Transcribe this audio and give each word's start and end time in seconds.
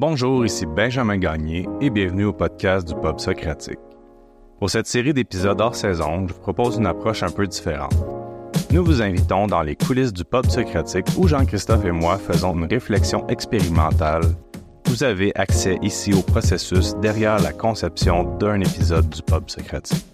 Bonjour, 0.00 0.46
ici 0.46 0.64
Benjamin 0.64 1.18
Gagné 1.18 1.68
et 1.80 1.90
bienvenue 1.90 2.26
au 2.26 2.32
podcast 2.32 2.86
du 2.86 2.94
Pub 2.94 3.18
Socratique. 3.18 3.80
Pour 4.60 4.70
cette 4.70 4.86
série 4.86 5.12
d'épisodes 5.12 5.60
hors 5.60 5.74
saison, 5.74 6.28
je 6.28 6.34
vous 6.34 6.38
propose 6.38 6.76
une 6.76 6.86
approche 6.86 7.24
un 7.24 7.30
peu 7.30 7.48
différente. 7.48 7.96
Nous 8.70 8.84
vous 8.84 9.02
invitons 9.02 9.48
dans 9.48 9.62
les 9.62 9.74
coulisses 9.74 10.12
du 10.12 10.24
Pub 10.24 10.46
Socratique 10.46 11.06
où 11.16 11.26
Jean-Christophe 11.26 11.84
et 11.84 11.90
moi 11.90 12.16
faisons 12.16 12.54
une 12.54 12.66
réflexion 12.66 13.26
expérimentale. 13.26 14.22
Vous 14.86 15.02
avez 15.02 15.34
accès 15.34 15.80
ici 15.82 16.14
au 16.14 16.22
processus 16.22 16.94
derrière 17.02 17.42
la 17.42 17.52
conception 17.52 18.36
d'un 18.36 18.60
épisode 18.60 19.08
du 19.08 19.20
Pub 19.22 19.50
Socratique. 19.50 20.06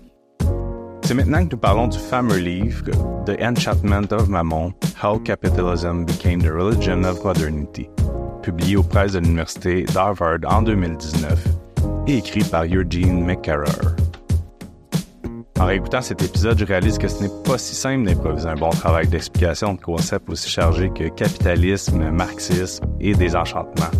C'est 1.03 1.13
maintenant 1.13 1.45
que 1.45 1.53
nous 1.53 1.61
parlons 1.61 1.89
du 1.89 1.99
fameux 1.99 2.39
livre 2.39 2.87
The 3.27 3.39
Enchantment 3.39 4.11
of 4.13 4.31
Mammon, 4.31 4.73
How 5.03 5.19
Capitalism 5.19 6.07
Became 6.07 6.41
the 6.41 6.51
Religion 6.51 7.05
of 7.05 7.23
Modernity, 7.23 7.91
publié 8.45 8.77
aux 8.77 8.83
presses 8.83 9.13
de 9.13 9.21
l'Université 9.21 9.85
d'Harvard 9.85 10.39
en 10.47 10.61
2019 10.61 11.49
et 12.07 12.19
écrit 12.19 12.45
par 12.45 12.65
Eugene 12.65 13.25
McCarrer. 13.25 13.71
En 15.59 15.65
réécoutant 15.65 16.03
cet 16.03 16.23
épisode, 16.23 16.59
je 16.59 16.67
réalise 16.67 16.99
que 16.99 17.09
ce 17.09 17.23
n'est 17.23 17.43
pas 17.45 17.57
si 17.57 17.75
simple 17.75 18.05
d'improviser 18.05 18.49
un 18.49 18.55
bon 18.57 18.69
travail 18.69 19.09
d'explication 19.09 19.73
de 19.73 19.81
concepts 19.81 20.29
aussi 20.29 20.51
chargés 20.51 20.91
que 20.95 21.09
capitalisme, 21.09 22.11
marxisme 22.11 22.85
et 23.01 23.15
désenchantement. 23.15 23.91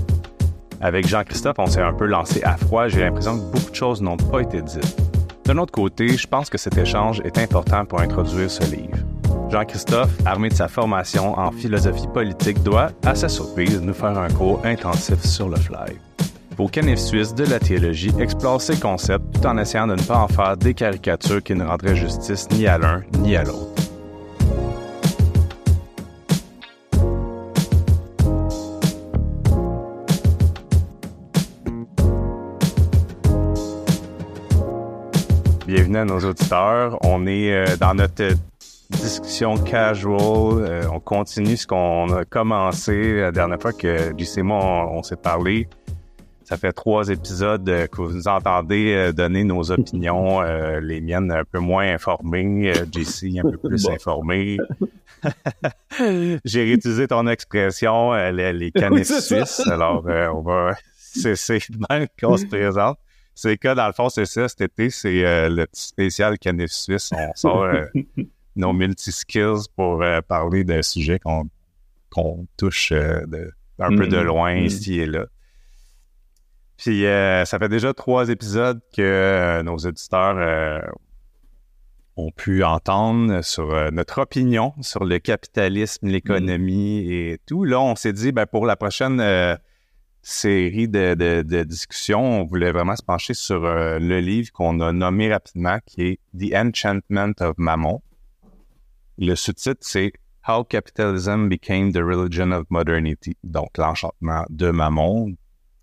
Avec 0.83 1.09
Jean-Christophe, 1.09 1.57
on 1.59 1.67
s'est 1.67 1.81
un 1.81 1.95
peu 1.95 2.05
lancé 2.05 2.43
à 2.43 2.59
froid, 2.59 2.89
j'ai 2.89 3.01
l'impression 3.01 3.39
que 3.39 3.51
beaucoup 3.51 3.71
de 3.71 3.77
choses 3.77 4.03
n'ont 4.03 4.19
pas 4.19 4.41
été 4.41 4.61
dites. 4.61 4.97
D'un 5.47 5.57
autre 5.57 5.73
côté, 5.73 6.09
je 6.09 6.27
pense 6.27 6.51
que 6.51 6.59
cet 6.59 6.77
échange 6.77 7.23
est 7.25 7.39
important 7.39 7.87
pour 7.87 8.01
introduire 8.01 8.51
ce 8.51 8.65
livre. 8.65 8.99
Jean-Christophe, 9.55 10.11
armé 10.27 10.49
de 10.49 10.55
sa 10.55 10.67
formation 10.67 11.39
en 11.39 11.53
philosophie 11.53 12.09
politique, 12.13 12.61
doit, 12.65 12.91
à 13.07 13.15
sa 13.15 13.29
surprise, 13.29 13.81
nous 13.81 13.95
faire 13.95 14.19
un 14.19 14.29
cours 14.29 14.61
intensif 14.65 15.23
sur 15.25 15.49
le 15.49 15.55
fly. 15.55 15.97
Vos 16.57 16.67
canifs 16.67 16.99
suisses 16.99 17.33
de 17.37 17.45
la 17.45 17.61
théologie 17.61 18.11
explore 18.19 18.61
ces 18.61 18.77
concepts 18.77 19.23
tout 19.33 19.47
en 19.47 19.57
essayant 19.57 19.87
de 19.87 19.95
ne 19.95 20.03
pas 20.03 20.19
en 20.19 20.27
faire 20.27 20.57
des 20.57 20.75
caricatures 20.75 21.41
qui 21.41 21.55
ne 21.55 21.65
rendraient 21.65 21.95
justice 21.95 22.49
ni 22.51 22.67
à 22.67 22.79
l'un 22.79 23.05
ni 23.21 23.37
à 23.37 23.45
l'autre. 23.45 23.71
Bienvenue 35.69 35.99
à 35.99 36.05
nos 36.05 36.19
auditeurs. 36.19 36.99
On 37.03 37.25
est 37.29 37.53
euh, 37.53 37.77
dans 37.77 37.95
notre 37.95 38.35
discussion 38.97 39.57
casual. 39.57 40.19
Euh, 40.65 40.83
on 40.93 41.01
continue 41.01 41.57
ce 41.57 41.67
qu'on 41.67 42.13
a 42.15 42.25
commencé 42.25 43.21
la 43.21 43.33
dernière 43.33 43.61
fois 43.61 43.73
que 43.73 44.13
Lucie 44.17 44.41
et 44.41 44.43
moi, 44.43 44.59
on, 44.65 44.99
on 44.99 45.03
s'est 45.03 45.17
parlé. 45.17 45.69
Ça 46.45 46.59
fait 46.59 46.73
trois 46.73 47.09
épisodes 47.09 47.67
euh, 47.71 47.87
que 47.87 48.03
vous 48.03 48.13
nous 48.13 48.29
entendez 48.29 48.93
euh, 48.95 49.13
donner 49.13 49.45
nos 49.45 49.71
opinions, 49.71 50.43
euh, 50.43 50.79
les 50.81 51.01
miennes 51.01 51.33
un 51.33 51.45
peu 51.45 51.59
moins 51.59 51.91
informées, 51.95 52.71
JC 52.93 53.39
un 53.39 53.51
peu 53.51 53.57
plus 53.57 53.89
informé. 53.89 54.59
J'ai 56.45 56.65
réutilisé 56.65 57.09
ton 57.09 57.27
expression, 57.29 58.13
les, 58.13 58.53
les 58.53 58.71
canettes 58.71 58.93
Oui, 58.93 59.05
c'est 59.07 59.21
ça. 59.21 59.47
suisses. 59.47 59.67
Alors, 59.69 60.05
euh, 60.07 60.29
on 60.35 60.43
va 60.43 60.75
cesser 60.99 61.61
de 61.71 61.79
même 61.89 62.07
qu'on 62.21 62.37
se 62.37 62.45
présente. 62.45 62.99
C'est 63.35 63.57
cas, 63.57 63.75
dans 63.75 63.87
le 63.87 63.93
fond, 63.95 64.11
c'est 64.11 64.27
ça, 64.27 64.47
cet 64.49 64.61
été, 64.61 64.91
c'est 64.91 65.25
euh, 65.25 65.49
le 65.49 65.67
petit 65.67 65.87
spécial 65.87 66.39
canif 66.39 66.71
suisse. 66.71 67.11
On 67.17 67.33
sort 67.35 67.67
nos 68.57 68.73
multi-skills 68.73 69.69
pour 69.77 70.03
euh, 70.03 70.21
parler 70.21 70.65
d'un 70.65 70.83
sujet 70.83 71.19
qu'on 71.19 71.49
touche 72.57 72.93
euh, 72.93 73.25
de, 73.27 73.51
un 73.79 73.89
peu 73.97 74.07
de 74.07 74.17
Mhm. 74.19 74.25
loin 74.25 74.55
Mhm. 74.55 74.65
ici 74.67 75.01
et 75.01 75.07
là. 75.07 75.27
Puis 76.77 77.07
euh, 77.07 77.45
ça 77.45 77.59
fait 77.59 77.69
déjà 77.69 77.93
trois 77.95 78.29
épisodes 78.29 78.81
que 78.97 79.63
nos 79.63 79.77
auditeurs 79.77 80.93
ont 82.17 82.31
pu 82.31 82.63
entendre 82.63 83.43
sur 83.43 83.91
notre 83.93 84.21
opinion 84.21 84.73
sur 84.81 85.05
le 85.05 85.19
capitalisme, 85.19 86.07
l'économie 86.09 87.11
et 87.13 87.39
tout. 87.47 87.65
Là, 87.65 87.81
on 87.81 87.97
s'est 87.97 88.13
dit, 88.13 88.31
ben, 88.33 88.47
pour 88.47 88.67
la 88.67 88.77
prochaine 88.77 89.21
série 90.23 90.89
de, 90.89 91.15
de, 91.15 91.43
de 91.43 91.63
discussions, 91.65 92.41
on 92.41 92.45
voulait 92.45 92.73
vraiment 92.73 92.97
se 92.97 93.03
pencher 93.03 93.35
sur 93.35 93.65
euh, 93.65 93.99
le 93.99 94.21
livre 94.21 94.51
qu'on 94.53 94.81
a 94.81 94.91
nommé 94.93 95.31
rapidement, 95.33 95.79
qui 95.87 96.03
est 96.03 96.21
The 96.39 96.55
Enchantment 96.57 97.35
of 97.41 97.55
Mammon. 97.59 98.01
Le 99.19 99.35
sous-titre, 99.35 99.81
c'est 99.81 100.13
How 100.49 100.65
Capitalism 100.65 101.49
Became 101.49 101.93
the 101.93 101.99
Religion 101.99 102.51
of 102.53 102.65
Modernity. 102.71 103.37
Donc, 103.45 103.69
l'enchantement 103.79 104.45
de 104.51 104.71
Mammon, 104.71 105.35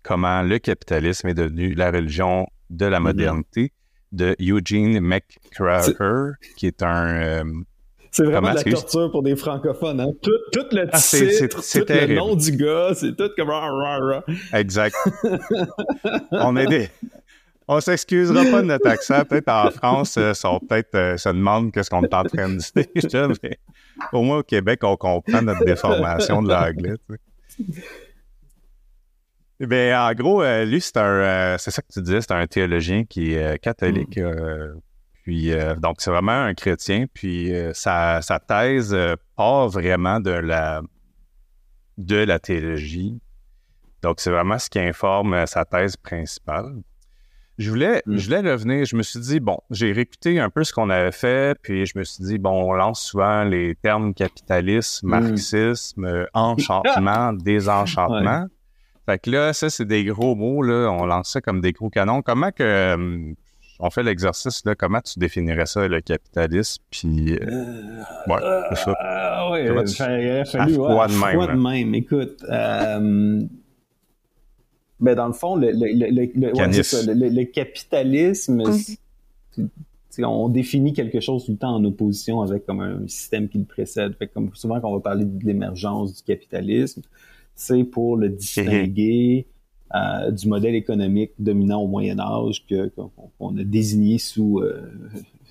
comment 0.02 0.42
le 0.42 0.58
capitalisme 0.58 1.28
est 1.28 1.34
devenu 1.34 1.74
la 1.74 1.90
religion 1.90 2.46
de 2.70 2.86
la 2.86 2.98
Mhm. 3.00 3.04
modernité, 3.04 3.72
de 4.12 4.36
Eugene 4.40 5.00
McCracker, 5.00 6.32
qui 6.56 6.66
est 6.66 6.82
un... 6.82 7.06
euh, 7.08 7.44
C'est 8.10 8.24
vraiment 8.24 8.50
de 8.50 8.56
la 8.56 8.62
torture 8.64 9.10
pour 9.10 9.22
des 9.22 9.36
francophones. 9.36 9.98
Hein? 10.00 10.10
Tout, 10.22 10.30
tout 10.52 10.66
le 10.72 10.86
Ah, 10.92 10.98
c'est- 10.98 11.30
c'est- 11.30 11.48
titre, 11.48 11.62
c'est 11.62 11.78
tout 11.80 11.84
terrible. 11.86 12.12
le 12.12 12.18
nom 12.18 12.36
du 12.36 12.52
gars, 12.52 12.90
c'est 12.94 13.16
tout 13.16 13.30
comme... 13.36 13.48
rah, 13.48 13.98
rah. 13.98 14.24
Exact. 14.52 14.94
on 16.32 16.54
est 16.56 16.66
des... 16.66 16.88
On 17.68 17.80
s'excusera 17.80 18.44
pas 18.44 18.62
de 18.62 18.66
notre 18.66 18.88
accent. 18.88 19.24
Peut-être 19.24 19.48
en 19.48 19.70
France, 19.70 20.16
euh, 20.18 20.34
sont 20.34 20.58
peut-être 20.60 20.94
euh, 20.94 21.16
se 21.16 21.28
demandent 21.28 21.72
qu'est-ce 21.72 21.90
qu'on 21.90 22.02
est 22.02 22.14
en 22.14 22.24
train 22.24 22.48
de 22.48 23.08
dire. 23.08 23.28
mais 23.42 23.58
au 24.12 24.22
moins 24.22 24.38
au 24.38 24.42
Québec, 24.42 24.80
on 24.82 24.96
comprend 24.96 25.42
notre 25.42 25.64
déformation 25.64 26.42
de 26.42 26.48
l'anglais. 26.48 26.96
bien, 29.60 30.08
en 30.08 30.12
gros, 30.12 30.42
euh, 30.42 30.64
lui, 30.64 30.80
c'est 30.80 30.96
un, 30.96 31.02
euh, 31.02 31.58
c'est 31.58 31.70
ça 31.70 31.82
que 31.82 31.92
tu 31.92 32.02
disais, 32.02 32.20
c'est 32.20 32.32
un 32.32 32.46
théologien 32.46 33.04
qui 33.04 33.34
est 33.34 33.58
catholique. 33.58 34.18
euh, 34.18 34.74
puis, 35.22 35.52
donc, 35.78 36.00
c'est 36.00 36.10
vraiment 36.10 36.32
un 36.32 36.54
chrétien. 36.54 37.06
Puis, 37.12 37.52
sa, 37.74 38.20
sa 38.22 38.40
thèse 38.40 38.96
part 39.36 39.68
vraiment 39.68 40.18
de 40.18 40.32
la, 40.32 40.82
de 41.96 42.16
la 42.16 42.40
théologie. 42.40 43.20
Donc, 44.02 44.18
c'est 44.18 44.30
vraiment 44.30 44.58
ce 44.58 44.68
qui 44.68 44.80
informe 44.80 45.46
sa 45.46 45.64
thèse 45.64 45.96
principale. 45.96 46.82
Je 47.62 47.70
voulais, 47.70 48.02
Mm. 48.06 48.16
je 48.16 48.24
voulais 48.26 48.50
revenir, 48.52 48.84
je 48.84 48.96
me 48.96 49.02
suis 49.02 49.20
dit, 49.20 49.40
bon, 49.40 49.58
j'ai 49.70 49.92
réécouté 49.92 50.40
un 50.40 50.50
peu 50.50 50.64
ce 50.64 50.72
qu'on 50.72 50.90
avait 50.90 51.12
fait, 51.12 51.56
puis 51.62 51.86
je 51.86 51.96
me 51.98 52.04
suis 52.04 52.24
dit, 52.24 52.38
bon, 52.38 52.70
on 52.70 52.72
lance 52.72 53.00
souvent 53.02 53.44
les 53.44 53.74
termes 53.76 54.12
capitalisme, 54.14 55.06
Mm. 55.06 55.10
marxisme, 55.10 56.04
euh, 56.04 56.26
enchantement, 56.34 57.32
désenchantement. 57.44 58.46
Fait 59.06 59.18
que 59.18 59.30
là, 59.30 59.52
ça, 59.52 59.68
c'est 59.70 59.84
des 59.84 60.04
gros 60.04 60.34
mots, 60.34 60.62
là, 60.62 60.88
on 60.90 61.06
lance 61.06 61.32
ça 61.32 61.40
comme 61.40 61.60
des 61.60 61.72
gros 61.72 61.90
canons. 61.90 62.22
Comment 62.22 62.50
que, 62.52 62.62
euh, 62.62 63.32
on 63.80 63.90
fait 63.90 64.04
l'exercice, 64.04 64.64
là, 64.64 64.76
comment 64.76 65.00
tu 65.00 65.18
définirais 65.18 65.66
ça, 65.66 65.88
le 65.88 66.00
capitalisme, 66.00 66.82
puis, 66.90 67.34
euh, 67.34 67.46
ouais, 68.28 68.40
c'est 68.70 68.76
ça. 68.84 68.94
Ah 69.00 69.50
euh, 69.54 69.82
tu- 69.84 70.02
à 70.56 70.68
froid 70.68 70.94
ouais, 70.94 71.00
à 71.02 71.06
de 71.08 71.12
même, 71.12 71.32
froid 71.32 71.46
de 71.48 71.60
même. 71.60 71.94
Écoute, 71.96 72.44
euh, 72.48 73.40
ben 75.02 75.14
dans 75.14 75.26
le 75.26 75.32
fond, 75.34 75.56
le, 75.56 75.70
le, 75.72 75.86
le, 75.92 76.10
le- 76.10 76.32
le- 76.34 76.46
ouais, 76.48 76.52
Canif. 76.52 76.82
c'est 76.86 76.96
ça, 76.96 77.06
le- 77.06 77.18
le- 77.18 77.28
le 77.28 77.44
capitalisme, 77.44 78.72
c'est- 78.72 78.98
c'est- 80.10 80.24
on 80.24 80.48
définit 80.48 80.92
quelque 80.92 81.20
chose 81.20 81.44
tout 81.44 81.52
le 81.52 81.58
temps 81.58 81.74
en 81.74 81.84
opposition 81.84 82.40
avec 82.42 82.64
comme 82.66 82.80
un 82.80 83.06
système 83.08 83.48
qui 83.48 83.58
le 83.58 83.64
précède. 83.64 84.14
Fait 84.18 84.28
que 84.28 84.34
comme 84.34 84.50
souvent 84.54 84.80
quand 84.80 84.90
on 84.90 84.94
va 84.94 85.00
parler 85.00 85.24
de 85.24 85.44
l'émergence 85.44 86.16
du 86.16 86.22
capitalisme, 86.22 87.02
c'est 87.54 87.84
pour 87.84 88.16
le 88.16 88.28
distinguer 88.28 89.46
euh, 89.94 90.30
du 90.30 90.48
modèle 90.48 90.74
économique 90.74 91.32
dominant 91.38 91.82
au 91.82 91.88
Moyen 91.88 92.18
Âge 92.18 92.64
que 92.68 92.88
qu'on 92.88 93.10
qu'on 93.38 93.56
a 93.58 93.64
désigné 93.64 94.18
sous 94.18 94.60
euh, 94.60 94.82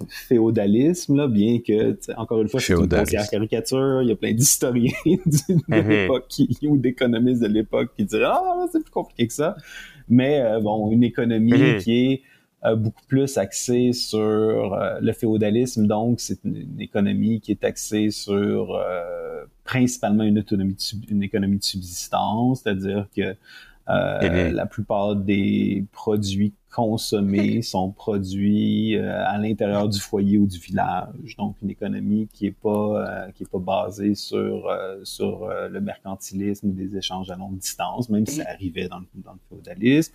féodalisme, 0.10 1.16
là, 1.16 1.28
bien 1.28 1.60
que, 1.60 1.98
encore 2.18 2.42
une 2.42 2.48
fois, 2.48 2.60
c'est 2.60 2.74
une 2.74 2.86
grossière 2.88 3.30
caricature. 3.30 4.02
Il 4.02 4.10
y 4.10 4.12
a 4.12 4.16
plein 4.16 4.34
d'historiens 4.34 4.92
de 5.06 5.54
Mhm. 5.68 5.90
l'époque 5.90 6.26
qui- 6.30 6.58
ou 6.68 6.78
d'économistes 6.78 7.42
de 7.42 7.48
l'époque 7.48 7.92
qui 7.96 8.06
diraient 8.06 8.26
Ah, 8.28 8.66
c'est 8.72 8.82
plus 8.84 8.92
compliqué 8.92 9.28
que 9.28 9.34
ça. 9.34 9.56
Mais 10.10 10.40
euh, 10.42 10.60
bon, 10.60 10.92
une 10.92 11.04
économie 11.04 11.54
Mhm. 11.54 11.78
qui 11.80 11.92
est 12.06 12.22
euh, 12.64 12.76
beaucoup 12.76 13.02
plus 13.08 13.38
axée 13.40 13.92
sur 13.92 14.20
euh, 14.20 15.00
le 15.02 15.14
féodalisme, 15.14 15.88
donc 15.88 16.20
c'est 16.20 16.44
une, 16.44 16.58
une 16.58 16.82
économie 16.82 17.40
qui 17.42 17.52
est 17.52 17.64
axée 17.64 18.12
sur 18.12 18.80
principalement 19.64 20.24
une 20.24 20.40
autonomie, 20.40 20.76
de 20.76 21.12
une 21.12 21.24
économie 21.24 21.58
de 21.58 21.64
subsistance, 21.64 22.62
c'est-à-dire 22.62 23.08
que 23.16 23.36
euh, 23.90 24.48
Mhm. 24.50 24.56
la 24.56 24.66
plupart 24.68 25.16
des 25.16 25.86
produits 25.92 26.54
consommés 26.72 27.62
sont 27.74 27.92
produits 27.92 28.96
euh, 28.98 29.24
à 29.26 29.38
l'intérieur 29.38 29.88
du 29.90 30.00
foyer 30.00 30.38
ou 30.38 30.48
du 30.48 30.58
village. 30.58 31.36
Donc, 31.38 31.56
une 31.62 31.70
économie 31.70 32.28
qui 32.34 32.48
est 32.48 32.52
pas 32.52 33.28
euh, 33.28 33.32
qui 33.32 33.44
est 33.44 33.50
pas 33.52 33.60
basée 33.60 34.16
sur 34.16 34.68
euh, 34.68 35.00
sur 35.04 35.48
le 35.48 35.80
mercantilisme 35.82 36.70
ou 36.70 36.74
des 36.74 36.96
échanges 36.98 37.30
à 37.30 37.36
longue 37.36 37.58
distance, 37.58 38.10
même 38.10 38.26
si 38.26 38.38
ça 38.38 38.50
arrivait 38.50 38.88
dans 38.88 39.00
le, 39.00 39.06
dans 39.16 39.34
le 39.34 39.40
féodalisme. 39.50 40.14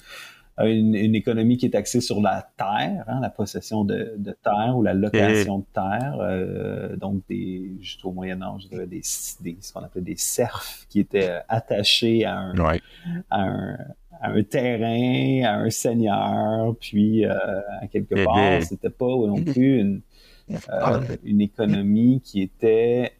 Une, 0.58 0.94
une 0.94 1.14
économie 1.14 1.58
qui 1.58 1.66
est 1.66 1.74
axée 1.74 2.00
sur 2.00 2.22
la 2.22 2.48
terre, 2.56 3.04
hein, 3.08 3.20
la 3.20 3.28
possession 3.28 3.84
de, 3.84 4.14
de 4.16 4.34
terre 4.42 4.72
ou 4.74 4.82
la 4.82 4.94
location 4.94 5.58
de 5.58 5.64
terre. 5.74 6.16
euh, 6.18 6.96
donc, 6.96 7.20
des, 7.28 7.72
jusqu'au 7.78 8.10
Moyen 8.10 8.40
Âge, 8.40 8.66
des, 8.70 8.86
des, 8.86 9.02
ce 9.02 9.70
qu'on 9.74 9.80
appelait 9.80 10.00
des 10.00 10.16
serfs 10.16 10.86
qui 10.88 11.00
étaient 11.00 11.40
attachés 11.48 12.24
à 12.24 12.38
un, 12.38 12.56
Ouais. 12.58 12.80
à 13.28 13.42
un, 13.42 13.76
un 14.22 14.42
terrain, 14.42 15.44
à 15.44 15.56
un 15.56 15.70
seigneur, 15.70 16.74
puis 16.80 17.24
à 17.24 17.86
quelque 17.90 18.24
part, 18.24 18.62
c'était 18.62 18.90
pas 18.90 19.06
non 19.06 19.42
plus 19.42 19.80
une, 19.80 20.02
une 21.24 21.40
économie 21.40 22.20
qui 22.24 22.42
était 22.42 23.12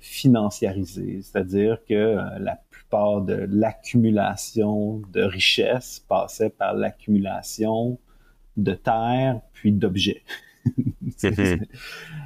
financiarisée, 0.00 1.20
c'est-à-dire 1.22 1.78
que 1.88 2.16
la 2.38 2.58
plupart 2.70 3.20
de 3.22 3.46
l'accumulation 3.50 5.02
de 5.12 5.22
richesses 5.22 6.04
passait 6.08 6.50
par 6.50 6.74
l'accumulation 6.74 7.98
de 8.56 8.72
terres 8.72 9.40
puis 9.52 9.72
d'objets. 9.72 10.22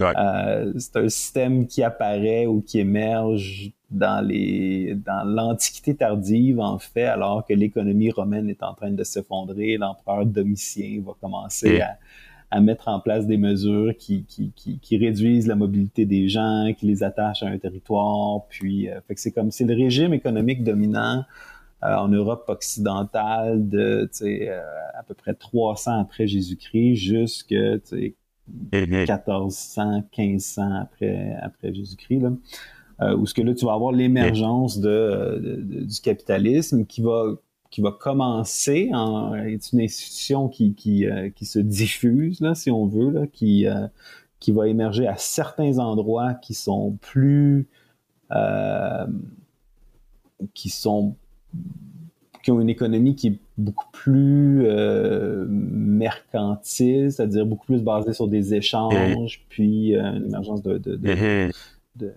Euh, 0.00 0.72
c'est 0.78 0.96
un 0.96 1.08
système 1.08 1.66
qui 1.66 1.82
apparaît 1.82 2.46
ou 2.46 2.60
qui 2.60 2.80
émerge 2.80 3.70
dans 3.92 4.26
les 4.26 4.94
dans 4.94 5.24
l'Antiquité 5.24 5.94
tardive 5.94 6.60
en 6.60 6.78
fait, 6.78 7.04
alors 7.04 7.44
que 7.46 7.54
l'économie 7.54 8.10
romaine 8.10 8.48
est 8.48 8.62
en 8.62 8.74
train 8.74 8.90
de 8.90 9.04
s'effondrer, 9.04 9.76
l'empereur 9.76 10.26
Domitien 10.26 11.02
va 11.04 11.12
commencer 11.20 11.80
à, 11.80 11.98
à, 12.50 12.60
mettre 12.60 12.88
en 12.88 13.00
place 13.00 13.26
des 13.26 13.36
mesures 13.36 13.94
qui, 13.98 14.24
qui, 14.24 14.52
qui, 14.56 14.78
qui, 14.78 14.96
réduisent 14.96 15.46
la 15.46 15.54
mobilité 15.54 16.04
des 16.06 16.28
gens, 16.28 16.72
qui 16.76 16.86
les 16.86 17.02
attachent 17.02 17.42
à 17.42 17.48
un 17.48 17.58
territoire, 17.58 18.46
puis 18.48 18.88
euh, 18.88 19.00
fait 19.06 19.14
que 19.14 19.20
c'est 19.20 19.32
comme 19.32 19.50
c'est 19.50 19.64
le 19.64 19.74
régime 19.74 20.14
économique 20.14 20.64
dominant 20.64 21.24
euh, 21.84 21.94
en 21.96 22.08
Europe 22.08 22.44
occidentale 22.48 23.68
de 23.68 24.08
euh, 24.22 24.60
à 24.94 25.02
peu 25.02 25.14
près 25.14 25.34
300 25.34 26.00
après 26.00 26.26
Jésus-Christ 26.26 26.94
jusque 26.94 27.54
1400, 28.72 30.04
1500 30.16 30.74
après, 30.80 31.36
après 31.42 31.74
Jésus-Christ, 31.74 32.22
euh, 33.02 33.16
où 33.16 33.26
ce 33.26 33.34
que 33.34 33.42
là, 33.42 33.54
tu 33.54 33.64
vas 33.64 33.72
avoir 33.72 33.92
l'émergence 33.92 34.78
de, 34.78 35.60
du 35.84 36.00
capitalisme 36.00 36.84
qui 36.84 37.02
va 37.02 37.34
qui 37.72 37.80
va 37.80 37.90
commencer 37.90 38.90
en 38.92 39.34
est 39.34 39.72
une 39.72 39.80
institution 39.80 40.48
qui 40.48 40.74
qui, 40.74 41.06
euh, 41.06 41.30
qui 41.30 41.46
se 41.46 41.58
diffuse 41.58 42.40
là, 42.40 42.54
si 42.54 42.70
on 42.70 42.86
veut, 42.86 43.10
là, 43.10 43.26
qui 43.26 43.66
euh, 43.66 43.88
qui 44.38 44.52
va 44.52 44.68
émerger 44.68 45.06
à 45.06 45.16
certains 45.16 45.78
endroits 45.78 46.34
qui 46.34 46.52
sont 46.52 46.98
plus 47.00 47.66
euh, 48.30 49.06
qui 50.52 50.68
sont 50.68 51.16
qui 52.42 52.50
ont 52.50 52.60
une 52.60 52.68
économie 52.68 53.14
qui 53.14 53.28
est 53.28 53.38
beaucoup 53.56 53.88
plus 53.92 54.66
mercantile, 55.48 57.12
c'est-à-dire 57.12 57.46
beaucoup 57.46 57.66
plus 57.66 57.82
basée 57.82 58.12
sur 58.12 58.26
des 58.26 58.52
échanges, 58.52 59.46
puis 59.48 59.94
une 59.94 60.26
émergence 60.26 60.60
de, 60.62 60.76
de, 60.76 60.96
de, 60.96 61.08
mm-hmm. 61.08 61.52
de 61.96 62.12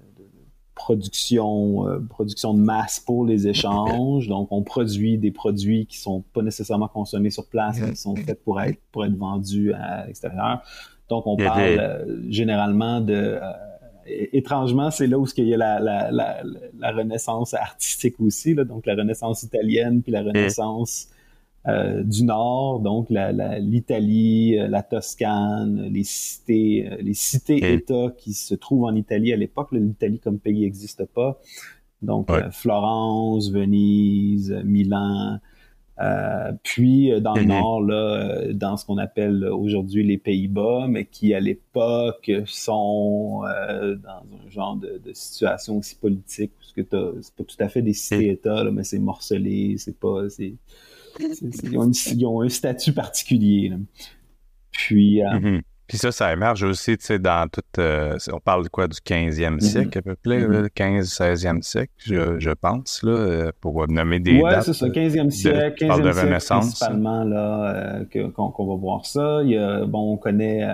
production, 0.75 1.87
euh, 1.87 1.99
production 1.99 2.53
de 2.53 2.59
masse 2.59 2.99
pour 2.99 3.25
les 3.25 3.47
échanges. 3.47 4.27
Donc, 4.27 4.49
on 4.51 4.61
produit 4.61 5.17
des 5.17 5.31
produits 5.31 5.85
qui 5.85 5.97
sont 5.97 6.23
pas 6.33 6.41
nécessairement 6.41 6.87
consommés 6.87 7.31
sur 7.31 7.47
place, 7.47 7.79
mais 7.79 7.91
qui 7.91 7.95
sont 7.95 8.15
faits 8.15 8.43
pour 8.43 8.61
être 8.61 8.79
pour 8.91 9.05
être 9.05 9.17
vendus 9.17 9.73
à 9.73 10.05
l'extérieur. 10.05 10.61
Donc, 11.09 11.25
on 11.27 11.37
parle 11.37 12.05
généralement 12.29 13.01
de 13.01 13.39
étrangement, 14.07 14.91
c'est 14.91 15.07
là 15.07 15.17
où 15.17 15.25
il 15.37 15.47
y 15.47 15.53
a 15.53 15.57
la, 15.57 15.79
la, 15.79 16.11
la, 16.11 16.43
la, 16.77 16.91
renaissance 16.91 17.53
artistique 17.53 18.19
aussi, 18.19 18.53
là, 18.53 18.63
donc 18.63 18.85
la 18.85 18.93
renaissance 18.93 19.43
italienne 19.43 20.03
puis 20.03 20.11
la 20.11 20.21
mm. 20.21 20.27
renaissance 20.27 21.09
euh, 21.67 22.03
du 22.03 22.23
Nord, 22.25 22.79
donc 22.81 23.07
l'Italie, 23.09 24.59
euh, 24.59 24.67
la, 24.67 24.83
Toscane, 24.83 25.89
les 25.91 26.03
cités, 26.03 26.87
euh, 26.87 26.97
les 27.01 27.15
cités-États 27.15 28.11
qui 28.15 28.33
se 28.33 28.53
trouvent 28.53 28.83
en 28.83 28.93
Italie 28.93 29.33
à 29.33 29.35
l'époque. 29.35 29.69
L'Italie 29.71 30.19
comme 30.19 30.37
pays 30.37 30.61
n'existe 30.61 31.05
pas. 31.05 31.39
Donc 32.03 32.29
Florence, 32.51 33.49
Venise, 33.49 34.51
Milan, 34.63 35.39
euh, 35.99 36.51
puis 36.61 37.09
dans 37.19 37.33
le 37.33 37.45
nord, 37.45 37.81
là, 37.81 38.53
dans 38.53 38.77
ce 38.77 38.85
qu'on 38.85 38.99
appelle 38.99 39.45
aujourd'hui 39.45 40.03
les 40.05 40.19
Pays-Bas, 40.19 40.85
mais 40.87 41.05
qui 41.05 41.33
à 41.33 41.39
l'époque 41.39 42.31
sont 42.45 43.41
dans 43.41 44.23
un 44.45 44.49
genre 44.51 44.75
de, 44.75 45.01
situation 45.13 45.77
aussi 45.77 45.95
politique, 45.95 46.51
parce 46.59 46.73
que 46.73 46.81
c'est 47.21 47.33
pas 47.33 47.43
tout 47.43 47.57
à 47.59 47.69
fait 47.69 47.81
des 47.81 47.93
cités-États, 47.93 48.65
mais 48.65 48.83
c'est 48.83 48.99
morcelé, 48.99 49.77
c'est 49.79 49.97
pas, 49.97 50.29
c'est, 50.29 50.53
ils, 51.19 52.25
ont 52.25 52.41
un 52.41 52.49
statut 52.49 52.93
particulier. 52.93 53.73
Puis, 54.71 55.21
mhm. 55.21 55.61
Puis 55.87 55.99
ça, 55.99 56.11
ça 56.11 56.33
émerge 56.33 56.63
aussi, 56.63 56.97
tu 56.97 57.05
sais, 57.05 57.19
dans 57.19 57.47
tout... 57.47 57.61
Euh, 57.77 58.17
on 58.33 58.39
parle 58.39 58.63
de 58.63 58.69
quoi, 58.69 58.87
du 58.87 58.97
15e 58.97 59.33
mm-hmm. 59.33 59.59
siècle 59.59 59.97
à 59.99 60.01
peu 60.01 60.15
près, 60.15 60.39
15-16e 60.39 61.35
mm-hmm. 61.35 61.61
siècle, 61.61 61.91
je, 61.97 62.39
je, 62.39 62.49
pense, 62.49 63.03
là, 63.03 63.11
euh, 63.11 63.51
pour 63.61 63.87
nommer 63.87 64.19
des 64.19 64.41
ouais, 64.41 64.49
dates. 64.49 64.63
c'est 64.63 64.73
ça, 64.73 64.87
15e 64.87 65.29
siècle, 65.29 65.85
15e 65.85 66.01
de 66.01 66.11
siècle 66.11 66.25
Renaissance. 66.25 66.65
principalement, 66.65 67.23
là, 67.23 68.01
euh, 68.15 68.31
qu'on 68.31 68.65
va 68.65 68.75
voir 68.75 69.05
ça. 69.05 69.41
Il 69.43 69.51
y 69.51 69.57
a, 69.57 69.85
bon, 69.85 70.13
on 70.13 70.17
connaît... 70.17 70.67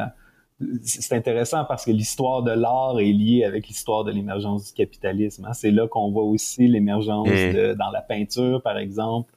c'est 0.84 1.14
intéressant 1.14 1.66
parce 1.66 1.84
que 1.84 1.92
l'histoire 1.92 2.42
de 2.44 2.52
l'art 2.52 2.98
est 3.02 3.12
liée 3.12 3.44
avec 3.44 3.68
l'histoire 3.68 4.06
de 4.06 4.12
l'émergence 4.12 4.68
du 4.68 4.74
capitalisme. 4.74 5.44
Hein. 5.44 5.54
C'est 5.54 5.72
là 5.72 5.90
qu'on 5.90 6.10
voit 6.12 6.24
aussi 6.24 6.70
l'émergence 6.70 7.28
dans 7.28 7.92
la 7.92 8.02
peinture, 8.02 8.62
par 8.62 8.78
exemple, 8.78 9.34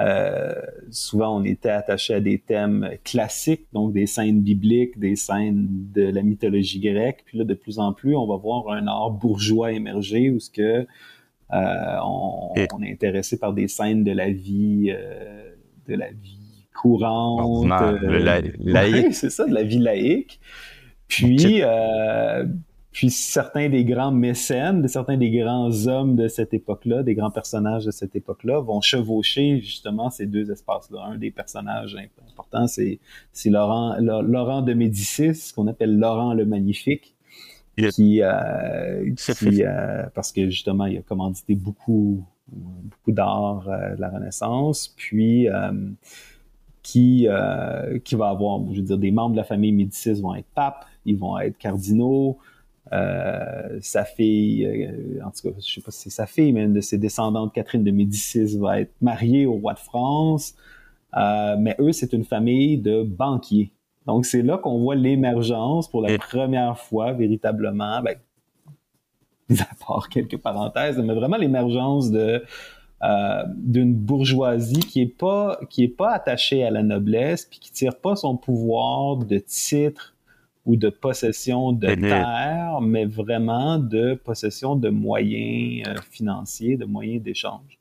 euh, 0.00 0.54
souvent, 0.90 1.40
on 1.40 1.44
était 1.44 1.70
attaché 1.70 2.14
à 2.14 2.20
des 2.20 2.38
thèmes 2.38 2.90
classiques, 3.04 3.66
donc 3.72 3.92
des 3.92 4.06
scènes 4.06 4.40
bibliques, 4.40 4.98
des 4.98 5.14
scènes 5.14 5.68
de 5.94 6.02
la 6.02 6.22
mythologie 6.22 6.80
grecque. 6.80 7.22
Puis 7.26 7.38
là, 7.38 7.44
de 7.44 7.54
plus 7.54 7.78
en 7.78 7.92
plus, 7.92 8.16
on 8.16 8.26
va 8.26 8.36
voir 8.36 8.70
un 8.70 8.86
art 8.86 9.10
bourgeois 9.10 9.72
émerger 9.72 10.30
où 10.30 10.40
ce 10.40 10.50
que 10.50 10.86
euh, 11.52 11.96
on, 12.02 12.52
on, 12.72 12.82
est 12.82 12.92
intéressé 12.92 13.38
par 13.38 13.52
des 13.52 13.68
scènes 13.68 14.02
de 14.02 14.10
la 14.10 14.30
vie, 14.30 14.86
euh, 14.88 15.54
de 15.86 15.94
la 15.94 16.10
vie 16.10 16.66
courante, 16.74 17.68
la, 17.68 18.40
laïque. 18.58 19.14
c'est 19.14 19.30
ça, 19.30 19.46
de 19.46 19.54
la 19.54 19.62
vie 19.62 19.78
laïque. 19.78 20.40
Puis, 21.06 21.60
euh, 21.62 22.44
puis 22.94 23.10
certains 23.10 23.68
des 23.68 23.84
grands 23.84 24.12
mécènes, 24.12 24.86
certains 24.86 25.16
des 25.16 25.30
grands 25.32 25.88
hommes 25.88 26.14
de 26.14 26.28
cette 26.28 26.54
époque-là, 26.54 27.02
des 27.02 27.16
grands 27.16 27.32
personnages 27.32 27.84
de 27.84 27.90
cette 27.90 28.14
époque-là, 28.14 28.60
vont 28.60 28.80
chevaucher 28.80 29.60
justement 29.60 30.10
ces 30.10 30.26
deux 30.26 30.52
espaces-là. 30.52 31.04
Un 31.04 31.18
des 31.18 31.32
personnages 31.32 31.96
importants, 31.96 32.68
c'est 32.68 33.00
Laurent, 33.46 33.96
Laurent 33.98 34.62
de 34.62 34.74
Médicis, 34.74 35.34
ce 35.34 35.52
qu'on 35.52 35.66
appelle 35.66 35.98
Laurent 35.98 36.34
le 36.34 36.46
Magnifique, 36.46 37.16
qui, 37.76 38.22
euh, 38.22 39.12
qui 39.16 39.64
euh, 39.64 40.04
parce 40.14 40.30
que 40.30 40.48
justement, 40.48 40.86
il 40.86 40.98
a 40.98 41.02
commandité 41.02 41.56
beaucoup, 41.56 42.24
beaucoup 42.48 43.10
d'art 43.10 43.68
euh, 43.68 43.96
de 43.96 44.00
la 44.00 44.08
Renaissance, 44.08 44.94
puis 44.96 45.48
euh, 45.48 45.72
qui, 46.84 47.26
euh, 47.28 47.98
qui 47.98 48.14
va 48.14 48.28
avoir, 48.28 48.60
je 48.70 48.76
veux 48.76 48.86
dire, 48.86 48.98
des 48.98 49.10
membres 49.10 49.32
de 49.32 49.38
la 49.38 49.44
famille 49.44 49.72
Médicis 49.72 50.20
vont 50.20 50.36
être 50.36 50.46
papes, 50.54 50.86
ils 51.04 51.18
vont 51.18 51.36
être 51.40 51.58
cardinaux, 51.58 52.38
euh, 52.92 53.78
sa 53.80 54.04
fille, 54.04 54.66
euh, 54.66 55.24
en 55.24 55.30
tout 55.30 55.48
cas, 55.48 55.56
je 55.58 55.74
sais 55.74 55.80
pas 55.80 55.90
si 55.90 56.02
c'est 56.02 56.10
sa 56.10 56.26
fille, 56.26 56.52
mais 56.52 56.64
une 56.64 56.74
de 56.74 56.80
ses 56.80 56.98
descendantes, 56.98 57.52
Catherine 57.54 57.82
de 57.82 57.90
Médicis, 57.90 58.58
va 58.58 58.80
être 58.80 58.92
mariée 59.00 59.46
au 59.46 59.54
roi 59.54 59.74
de 59.74 59.78
France. 59.78 60.54
Euh, 61.16 61.56
mais 61.58 61.76
eux, 61.78 61.92
c'est 61.92 62.12
une 62.12 62.24
famille 62.24 62.78
de 62.78 63.02
banquiers. 63.02 63.72
Donc, 64.06 64.26
c'est 64.26 64.42
là 64.42 64.58
qu'on 64.58 64.80
voit 64.80 64.96
l'émergence 64.96 65.88
pour 65.88 66.02
la 66.02 66.18
première 66.18 66.78
fois, 66.78 67.12
véritablement, 67.12 68.02
ben, 68.02 68.16
à 69.60 69.86
part 69.86 70.08
quelques 70.08 70.38
parenthèses, 70.38 70.98
mais 70.98 71.14
vraiment 71.14 71.36
l'émergence 71.36 72.10
de 72.10 72.42
euh, 73.02 73.44
d'une 73.56 73.94
bourgeoisie 73.94 74.80
qui 74.80 75.02
est 75.02 75.06
pas 75.06 75.58
qui 75.68 75.84
est 75.84 75.88
pas 75.88 76.12
attachée 76.12 76.64
à 76.64 76.70
la 76.70 76.82
noblesse 76.82 77.44
puis 77.44 77.58
qui 77.58 77.70
tire 77.70 77.98
pas 77.98 78.16
son 78.16 78.36
pouvoir 78.36 79.16
de 79.16 79.36
titre 79.38 80.13
ou 80.66 80.76
de 80.76 80.88
possession 80.88 81.72
de 81.72 81.88
mhm. 81.88 82.00
terre, 82.00 82.80
mais 82.80 83.04
vraiment 83.04 83.78
de 83.78 84.14
possession 84.14 84.76
de 84.76 84.88
moyens 84.88 85.88
euh, 85.88 85.94
financiers, 86.10 86.76
de 86.76 86.84
moyens 86.84 87.22
d'échange. 87.22 87.78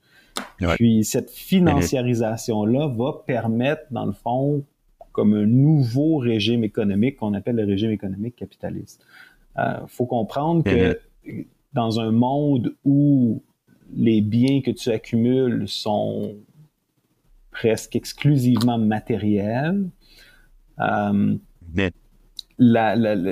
Puis 0.75 1.04
cette 1.04 1.30
financiarisation-là 1.30 2.88
va 2.88 3.24
permettre, 3.25 3.84
dans 3.92 4.06
le 4.06 4.13
fond, 4.13 4.63
comme 5.12 5.34
un 5.34 5.46
nouveau 5.46 6.18
régime 6.18 6.63
économique 6.63 7.18
qu'on 7.18 7.34
appelle 7.34 7.56
le 7.56 7.66
régime 7.66 7.92
économique 7.92 8.36
capitaliste. 8.36 9.06
Il 9.56 9.62
euh, 9.62 9.88
faut 9.88 10.06
comprendre 10.06 10.63
que 10.63 11.00
dans 11.74 12.00
un 12.00 12.12
monde 12.12 12.75
où 12.84 13.44
les 13.96 14.22
biens 14.22 14.62
que 14.62 14.72
tu 14.72 14.90
accumules 14.90 15.68
sont 15.68 16.36
presque 17.52 17.96
exclusivement 17.96 18.80
matériels, 18.80 19.90
euh, 20.80 21.38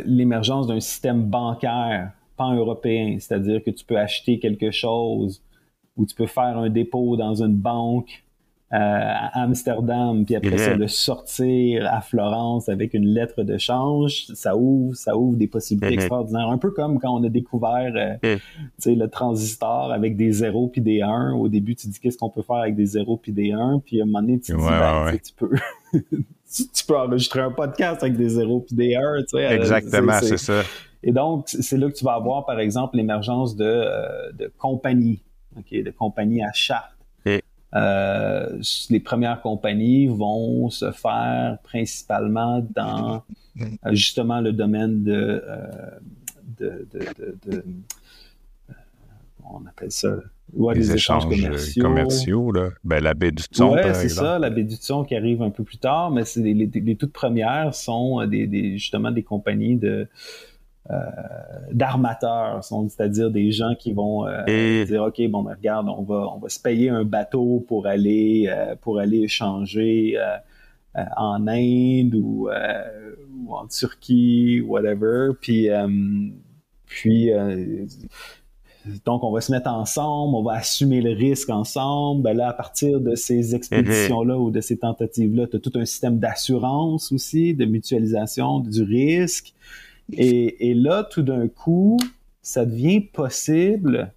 l'émergence 0.06 0.68
d'un 0.68 0.80
système 0.80 1.24
bancaire 1.24 2.12
pan-européen, 2.38 3.18
c'est-à-dire 3.20 3.64
que 3.64 3.72
tu 3.72 3.86
peux 3.86 3.98
acheter 3.98 4.40
quelque 4.40 4.72
chose 4.72 5.42
ou 5.98 6.06
tu 6.06 6.16
peux 6.16 6.28
faire 6.28 6.58
un 6.58 6.70
dépôt 6.70 7.18
dans 7.18 7.36
une 7.36 7.56
banque 7.56 8.24
à 8.74 9.42
Amsterdam, 9.44 10.24
puis 10.24 10.36
après 10.36 10.58
ça, 10.58 10.76
de 10.76 10.88
sortir 10.88 11.86
à 11.92 12.00
Florence 12.00 12.70
avec 12.70 12.94
une 12.94 13.06
lettre 13.06 13.44
de 13.44 13.58
change, 13.58 14.28
ça 14.34 14.56
ouvre, 14.56 14.96
ça 14.96 15.18
ouvre 15.18 15.36
des 15.36 15.48
possibilités 15.48 15.96
extraordinaires. 15.96 16.48
Un 16.48 16.58
peu 16.58 16.72
comme 16.72 16.98
quand 17.00 17.14
on 17.14 17.22
a 17.26 17.30
découvert 17.30 17.92
euh, 18.24 18.38
le 18.86 19.06
transistor 19.08 19.92
avec 19.92 20.16
des 20.16 20.32
zéros 20.32 20.70
puis 20.70 20.80
des 20.80 21.02
1. 21.02 21.34
Au 21.34 21.50
début, 21.50 21.76
tu 21.76 21.88
dis 21.90 22.00
qu'est-ce 22.00 22.18
qu'on 22.18 22.30
peut 22.30 22.44
faire 22.44 22.58
avec 22.58 22.76
des 22.76 22.86
zéros 22.86 23.18
puis 23.18 23.34
des 23.34 23.52
1, 23.52 23.82
puis 23.86 24.00
à 24.00 24.04
un 24.04 24.06
moment 24.06 24.22
donné, 24.22 24.40
tu 24.40 24.54
dis, 24.54 24.58
ben, 24.58 25.18
tu 25.18 25.34
peux... 25.34 25.52
tu 26.52 26.86
peux 26.86 26.98
enregistrer 26.98 27.42
un 27.42 27.52
podcast 27.52 28.04
avec 28.04 28.18
des 28.18 28.30
zéros 28.30 28.62
puis 28.62 28.76
des 28.76 28.96
1, 28.96 29.22
tu 29.22 29.28
sais. 29.28 29.46
Euh, 29.46 29.50
Exactement, 29.52 30.20
c'est 30.22 30.38
ça. 30.38 30.62
Et 31.04 31.12
donc, 31.12 31.46
c'est 31.48 31.78
là 31.78 31.90
que 31.90 31.96
tu 31.96 32.04
vas 32.06 32.14
avoir, 32.14 32.46
par 32.46 32.60
exemple, 32.60 32.98
l'émergence 32.98 33.56
de, 33.56 33.66
euh, 33.66 34.32
de 34.34 34.52
compagnies, 34.58 35.24
okay, 35.58 35.82
de 35.84 35.92
compagnies 35.92 36.44
à 36.44 36.52
charte. 36.54 36.92
Euh, 37.74 38.62
les 38.90 39.00
premières 39.00 39.42
compagnies 39.42 40.08
vont 40.08 40.70
se 40.70 40.92
faire 40.92 41.58
principalement 41.64 42.60
dans 42.76 43.24
euh, 43.62 43.66
justement 43.92 44.42
le 44.42 44.52
domaine 44.52 45.04
de, 45.04 45.42
de, 46.60 46.86
de, 46.92 47.38
de, 47.46 47.64
on 49.46 49.66
appelle 49.68 49.92
ça 49.92 50.10
ouais, 50.54 50.76
les, 50.76 50.94
échanges, 50.94 51.26
commerciaux. 51.80 52.52
là. 52.52 52.70
Ben, 52.84 53.02
la 53.02 53.14
baie 53.14 53.32
du 53.32 53.44
Thon, 53.44 53.74
ouais, 53.74 53.94
c'est 53.94 54.10
ça, 54.10 54.40
la 54.40 54.50
baie 54.50 54.64
du 54.64 54.78
Thon 54.78 55.04
qui 55.04 55.16
arrive 55.16 55.42
un 55.42 55.50
peu 55.50 55.64
plus 55.64 55.78
tard, 55.78 56.12
mais 56.12 56.26
c'est 56.26 56.42
les, 56.42 56.54
les, 56.54 56.96
toutes 56.96 57.14
premières 57.14 57.74
sont 57.74 58.26
des, 58.28 58.48
des, 58.48 58.78
justement 58.78 59.12
des 59.12 59.24
compagnies 59.24 59.76
de 59.76 60.08
euh, 60.90 60.96
d'armateurs, 61.72 62.64
c'est-à-dire 62.64 63.30
des 63.30 63.52
gens 63.52 63.76
qui 63.76 63.94
vont 63.94 64.26
euh, 64.26 64.84
dire 64.84 65.04
ok 65.04 65.22
bon 65.30 65.44
ben, 65.44 65.54
regarde 65.54 65.88
on 65.88 66.02
va 66.02 66.28
on 66.36 66.40
va 66.40 66.50
se 66.50 66.60
payer 66.60 66.90
un 66.90 67.04
bateau 67.04 67.64
pour 67.68 67.86
aller 67.86 68.48
euh, 68.50 68.76
pour 68.82 68.98
aller 68.98 69.20
échanger 69.20 70.18
en 70.96 71.48
Inde 71.48 72.16
ou, 72.16 72.50
en 72.50 73.68
Turquie 73.68 74.62
whatever 74.62 75.30
puis 75.40 75.70
puis 76.88 77.30
donc, 79.06 79.24
on 79.24 79.32
va 79.32 79.42
se 79.42 79.52
mettre 79.52 79.70
ensemble, 79.70 80.36
on 80.36 80.44
va 80.44 80.54
assumer 80.54 81.02
le 81.02 81.12
risque 81.12 81.50
ensemble. 81.50 82.24
Ben 82.24 82.36
là, 82.36 82.50
à 82.50 82.54
partir 82.54 83.00
de 83.00 83.16
ces 83.16 83.54
expéditions-là 83.56 84.38
ou 84.38 84.52
de 84.52 84.62
ces 84.62 84.78
tentatives-là, 84.78 85.48
tu 85.48 85.58
as 85.58 85.60
tout 85.60 85.74
un 85.76 85.86
système 85.86 86.20
d'assurance 86.20 87.12
aussi, 87.12 87.54
de 87.54 87.66
mutualisation 87.66 88.60
du 88.60 88.84
risque. 88.84 89.54
Et, 90.14 90.74
là, 90.74 91.04
tout 91.04 91.22
d'un 91.22 91.48
coup, 91.48 91.98
ça 92.42 92.66
devient 92.66 93.02
possible 93.02 94.12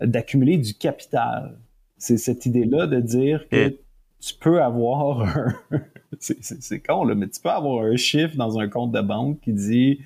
d'accumuler 0.00 0.58
du 0.58 0.74
capital. 0.74 1.56
C'est 1.98 2.16
cette 2.16 2.46
idée-là 2.46 2.86
de 2.86 3.00
dire 3.00 3.48
que 3.48 3.76
tu 4.20 4.34
peux 4.40 4.62
avoir 4.62 5.22
un... 5.22 5.54
c'est 6.18 6.80
con, 6.80 7.04
là, 7.04 7.14
mais 7.14 7.28
tu 7.28 7.40
peux 7.40 7.50
avoir 7.50 7.84
un 7.84 7.96
chiffre 7.96 8.36
dans 8.36 8.58
un 8.58 8.68
compte 8.68 8.92
de 8.92 9.00
banque 9.00 9.40
qui 9.40 9.52
dit 9.52 9.98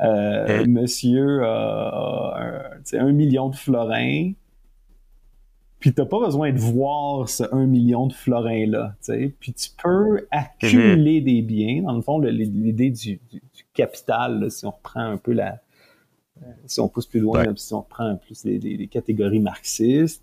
euh, 0.00 0.66
Monsieur 0.66 1.44
a 1.44 2.64
un, 2.92 3.12
million 3.12 3.48
de 3.48 3.56
florins, 3.56 4.32
puis 5.78 5.94
tu 5.94 6.00
n'as 6.00 6.06
pas 6.06 6.18
besoin 6.18 6.52
de 6.52 6.58
voir 6.58 7.28
ce 7.28 7.44
1 7.52 7.66
million 7.66 8.06
de 8.06 8.12
florins-là. 8.12 8.96
Puis 9.38 9.52
tu 9.52 9.70
peux 9.82 10.26
accumuler 10.30 11.20
des 11.20 11.42
biens. 11.42 11.82
Dans 11.82 11.92
le 11.92 12.02
fond, 12.02 12.18
l'idée 12.18 12.90
du, 12.90 13.20
capital, 13.74 14.50
si 14.50 14.66
on 14.66 14.70
reprend 14.70 15.00
un 15.00 15.16
peu 15.16 15.32
la. 15.32 15.60
Euh, 16.42 16.46
si 16.66 16.80
on 16.80 16.88
pousse 16.88 17.06
plus 17.06 17.20
loin, 17.20 17.44
si 17.56 17.74
on 17.74 17.80
reprend 17.80 18.16
plus 18.16 18.44
les, 18.44 18.88
catégories 18.88 19.40
marxistes, 19.40 20.22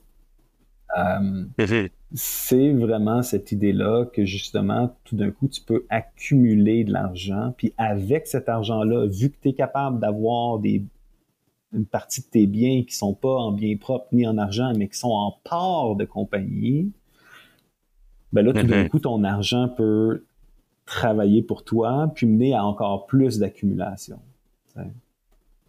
euh, 0.97 1.87
c'est 2.13 2.71
vraiment 2.71 3.21
cette 3.21 3.51
idée-là 3.51 4.05
que 4.05 4.25
justement, 4.25 4.95
tout 5.03 5.15
d'un 5.15 5.31
coup, 5.31 5.47
tu 5.47 5.61
peux 5.61 5.85
accumuler 5.89 6.83
de 6.83 6.93
l'argent. 6.93 7.53
Puis 7.57 7.73
avec 7.77 8.27
cet 8.27 8.47
argent-là, 8.49 9.07
vu 9.07 9.29
que 9.29 9.35
tu 9.41 9.49
es 9.49 9.53
capable 9.53 9.99
d'avoir 9.99 10.59
des 10.59 10.83
une 11.73 11.85
partie 11.85 12.21
de 12.21 12.27
tes 12.27 12.47
biens 12.47 12.83
qui 12.87 12.95
sont 12.95 13.13
pas 13.13 13.35
en 13.35 13.51
biens 13.51 13.75
propres 13.75 14.07
ni 14.13 14.25
en 14.25 14.37
argent, 14.37 14.71
mais 14.77 14.87
qui 14.87 14.97
sont 14.97 15.11
en 15.11 15.37
part 15.43 15.95
de 15.95 16.05
compagnie, 16.05 16.91
ben 18.31 18.45
là, 18.45 18.53
tout 18.53 18.65
d'un 18.65 18.83
mhm. 18.83 18.89
coup, 18.89 18.99
ton 18.99 19.23
argent 19.23 19.69
peut 19.69 20.25
travailler 20.85 21.41
pour 21.41 21.63
toi, 21.63 22.11
puis 22.13 22.27
mener 22.27 22.53
à 22.53 22.63
encore 22.63 23.07
plus 23.07 23.39
d'accumulation. 23.39 24.19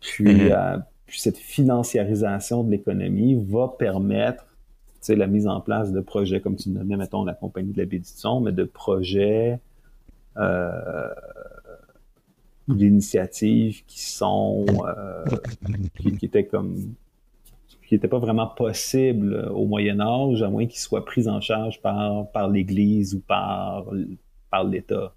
Puis, 0.00 0.24
mhm. 0.24 0.52
euh, 0.52 0.78
puis, 1.06 1.20
cette 1.20 1.38
financiarisation 1.38 2.64
de 2.64 2.70
l'économie 2.70 3.34
va 3.34 3.74
permettre 3.78 4.45
la 5.14 5.26
mise 5.26 5.46
en 5.46 5.60
place 5.60 5.92
de 5.92 6.00
projets, 6.00 6.40
comme 6.40 6.56
tu 6.56 6.70
nommais, 6.70 6.96
mettons, 6.96 7.24
la 7.24 7.34
compagnie 7.34 7.72
de 7.72 7.78
la 7.78 7.84
Bédition, 7.84 8.40
mais 8.40 8.52
de 8.52 8.64
projets 8.64 9.60
euh, 10.36 11.08
d'initiatives 12.66 13.84
qui 13.86 14.02
sont 14.02 14.66
euh, 14.86 15.24
qui, 15.96 16.16
qui, 16.16 16.26
étaient 16.26 16.46
comme 16.46 16.94
qui 17.86 17.94
n'étaient 17.94 18.08
pas 18.08 18.18
vraiment 18.18 18.48
possibles 18.48 19.48
au 19.54 19.64
Moyen 19.66 20.00
Âge, 20.00 20.42
à 20.42 20.50
moins 20.50 20.66
qu'ils 20.66 20.80
soient 20.80 21.04
pris 21.04 21.28
en 21.28 21.40
charge 21.40 21.80
par, 21.80 22.28
par 22.32 22.48
l'Église 22.48 23.14
ou 23.14 23.20
par, 23.20 23.86
par 24.50 24.64
l'État. 24.64 25.14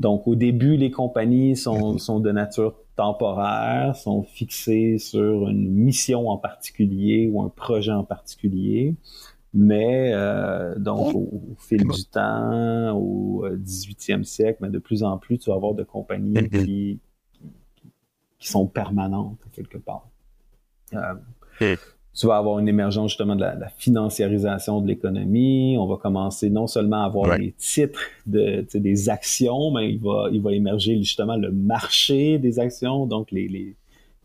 Donc, 0.00 0.26
au 0.26 0.34
début, 0.34 0.76
les 0.76 0.90
compagnies 0.90 1.56
sont, 1.56 1.98
sont 1.98 2.20
de 2.20 2.32
nature 2.32 2.74
temporaire, 3.00 3.96
sont 3.96 4.22
fixées 4.22 4.98
sur 4.98 5.48
une 5.48 5.70
mission 5.70 6.28
en 6.28 6.36
particulier 6.36 7.30
ou 7.32 7.42
un 7.42 7.48
projet 7.48 7.92
en 7.92 8.04
particulier. 8.04 8.94
Mais 9.54 10.12
euh, 10.12 10.78
donc 10.78 11.14
au, 11.14 11.56
fil 11.58 11.82
du 11.82 12.04
temps, 12.04 12.92
au 12.94 13.48
18e 13.48 14.22
siècle, 14.22 14.58
mais 14.60 14.68
de 14.68 14.78
plus 14.78 15.02
en 15.02 15.16
plus, 15.16 15.38
tu 15.38 15.48
vas 15.48 15.56
avoir 15.56 15.72
de 15.72 15.82
compagnies 15.82 16.34
mm-hmm. 16.34 16.64
qui, 16.64 17.00
qui, 18.38 18.48
sont 18.48 18.66
permanentes 18.66 19.40
quelque 19.52 19.78
part. 19.78 20.06
Euh, 20.92 21.14
mm 21.60 21.76
tu 22.12 22.26
vas 22.26 22.36
avoir 22.36 22.58
une 22.58 22.68
émergence 22.68 23.10
justement 23.10 23.36
de 23.36 23.42
la, 23.42 23.68
financiarisation 23.78 24.80
de 24.80 24.88
l'économie. 24.88 25.76
On 25.78 25.86
va 25.86 25.96
commencer 25.96 26.50
non 26.50 26.66
seulement 26.66 27.02
à 27.02 27.06
avoir 27.06 27.38
des 27.38 27.52
titres 27.52 28.00
de 28.26 28.66
des 28.74 29.08
actions, 29.08 29.70
mais 29.70 29.92
il 29.92 30.00
va 30.00 30.28
il 30.32 30.42
va 30.42 30.52
émerger 30.52 30.96
justement 30.98 31.36
le 31.36 31.52
marché 31.52 32.38
des 32.38 32.58
actions, 32.58 33.06
donc 33.06 33.30
les 33.30 33.48
les, 33.48 33.76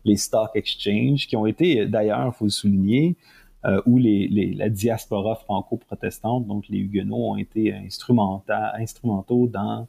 les 0.04 0.16
stock 0.16 0.50
exchange 0.54 1.26
qui 1.26 1.36
ont 1.36 1.46
été 1.46 1.86
d'ailleurs, 1.86 2.34
faut 2.34 2.46
le 2.46 2.50
souligner, 2.50 3.16
euh, 3.64 3.80
où 3.86 3.98
les, 3.98 4.28
les, 4.28 4.52
la 4.52 4.68
diaspora 4.68 5.36
franco-protestante, 5.36 6.46
donc 6.46 6.68
les 6.68 6.78
Huguenots, 6.78 7.30
ont 7.32 7.36
été 7.36 7.72
instrumentaux 7.72 9.46
dans 9.46 9.86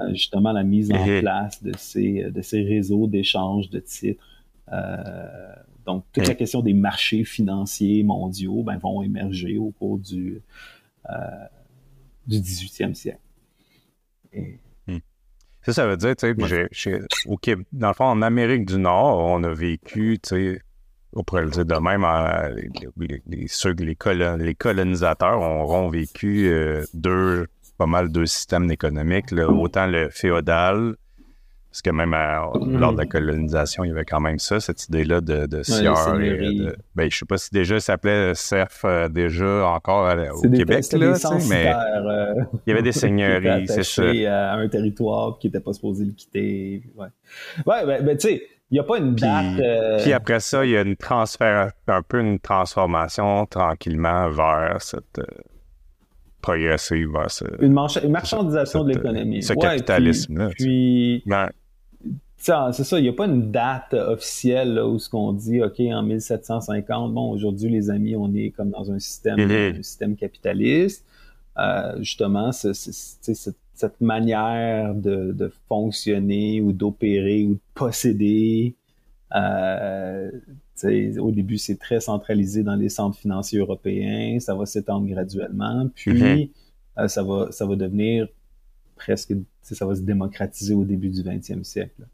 euh, 0.00 0.10
justement 0.10 0.52
la 0.52 0.64
mise 0.64 0.90
en 0.92 0.96
mm-hmm. 0.96 1.20
place 1.20 1.62
de 1.62 1.72
ces 1.76 2.30
de 2.30 2.42
ces 2.42 2.62
réseaux 2.62 3.06
d'échange 3.06 3.70
de 3.70 3.78
titres. 3.78 4.24
Euh, 4.72 5.54
donc, 5.88 6.04
toute 6.12 6.28
la 6.28 6.34
question 6.34 6.60
des 6.60 6.74
marchés 6.74 7.24
financiers 7.24 8.02
mondiaux 8.02 8.62
ben, 8.62 8.76
vont 8.76 9.02
émerger 9.02 9.56
au 9.56 9.70
cours 9.70 9.98
du, 9.98 10.42
euh, 11.08 11.14
du 12.26 12.36
18e 12.36 12.92
siècle. 12.92 13.20
Hmm. 14.86 14.98
Ça, 15.62 15.72
ça 15.72 15.86
veut 15.86 15.96
dire, 15.96 16.14
tu 16.14 16.26
sais, 16.72 17.00
dans 17.72 17.88
le 17.88 17.94
fond, 17.94 18.04
en 18.04 18.20
Amérique 18.20 18.66
du 18.66 18.76
Nord, 18.76 19.18
on 19.18 19.42
a 19.44 19.54
vécu, 19.54 20.18
tu 20.22 20.28
sais, 20.28 20.62
on 21.14 21.24
pourrait 21.24 21.44
le 21.44 21.50
dire 21.50 21.64
de 21.64 21.74
même, 21.76 22.04
les, 22.98 23.22
les, 23.26 24.44
les, 24.44 24.54
colonisateurs 24.54 25.40
ont, 25.40 25.88
vécu 25.88 26.48
euh, 26.48 26.84
deux, 26.92 27.46
pas 27.78 27.86
mal 27.86 28.12
deux 28.12 28.26
systèmes 28.26 28.70
économiques, 28.70 29.32
autant 29.32 29.86
le 29.86 30.10
féodal, 30.10 30.96
parce 31.70 31.82
que 31.82 31.90
même 31.90 32.12
lors 32.12 32.92
de 32.92 32.98
la 32.98 33.06
colonisation, 33.06 33.84
il 33.84 33.88
y 33.88 33.90
avait 33.90 34.04
quand 34.04 34.20
même 34.20 34.38
ça, 34.38 34.58
cette 34.58 34.88
idée-là 34.88 35.20
de, 35.20 35.46
de 35.46 35.62
sieur 35.62 36.18
et 36.20 36.54
de, 36.54 36.76
ben, 36.94 37.10
je 37.10 37.18
sais 37.18 37.26
pas 37.26 37.36
si 37.36 37.50
déjà 37.50 37.78
ça 37.78 37.92
s'appelait 37.92 38.34
serf 38.34 38.82
euh, 38.84 39.08
déjà 39.08 39.66
encore 39.66 40.14
au 40.34 40.50
Québec, 40.50 40.84
là, 40.92 41.14
mais 41.48 41.68
euh, 41.68 42.34
il 42.66 42.70
y 42.70 42.72
avait 42.72 42.82
des 42.82 42.92
seigneuries, 42.92 43.66
c'est 43.68 43.84
ça. 43.84 44.02
à 44.02 44.54
un 44.54 44.68
territoire 44.68 45.38
qui 45.38 45.48
n'était 45.48 45.60
pas 45.60 45.72
supposé 45.74 46.04
le 46.04 46.12
quitter. 46.12 46.82
Ouais, 46.96 47.08
ouais 47.66 47.86
ben, 47.86 48.04
ben 48.04 48.16
tu 48.16 48.28
sais, 48.28 48.42
il 48.70 48.74
n'y 48.74 48.80
a 48.80 48.84
pas 48.84 48.98
une 48.98 49.14
date. 49.14 49.60
Euh, 49.60 49.98
puis, 50.02 50.12
après 50.12 50.40
ça, 50.40 50.64
il 50.64 50.72
y 50.72 50.76
a 50.76 50.82
une 50.82 50.96
transfert, 50.96 51.72
un 51.86 52.02
peu 52.02 52.20
une 52.20 52.38
transformation 52.38 53.46
tranquillement 53.46 54.28
vers 54.30 54.76
cette 54.80 55.20
progressive 56.40 57.08
vers 57.12 57.30
ce, 57.30 57.44
une, 57.60 57.72
marchandisation 57.72 58.84
de 58.84 58.92
l'économie. 58.92 59.42
Ce 59.42 59.52
capitalisme-là. 59.52 60.50
Puis, 60.50 61.24
c'est 62.38 62.84
ça, 62.84 62.98
il 62.98 63.02
n'y 63.02 63.08
a 63.08 63.12
pas 63.12 63.26
une 63.26 63.50
date 63.50 63.94
officielle 63.94 64.78
où 64.78 64.98
ce 64.98 65.08
qu'on 65.10 65.32
dit, 65.32 65.60
OK, 65.62 65.80
en 65.80 66.02
1750, 66.02 67.12
bon, 67.12 67.30
aujourd'hui, 67.30 67.70
les 67.70 67.90
amis, 67.90 68.14
on 68.16 68.32
est 68.34 68.50
comme 68.50 68.70
dans 68.70 68.90
un 68.92 68.98
système, 68.98 69.38
mm-hmm. 69.38 69.78
un 69.78 69.82
système 69.82 70.16
capitaliste. 70.16 71.04
Euh, 71.58 71.96
justement, 71.98 72.52
c'est, 72.52 72.72
cette 72.74 74.00
manière 74.00 74.94
de, 74.94 75.32
de 75.32 75.52
fonctionner 75.68 76.60
ou 76.60 76.72
d'opérer 76.72 77.44
ou 77.44 77.54
de 77.54 77.60
posséder, 77.74 78.74
euh, 79.34 80.30
au 80.84 81.30
début, 81.30 81.58
c'est 81.58 81.76
très 81.76 82.00
centralisé 82.00 82.62
dans 82.62 82.76
les 82.76 82.88
centres 82.88 83.18
financiers 83.18 83.58
européens, 83.58 84.38
ça 84.40 84.54
va 84.54 84.66
s'étendre 84.66 85.06
graduellement, 85.06 85.88
puis 85.94 86.52
euh, 86.98 87.08
ça, 87.08 87.22
va, 87.22 87.48
ça 87.50 87.66
va 87.66 87.76
devenir 87.76 88.28
presque, 88.96 89.32
ça 89.62 89.86
va 89.86 89.94
se 89.94 90.02
démocratiser 90.02 90.74
au 90.74 90.84
début 90.84 91.08
du 91.08 91.22
20e 91.22 91.64
siècle. 91.64 92.06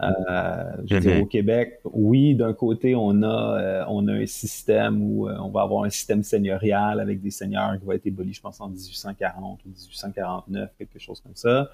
Euh, 0.00 0.72
je 0.84 0.94
veux 0.94 1.00
dire, 1.00 1.14
mhm. 1.16 1.22
au 1.22 1.26
Québec, 1.26 1.80
oui, 1.84 2.34
d'un 2.34 2.54
côté, 2.54 2.94
on 2.96 3.22
a, 3.22 3.60
euh, 3.60 3.84
on 3.88 4.08
a 4.08 4.14
un 4.14 4.26
système 4.26 5.00
où 5.02 5.28
on 5.28 5.50
va 5.50 5.62
avoir 5.62 5.84
un 5.84 5.90
système 5.90 6.22
seigneurial 6.22 6.98
avec 6.98 7.20
des 7.20 7.30
seigneurs 7.30 7.78
qui 7.78 7.84
vont 7.84 7.92
être 7.92 8.06
ébolis, 8.06 8.34
je 8.34 8.40
pense, 8.40 8.60
en 8.60 8.68
1840 8.68 9.60
ou 9.64 9.68
1849, 9.68 10.70
quelque 10.78 10.98
chose 10.98 11.20
comme 11.20 11.36
ça. 11.36 11.70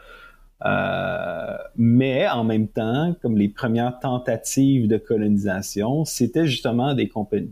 Euh, 0.66 1.56
mais 1.76 2.28
en 2.28 2.42
même 2.42 2.66
temps, 2.66 3.14
comme 3.22 3.36
les 3.36 3.48
premières 3.48 4.00
tentatives 4.00 4.88
de 4.88 4.96
colonisation, 4.96 6.04
c'était 6.04 6.46
justement 6.46 6.94
des, 6.94 7.08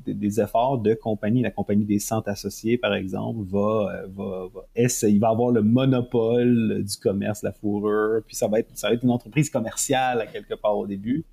des, 0.06 0.40
efforts 0.40 0.78
de 0.78 0.94
compagnie. 0.94 1.42
La 1.42 1.52
compagnie 1.52 1.84
des 1.84 2.00
centres 2.00 2.28
associés, 2.28 2.78
par 2.78 2.94
exemple, 2.94 3.40
va, 3.48 3.58
euh, 3.92 4.06
va, 4.08 4.48
va 4.52 4.60
essayer, 4.74 5.18
va 5.20 5.28
avoir 5.28 5.52
le 5.52 5.62
monopole 5.62 6.82
du 6.82 6.96
commerce, 6.96 7.44
la 7.44 7.52
fourrure, 7.52 8.22
puis 8.26 8.34
ça 8.34 8.48
va 8.48 8.58
être, 8.58 8.70
ça 8.74 8.88
va 8.88 8.94
être 8.94 9.04
une 9.04 9.10
entreprise 9.10 9.50
commerciale 9.50 10.20
à 10.20 10.26
quelque 10.26 10.54
part 10.54 10.76
au 10.76 10.86
début. 10.86 11.24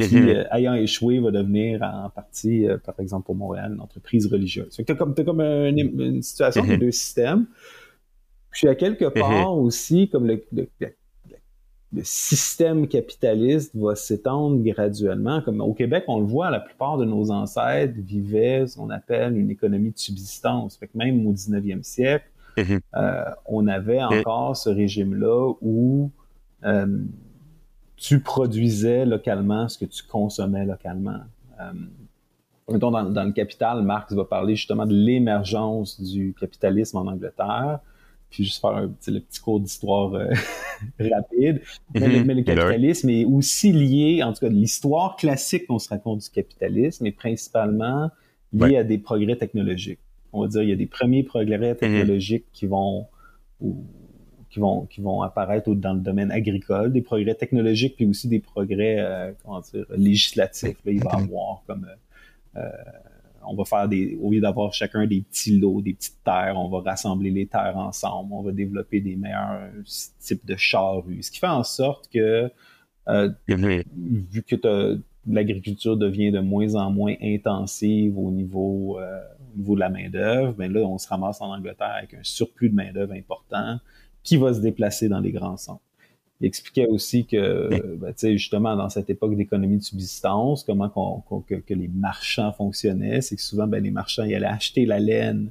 Qui, 0.00 0.16
mhm. 0.16 0.28
euh, 0.28 0.44
ayant 0.50 0.74
échoué, 0.74 1.20
va 1.20 1.30
devenir 1.30 1.80
en 1.82 2.10
partie, 2.10 2.66
par 2.84 2.98
exemple 2.98 3.26
pour 3.26 3.36
Montréal, 3.36 3.74
une 3.74 3.80
entreprise 3.80 4.26
religieuse. 4.26 4.76
Que 4.76 4.82
t'as 4.82 4.96
comme, 4.96 5.14
as 5.16 5.22
comme 5.22 5.40
une, 5.40 5.78
une 5.78 6.22
situation 6.22 6.64
de 6.64 6.72
mhm. 6.72 6.78
deux 6.78 6.90
systèmes. 6.90 7.46
Puis 8.50 8.66
à 8.66 8.74
quelque 8.74 9.04
mhm. 9.04 9.12
part 9.12 9.56
aussi, 9.56 10.08
comme 10.08 10.26
le, 10.26 10.42
le, 10.52 10.68
le 11.94 12.02
système 12.02 12.88
capitaliste 12.88 13.74
va 13.76 13.94
s'étendre 13.94 14.62
graduellement. 14.62 15.40
Comme 15.42 15.60
au 15.60 15.74
Québec, 15.74 16.04
on 16.08 16.20
le 16.20 16.26
voit, 16.26 16.50
la 16.50 16.60
plupart 16.60 16.96
de 16.98 17.04
nos 17.04 17.30
ancêtres 17.30 17.94
vivaient 17.96 18.66
ce 18.66 18.76
qu'on 18.76 18.90
appelle 18.90 19.36
une 19.36 19.50
économie 19.50 19.92
de 19.92 19.98
subsistance. 19.98 20.76
Fait 20.76 20.88
que 20.88 20.96
même 20.96 21.26
au 21.26 21.32
19e 21.32 21.82
siècle, 21.82 22.26
mhm. 22.56 22.80
euh, 22.96 23.24
on 23.46 23.66
avait 23.68 24.02
encore 24.02 24.56
ce 24.56 24.70
régime-là 24.70 25.52
où 25.60 26.10
euh, 26.64 26.98
tu 27.96 28.20
produisais 28.20 29.04
localement 29.04 29.68
ce 29.68 29.78
que 29.78 29.84
tu 29.84 30.02
consommais 30.02 30.64
localement. 30.64 31.20
Euh, 31.60 32.78
dans, 32.78 32.90
dans, 32.90 33.24
le 33.24 33.32
Capital, 33.32 33.82
Marx 33.82 34.12
va 34.14 34.24
parler 34.24 34.56
justement 34.56 34.86
de 34.86 34.94
l'émergence 34.94 36.00
du 36.00 36.34
capitalisme 36.38 36.96
en 36.96 37.06
Angleterre 37.06 37.80
puis 38.34 38.44
juste 38.44 38.60
faire 38.60 38.70
un 38.70 38.90
le 39.06 39.20
petit 39.20 39.40
cours 39.40 39.60
d'histoire 39.60 40.12
euh, 40.14 40.28
rapide. 40.98 41.62
Mais, 41.94 42.00
le, 42.00 42.24
mhm. 42.24 42.44
capitalisme 42.44 43.08
est 43.10 43.24
aussi 43.24 43.72
lié, 43.72 44.24
en 44.24 44.32
tout 44.32 44.40
cas, 44.40 44.48
l'histoire 44.48 45.14
classique 45.14 45.68
qu'on 45.68 45.78
se 45.78 45.88
raconte 45.88 46.22
du 46.22 46.30
capitalisme 46.30 47.06
est 47.06 47.12
principalement 47.12 48.10
lié 48.52 48.76
à 48.76 48.84
des 48.84 48.98
progrès 48.98 49.36
technologiques. 49.36 50.00
On 50.32 50.42
va 50.42 50.48
dire, 50.48 50.62
il 50.62 50.70
y 50.70 50.72
a 50.72 50.76
des 50.76 50.86
premiers 50.86 51.22
progrès 51.22 51.74
mhm. 51.74 51.76
technologiques 51.76 52.46
qui 52.52 52.66
vont 52.66 53.06
qui 54.50 54.58
vont 54.58 54.86
qui 54.86 55.00
vont 55.00 55.22
apparaître 55.22 55.72
dans 55.72 55.94
le 55.94 56.00
domaine 56.00 56.32
agricole, 56.32 56.92
des 56.92 57.02
progrès 57.02 57.34
technologiques 57.34 57.94
puis 57.94 58.06
aussi 58.06 58.26
des 58.26 58.40
progrès 58.40 58.96
euh, 58.98 59.32
comment 59.42 59.60
dire 59.60 59.86
législatifs. 59.96 60.76
Là, 60.84 60.92
il 60.92 61.04
va 61.04 61.18
y 61.20 61.22
avoir 61.22 61.62
comme 61.68 61.86
euh, 62.56 62.68
on 63.46 63.54
va 63.54 63.64
faire 63.64 63.88
des, 63.88 64.18
au 64.20 64.30
lieu 64.30 64.40
d'avoir 64.40 64.72
chacun 64.72 65.06
des 65.06 65.20
petits 65.20 65.58
lots, 65.58 65.80
des 65.80 65.94
petites 65.94 66.22
terres, 66.24 66.54
on 66.56 66.68
va 66.68 66.80
rassembler 66.80 67.30
les 67.30 67.46
terres 67.46 67.76
ensemble, 67.76 68.32
on 68.32 68.42
va 68.42 68.52
développer 68.52 69.00
des 69.00 69.16
meilleurs 69.16 69.68
types 70.20 70.44
de 70.46 70.56
charrues. 70.56 71.22
Ce 71.22 71.30
qui 71.30 71.38
fait 71.38 71.46
en 71.46 71.62
sorte 71.62 72.08
que, 72.12 72.50
euh, 73.08 73.30
vu 73.48 74.42
que 74.42 74.56
l'agriculture 75.26 75.96
devient 75.96 76.30
de 76.30 76.40
moins 76.40 76.74
en 76.74 76.90
moins 76.90 77.14
intensive 77.22 78.18
au 78.18 78.30
niveau, 78.30 78.98
euh, 78.98 79.20
au 79.54 79.58
niveau 79.58 79.74
de 79.74 79.80
la 79.80 79.90
main-d'œuvre, 79.90 80.52
ben 80.54 80.72
là, 80.72 80.80
on 80.80 80.98
se 80.98 81.08
ramasse 81.08 81.40
en 81.40 81.52
Angleterre 81.54 81.94
avec 81.98 82.14
un 82.14 82.22
surplus 82.22 82.70
de 82.70 82.74
main-d'œuvre 82.74 83.12
important 83.12 83.78
qui 84.22 84.36
va 84.36 84.54
se 84.54 84.60
déplacer 84.60 85.08
dans 85.08 85.20
les 85.20 85.32
grands 85.32 85.56
centres. 85.56 85.83
Il 86.44 86.48
expliquait 86.48 86.86
aussi 86.86 87.24
que, 87.24 87.96
ben, 87.96 88.12
justement, 88.36 88.76
dans 88.76 88.90
cette 88.90 89.08
époque 89.08 89.34
d'économie 89.34 89.78
de 89.78 89.82
subsistance, 89.82 90.62
comment 90.62 90.90
que, 91.48 91.74
les 91.74 91.88
marchands 91.88 92.52
fonctionnaient, 92.52 93.22
c'est 93.22 93.36
que 93.36 93.42
souvent, 93.42 93.66
ben, 93.66 93.82
les 93.82 93.90
marchands, 93.90 94.24
ils 94.24 94.34
allaient 94.34 94.46
acheter 94.46 94.84
la 94.84 94.98
laine 94.98 95.50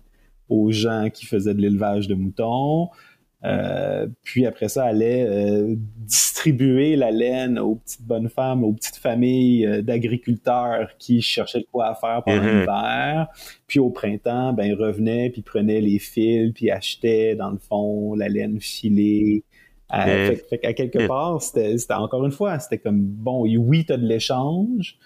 aux 0.49 0.71
gens 0.71 1.09
qui 1.11 1.25
faisaient 1.25 1.55
de 1.55 1.61
l'élevage 1.61 2.07
de 2.07 2.13
moutons, 2.13 2.89
euh, 3.45 4.07
puis 4.23 4.45
après 4.45 4.69
ça, 4.69 4.85
allaient 4.85 5.25
euh, 5.27 5.75
distribuer 5.97 6.95
la 6.95 7.11
laine 7.11 7.59
aux 7.59 7.75
petites 7.75 8.03
bonnes 8.03 8.29
femmes, 8.29 8.63
aux 8.63 8.71
petites 8.73 8.97
familles 8.97 9.65
euh, 9.65 9.81
d'agriculteurs 9.81 10.91
qui 10.97 11.21
cherchaient 11.21 11.59
de 11.59 11.67
quoi 11.69 11.93
faire 11.95 12.23
pendant 12.23 12.41
mm-hmm. 12.41 12.59
l'hiver. 12.59 13.27
Puis 13.67 13.79
au 13.79 13.89
printemps, 13.89 14.53
ben 14.53 14.65
ils 14.65 14.75
revenaient, 14.75 15.29
puis 15.29 15.41
prenaient 15.41 15.81
les 15.81 15.99
fils, 15.99 16.53
puis 16.53 16.71
achetaient 16.71 17.35
dans 17.35 17.49
le 17.49 17.57
fond 17.57 18.15
la 18.15 18.29
laine 18.29 18.61
filée 18.61 19.43
euh, 19.93 20.35
fait, 20.49 20.65
à 20.65 20.73
quelque 20.73 21.07
part, 21.07 21.41
c'était 21.41 21.75
encore 21.93 22.25
une 22.25 22.31
fois, 22.31 22.59
c'était 22.59 22.77
comme 22.77 23.01
bon, 23.01 23.45
oui, 23.45 23.85
tu 23.85 23.93
as 23.93 23.97
de 23.97 24.05
l'échange. 24.05 24.97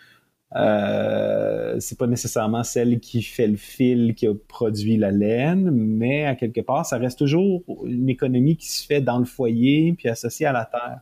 Euh, 0.55 1.75
c'est 1.79 1.97
pas 1.97 2.07
nécessairement 2.07 2.63
celle 2.63 2.99
qui 2.99 3.21
fait 3.21 3.47
le 3.47 3.57
fil 3.57 4.15
qui 4.15 4.27
a 4.27 4.33
produit 4.47 4.95
la 4.95 5.11
laine, 5.11 5.69
mais 5.71 6.25
à 6.25 6.35
quelque 6.35 6.61
part, 6.61 6.85
ça 6.85 6.97
reste 6.97 7.19
toujours 7.19 7.63
une 7.85 8.07
économie 8.07 8.55
qui 8.55 8.71
se 8.71 8.85
fait 8.85 9.01
dans 9.01 9.19
le 9.19 9.25
foyer 9.25 9.93
puis 9.97 10.07
associée 10.07 10.45
à 10.45 10.53
la 10.53 10.65
terre. 10.65 11.01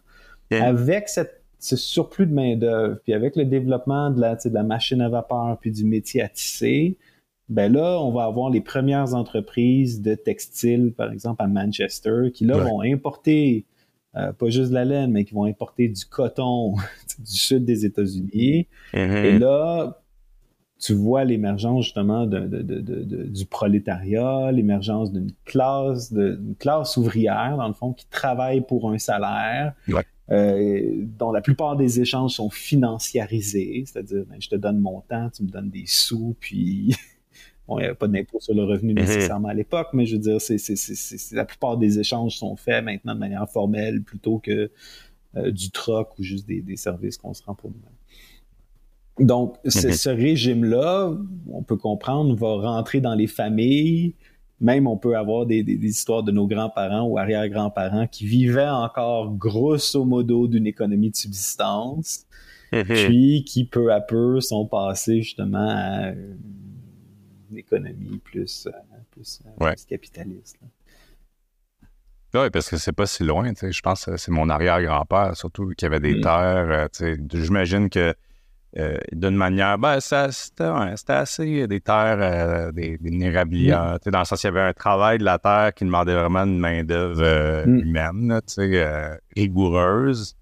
Avec 0.64 1.10
cette, 1.10 1.44
ce 1.60 1.76
surplus 1.76 2.28
de 2.28 2.34
main-d'œuvre, 2.34 2.98
puis 3.04 3.14
avec 3.14 3.36
le 3.36 3.46
développement 3.46 4.10
de 4.10 4.22
la, 4.22 4.36
de 4.36 4.50
la 4.50 4.64
machine 4.64 5.02
à 5.02 5.10
vapeur 5.10 5.58
puis 5.60 5.72
du 5.72 5.86
métier 5.86 6.22
à 6.22 6.30
tisser, 6.30 6.98
ben 7.50 7.72
là, 7.72 8.00
on 8.02 8.12
va 8.12 8.24
avoir 8.24 8.50
les 8.50 8.62
premières 8.62 9.14
entreprises 9.14 10.02
de 10.02 10.16
textiles, 10.16 10.94
par 10.96 11.12
exemple 11.12 11.44
à 11.44 11.48
Manchester, 11.48 12.32
qui 12.34 12.46
là 12.46 12.58
vont 12.58 12.82
importer 12.82 13.66
euh, 14.18 14.32
pas 14.32 14.50
juste 14.50 14.70
de 14.70 14.76
la 14.76 14.86
laine, 14.86 15.12
mais 15.12 15.26
qui 15.26 15.34
vont 15.34 15.46
importer 15.46 15.88
du 15.88 16.06
coton 16.06 16.76
du 17.20 17.38
sud 17.38 17.66
des 17.66 17.86
États-Unis. 17.86 18.68
Mm-hmm. 18.94 19.26
Et 19.26 19.40
là, 19.40 20.02
tu 20.80 20.94
vois 20.94 21.24
l'émergence 21.24 21.86
justement 21.86 22.26
de, 22.26 23.28
du 23.28 23.46
prolétariat, 23.46 24.52
l'émergence 24.52 25.12
d'une 25.12 25.32
classe, 25.46 26.14
d'une 26.14 26.56
classe 26.60 26.98
ouvrière, 26.98 27.56
dans 27.58 27.68
le 27.68 27.74
fond, 27.74 27.94
qui 27.94 28.08
travaille 28.08 28.62
pour 28.62 28.92
un 28.92 28.98
salaire, 28.98 29.74
euh, 30.32 30.92
dont 31.18 31.32
la 31.32 31.42
plupart 31.42 31.76
des 31.76 32.02
échanges 32.02 32.34
sont 32.34 32.50
financiarisés, 32.50 33.84
c'est-à-dire 33.86 34.26
ben, 34.30 34.38
je 34.40 34.50
te 34.50 34.56
donne 34.56 34.80
mon 34.80 35.02
temps, 35.02 35.30
tu 35.30 35.44
me 35.44 35.50
donnes 35.50 35.70
des 35.70 35.86
sous, 35.86 36.36
puis 36.40 36.96
Bon, 37.68 37.80
il 37.80 37.82
n'y 37.82 37.88
avait 37.88 37.96
pas 37.96 38.08
d'impôt 38.08 38.40
sur 38.40 38.54
le 38.54 38.64
revenu 38.64 38.94
mhm. 38.94 39.00
nécessairement 39.00 39.48
à 39.48 39.54
l'époque, 39.54 39.88
mais 39.94 40.06
je 40.06 40.16
veux 40.16 40.22
dire, 40.22 40.40
c'est, 40.40 40.58
la 41.32 41.46
plupart 41.46 41.78
des 41.78 42.00
échanges 42.00 42.38
sont 42.38 42.56
faits 42.56 42.84
maintenant 42.84 43.16
de 43.16 43.20
manière 43.20 43.50
formelle 43.50 44.04
plutôt 44.04 44.40
que 44.40 44.70
euh, 45.36 45.52
du 45.52 45.72
troc 45.72 46.18
ou 46.20 46.24
juste 46.24 46.48
des, 46.48 46.78
services 46.78 47.18
qu'on 47.18 47.34
se 47.34 47.44
rend 47.44 47.56
pour 47.56 47.72
nous-mêmes. 47.72 49.28
Donc, 49.28 49.58
mhm. 49.64 49.72
ce 49.72 50.10
régime-là, 50.10 51.12
on 51.52 51.64
peut 51.64 51.78
comprendre, 51.78 52.36
va 52.36 52.70
rentrer 52.70 53.02
dans 53.02 53.16
les 53.16 53.28
familles. 53.28 54.14
Même 54.62 54.88
on 54.88 54.96
peut 54.96 55.18
avoir 55.18 55.46
des, 55.46 55.62
histoires 55.62 56.24
de 56.24 56.32
nos 56.32 56.48
grands-parents 56.48 57.04
ou 57.04 57.18
arrière-grands-parents 57.18 58.08
qui 58.08 58.26
vivaient 58.26 58.70
encore 58.70 59.34
grosso 59.36 60.06
modo 60.06 60.48
d'une 60.48 60.68
économie 60.68 61.10
de 61.10 61.16
subsistance, 61.16 62.26
mhm. 62.72 62.84
puis 62.84 63.44
qui 63.46 63.66
peu 63.66 63.92
à 63.92 64.02
peu 64.02 64.40
sont 64.40 64.66
passés 64.66 65.22
justement 65.22 65.68
à 65.70 66.12
économie 67.58 68.20
plus, 68.24 68.68
euh, 68.68 68.72
plus, 69.12 69.42
euh, 69.62 69.74
capitaliste. 69.88 70.58
Oui, 72.34 72.50
parce 72.52 72.70
que 72.70 72.78
c'est 72.78 72.92
pas 72.92 73.06
si 73.06 73.24
loin. 73.24 73.54
Je 73.56 73.82
pense 73.82 74.06
que 74.06 74.18
c'est 74.18 74.32
mon 74.32 74.50
arrière-grand-père, 74.50 75.38
surtout, 75.38 75.72
qui 75.78 75.86
avait 75.86 76.02
des 76.02 76.16
mm. 76.16 76.22
terres. 76.22 76.90
Euh, 77.02 77.16
j'imagine 77.34 77.90
que 77.90 78.14
d'une 79.14 79.38
manière, 79.38 79.78
ben, 79.78 80.02
c'était 80.02 80.66
assez 81.08 81.66
des 81.66 81.80
terres, 81.80 82.74
des, 82.74 82.98
des 82.98 83.10
mm. 83.10 84.00
Dans 84.12 84.20
le 84.20 84.26
sens, 84.26 84.44
il 84.44 84.48
y 84.48 84.50
avait 84.50 84.62
un 84.62 84.74
travail 84.74 85.18
de 85.18 85.24
la 85.24 85.40
terre 85.40 85.74
qui 85.74 85.86
demandait 85.86 86.14
vraiment 86.14 86.44
une 86.44 86.60
main-d'œuvre 86.60 87.66
mm. 87.66 87.80
humaine, 87.80 88.42
rigoureuse. 89.38 90.36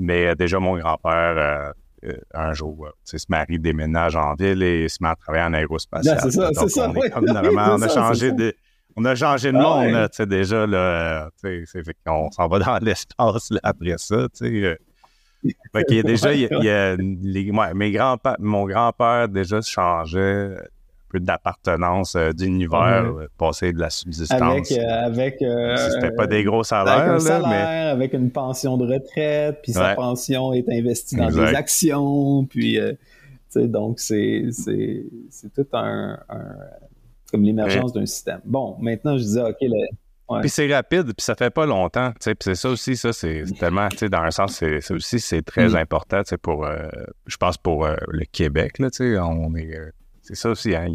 Mais 0.00 0.34
déjà, 0.34 0.58
mon 0.58 0.78
grand-père 0.78 1.36
euh, 1.36 1.72
un 2.34 2.52
jour, 2.52 2.86
euh, 2.86 2.90
se 3.04 3.16
marie 3.28 3.58
déménage 3.58 4.16
en 4.16 4.34
ville 4.34 4.62
et 4.62 4.88
se 4.88 4.98
met 5.02 5.08
à 5.08 5.16
travailler 5.16 5.44
en 5.44 5.52
aérospatial. 5.54 6.18
c'est 6.20 6.30
ça, 6.30 6.50
c'est 6.52 6.68
ça. 6.68 6.92
On, 7.16 7.82
a 7.82 7.88
changé 7.88 8.32
de, 8.32 8.54
on 8.96 9.04
a 9.04 9.14
changé 9.14 9.52
de 9.52 9.56
ah 9.58 9.60
monde, 9.60 10.08
tu 10.10 10.16
sais, 10.16 10.26
déjà, 10.26 10.66
là, 10.66 11.30
tu 11.42 11.66
sais, 11.66 11.82
on 12.06 12.30
s'en 12.30 12.48
va 12.48 12.58
dans 12.58 12.78
l'espace 12.82 13.52
après 13.62 13.98
ça, 13.98 14.28
tu 14.34 14.46
sais. 14.46 14.64
Euh. 14.64 14.76
Fait 15.72 15.84
qu'il 15.84 15.96
y 15.96 16.00
a 16.00 16.02
déjà, 16.04 16.32
il 16.34 16.48
y 16.50 16.68
a, 16.68 16.96
les, 16.96 17.52
mes 17.74 17.92
grands 17.92 18.18
mon 18.38 18.66
grand-père 18.66 19.28
déjà 19.28 19.60
changeait 19.60 20.56
peu 21.10 21.20
d'appartenance 21.20 22.14
euh, 22.14 22.32
d'univers, 22.32 23.04
euh, 23.04 23.26
passer 23.36 23.72
de 23.72 23.80
la 23.80 23.90
subsistance. 23.90 24.40
Avec, 24.40 24.72
euh, 24.72 25.04
avec 25.04 25.36
c'était 25.92 26.12
pas 26.12 26.26
des 26.26 26.44
gros 26.44 26.62
salaires, 26.62 26.94
avec 26.94 27.10
un 27.10 27.18
salaire, 27.18 27.48
mais... 27.48 27.90
avec 27.90 28.14
une 28.14 28.30
pension 28.30 28.76
de 28.76 28.86
retraite, 28.86 29.58
puis 29.62 29.72
sa 29.72 29.94
pension 29.94 30.52
est 30.52 30.68
investie 30.70 31.16
dans 31.16 31.30
des 31.30 31.54
actions, 31.54 32.46
puis 32.46 32.78
donc, 33.56 34.00
c'est 34.00 34.48
tout 35.54 35.66
un, 35.72 36.18
comme 37.30 37.42
l'émergence 37.44 37.92
d'un 37.92 38.06
système. 38.06 38.40
Bon, 38.44 38.76
maintenant, 38.80 39.16
je 39.16 39.22
disais, 39.22 39.42
OK, 39.42 40.40
Puis 40.40 40.48
c'est 40.48 40.72
rapide, 40.72 41.06
puis 41.06 41.24
ça 41.24 41.34
fait 41.34 41.50
pas 41.50 41.66
longtemps. 41.66 42.12
Puis 42.20 42.34
c'est 42.40 42.54
ça 42.54 42.70
aussi, 42.70 42.96
ça, 42.96 43.12
c'est 43.12 43.44
tellement, 43.58 43.88
tu 43.88 43.98
sais, 43.98 44.08
dans 44.08 44.22
un 44.22 44.30
sens, 44.30 44.56
c'est 44.56 44.90
aussi, 44.92 45.20
c'est 45.20 45.42
très 45.42 45.70
mm. 45.70 45.76
important, 45.76 46.22
tu 46.22 46.30
sais, 46.30 46.38
pour, 46.38 46.64
euh, 46.64 46.88
je 47.26 47.36
pense, 47.36 47.56
pour 47.56 47.84
euh, 47.84 47.96
le 48.08 48.24
Québec, 48.24 48.78
là, 48.78 48.90
tu 48.90 49.14
sais, 49.14 49.18
on 49.18 49.54
est, 49.56 49.76
euh, 49.76 49.90
c'est 50.22 50.36
ça 50.36 50.50
aussi, 50.50 50.74
hein, 50.74 50.86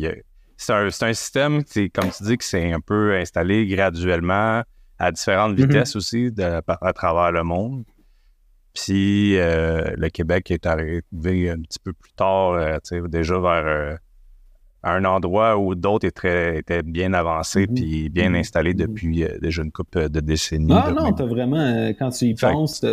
c'est 0.57 0.73
un, 0.73 0.87
un, 0.87 1.13
système, 1.13 1.63
comme 1.93 2.11
tu 2.11 2.23
dis, 2.23 2.37
que 2.37 2.43
c'est 2.43 2.71
un 2.71 2.79
peu 2.79 3.15
installé 3.15 3.67
graduellement 3.67 4.63
à 4.97 5.11
différentes 5.11 5.57
mm-hmm. 5.57 5.67
vitesses 5.67 5.95
aussi 5.95 6.31
de, 6.31 6.61
à 6.67 6.93
travers 6.93 7.31
le 7.31 7.43
monde. 7.43 7.83
Puis 8.73 9.37
euh, 9.37 9.93
le 9.97 10.09
Québec 10.09 10.51
est 10.51 10.65
arrivé 10.65 11.49
un 11.49 11.61
petit 11.61 11.79
peu 11.81 11.93
plus 11.93 12.11
tard, 12.13 12.51
euh, 12.51 12.77
déjà 13.07 13.39
vers 13.39 13.65
euh, 13.65 13.95
un 14.83 15.05
endroit 15.05 15.57
où 15.57 15.75
d'autres 15.75 16.05
étaient, 16.05 16.59
étaient, 16.59 16.83
bien 16.83 17.13
avancés 17.13 17.65
mm-hmm. 17.65 17.73
puis 17.73 18.09
bien 18.09 18.31
mm-hmm. 18.31 18.39
installés 18.39 18.73
depuis 18.73 19.25
déjà 19.41 19.63
une 19.63 19.71
couple 19.71 20.09
de 20.09 20.19
décennies. 20.19 20.73
Ah 20.73 20.91
non, 20.91 21.13
t'as 21.13 21.25
vraiment, 21.25 21.89
quand 21.97 22.09
tu 22.09 22.25
y 22.25 22.35
penses, 22.35 22.85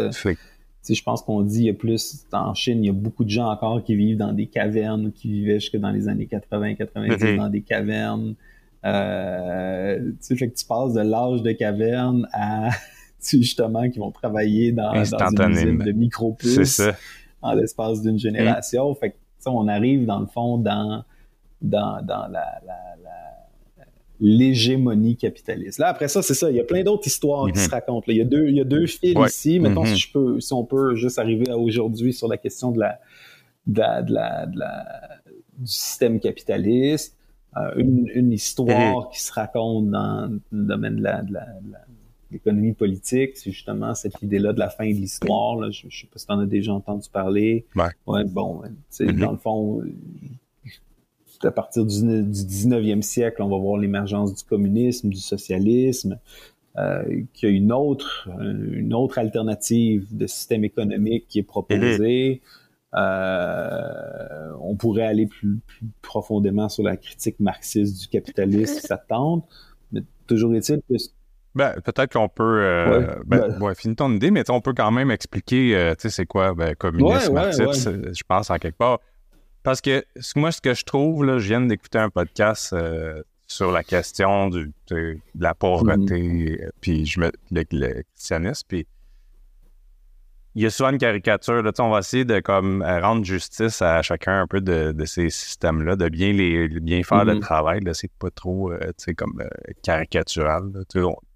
je 0.88 1.03
pense 1.03 1.23
qu'on 1.23 1.42
dit, 1.42 1.61
il 1.61 1.66
y 1.66 1.71
a 1.71 1.75
plus, 1.75 2.27
en 2.33 2.55
Chine, 2.55 2.83
il 2.83 2.87
y 2.87 2.90
a 2.90 2.92
beaucoup 2.92 3.25
de 3.25 3.31
gens 3.31 3.51
encore 3.51 3.83
qui 3.85 3.95
vivent 3.95 4.16
dans 4.16 4.33
des 4.33 4.47
cavernes, 4.47 5.12
qui 5.12 5.31
vivaient 5.31 5.61
jusque 5.61 5.77
dans 5.77 5.90
les 5.90 6.09
années 6.09 6.29
80-90 6.31 7.37
dans 7.37 7.49
des 7.49 7.62
cavernes. 7.62 8.35
Euh, 8.85 10.11
tu 10.27 10.37
fait 10.37 10.49
que 10.51 10.57
tu 10.57 10.64
passes 10.64 10.95
de 10.95 11.03
l'âge 11.03 11.42
de 11.42 11.53
caverne 11.53 12.29
à 12.33 12.71
justement 13.23 13.88
qui 13.88 14.01
vont 14.01 14.11
travailler 14.11 14.73
dans, 14.73 14.92
dans 14.92 15.45
une 15.45 15.51
usine 15.53 15.79
de 15.79 15.92
micro-puces 15.92 16.83
en 17.42 17.55
l'espace 17.55 18.03
d'une 18.03 18.18
génération. 18.18 18.92
Fait 18.97 19.11
que 19.11 19.16
on 19.47 19.68
arrive 19.68 20.07
dans 20.07 20.21
le 20.21 20.27
fond 20.27 20.59
dans, 20.59 21.05
dans, 21.61 22.05
dans 22.05 22.29
la, 22.29 22.61
l'hégémonie 24.23 25.17
capitaliste. 25.17 25.81
Là, 25.81 25.89
après 25.89 26.07
ça, 26.07 26.23
c'est 26.23 26.35
ça. 26.35 26.49
Il 26.49 26.57
y 26.57 26.61
a 26.61 26.65
plein 26.65 26.85
d'autres 26.85 27.09
histoires 27.09 27.51
qui 27.51 27.59
se 27.59 27.69
racontent. 27.69 28.05
Il, 28.07 28.17
y 28.17 28.21
a 28.21 28.25
deux, 28.25 28.49
il 28.49 28.57
y 28.57 28.61
a 28.61 28.65
deux 28.65 28.87
fils 28.87 29.17
ici. 29.27 29.59
Mettons, 29.59 29.85
si, 29.85 29.95
mm-hmm. 29.95 29.97
je 29.97 30.13
peux, 30.13 30.41
si 30.41 30.53
on 30.53 30.65
peut 30.65 30.95
juste 30.95 31.19
arriver 31.19 31.51
à 31.51 31.59
aujourd'hui 31.59 32.13
sur 32.13 32.29
la 32.29 32.37
question 32.37 32.71
de 32.71 32.79
la, 32.79 33.01
de 33.67 33.81
la, 33.81 34.03
de 34.47 34.59
la, 34.59 35.21
du 35.59 35.67
système 35.67 36.21
capitaliste. 36.21 37.19
Euh, 37.57 37.75
une, 37.77 38.09
une, 38.15 38.33
histoire 38.33 38.69
mm-hmm. 39.09 39.13
qui 39.13 39.23
se 39.23 39.33
raconte 39.33 39.91
dans 39.91 40.41
le 40.53 40.65
domaine 40.65 40.97
de 40.97 41.03
la, 41.03 41.23
de 41.23 41.33
la, 41.35 41.47
l'économie 42.31 42.73
politique, 42.73 43.37
c'est 43.37 43.51
justement 43.51 43.95
cette 43.95 44.23
idée-là 44.23 44.55
de 44.55 44.59
la 44.59 44.71
fin 44.71 44.87
de 44.87 44.95
l'histoire. 44.95 45.71
Je, 45.71 45.87
ne 45.87 45.91
sais 45.91 46.07
pas 46.07 46.19
si 46.19 46.27
tu 46.27 46.33
en 46.33 46.39
as 46.39 46.47
déjà 46.47 46.73
entendu 46.73 47.09
parler. 47.13 47.67
Ouais. 47.75 48.25
bon, 48.25 48.63
mm-hmm. 48.63 49.19
dans 49.19 49.33
le 49.33 49.37
fond, 49.37 49.83
à 51.44 51.50
partir 51.50 51.85
du, 51.85 51.94
19e 51.94 53.02
siècle, 53.02 53.42
on 53.42 53.48
va 53.48 53.59
voir 53.59 53.78
l'émergence 53.78 54.35
du 54.35 54.44
communisme, 54.44 55.09
du 55.09 55.18
socialisme, 55.18 56.18
euh, 56.78 57.02
qu'il 57.35 57.48
y 57.48 57.52
a 57.52 57.55
une 57.55 57.72
autre, 57.72 58.28
une 58.40 58.94
autre 58.94 59.18
alternative 59.18 60.07
de 60.16 60.26
système 60.26 60.64
économique 60.64 61.26
qui 61.28 61.38
est 61.38 61.44
proposée. 61.44 62.40
Euh, 62.94 64.52
on 64.61 64.76
pourrait 64.76 65.07
aller 65.07 65.26
plus, 65.26 65.61
profondément 66.02 66.68
sur 66.68 66.83
la 66.83 66.96
critique 66.96 67.40
marxiste 67.40 68.00
du 68.02 68.09
capitalisme 68.09 68.74
si 68.74 68.87
ça 68.87 68.98
tente, 68.98 69.46
mais 69.92 70.02
toujours 70.26 70.55
est-il 70.55 70.81
que 70.88 70.96
ben, 71.55 71.74
peut-être 71.85 72.12
qu'on 72.12 72.28
peut. 72.28 72.62
Euh, 72.62 73.16
ben, 73.26 73.61
ouais, 73.61 73.74
finis 73.74 73.94
ton 73.94 74.11
idée, 74.12 74.31
mais 74.31 74.48
on 74.50 74.62
peut 74.62 74.72
quand 74.74 74.90
même 74.90 75.11
expliquer, 75.11 75.76
euh, 75.76 75.94
tu 75.94 76.02
sais, 76.02 76.11
c'est 76.11 76.26
quoi, 76.26 76.55
ben, 76.55 76.74
communisme, 76.74 77.35
marxisme, 77.35 78.14
je 78.14 78.22
pense, 78.26 78.50
en 78.50 78.57
quelque 78.57 78.78
part. 78.78 79.00
Parce 79.62 79.81
que 79.81 80.05
moi, 80.37 80.51
ce 80.51 80.61
que 80.61 80.75
je 80.75 80.85
trouve, 80.85 81.25
là, 81.25 81.38
je 81.38 81.48
viens 81.48 81.61
d'écouter 81.61 81.98
un 81.98 82.11
podcast 82.11 82.72
euh, 82.72 83.22
sur 83.46 83.70
la 83.70 83.85
question 83.85 84.48
du, 84.48 84.72
de, 84.88 85.18
la 85.38 85.55
pauvreté, 85.55 86.20
mm-hmm. 86.20 86.70
puis 86.81 87.07
je 87.07 87.20
me, 87.20 87.31
le, 87.51 87.64
le 87.70 88.03
christianisme, 88.14 88.66
puis 88.66 88.87
il 90.55 90.62
y 90.62 90.66
a 90.66 90.70
souvent 90.70 90.90
une 90.90 90.98
caricature. 90.98 91.62
Là, 91.62 91.70
on 91.79 91.90
va 91.90 92.01
essayer 92.01 92.25
de 92.25 92.40
comme 92.40 92.83
rendre 92.83 93.25
justice 93.25 93.81
à 93.81 94.03
chacun 94.03 94.42
un 94.42 94.46
peu 94.46 94.61
de, 94.61 94.92
de 94.92 95.05
ces 95.07 95.31
systèmes-là, 95.31 95.96
de 95.96 96.09
bien 96.09 96.33
les 96.33 96.68
bien 96.68 97.03
faire 97.03 97.25
le 97.25 97.37
mm-hmm. 97.37 97.40
travail. 97.40 97.81
C'est 97.94 98.12
pas 98.18 98.31
trop 98.31 98.70
comme 99.16 99.42
caricatural. 99.83 100.70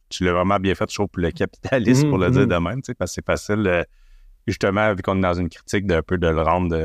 Tu 0.09 0.25
l'as 0.25 0.33
vraiment 0.33 0.59
bien 0.59 0.75
fait, 0.75 0.91
je 0.91 0.97
trouve, 0.97 1.09
pour 1.09 1.23
le 1.23 1.31
capitalisme, 1.31 2.11
pour 2.11 2.19
le 2.19 2.31
dire 2.31 2.43
mm-hmm. 2.43 2.47
de 2.47 2.69
même, 2.69 2.83
parce 2.99 3.11
que 3.11 3.15
c'est 3.15 3.25
facile, 3.25 3.67
euh, 3.67 3.83
justement, 4.47 4.95
vu 4.95 5.03
qu'on 5.03 5.17
est 5.17 5.23
dans 5.23 5.35
une 5.35 5.49
critique 5.49 5.87
d'un 5.87 6.03
peu 6.03 6.19
de 6.19 6.29
le 6.29 6.43
rendre 6.43 6.77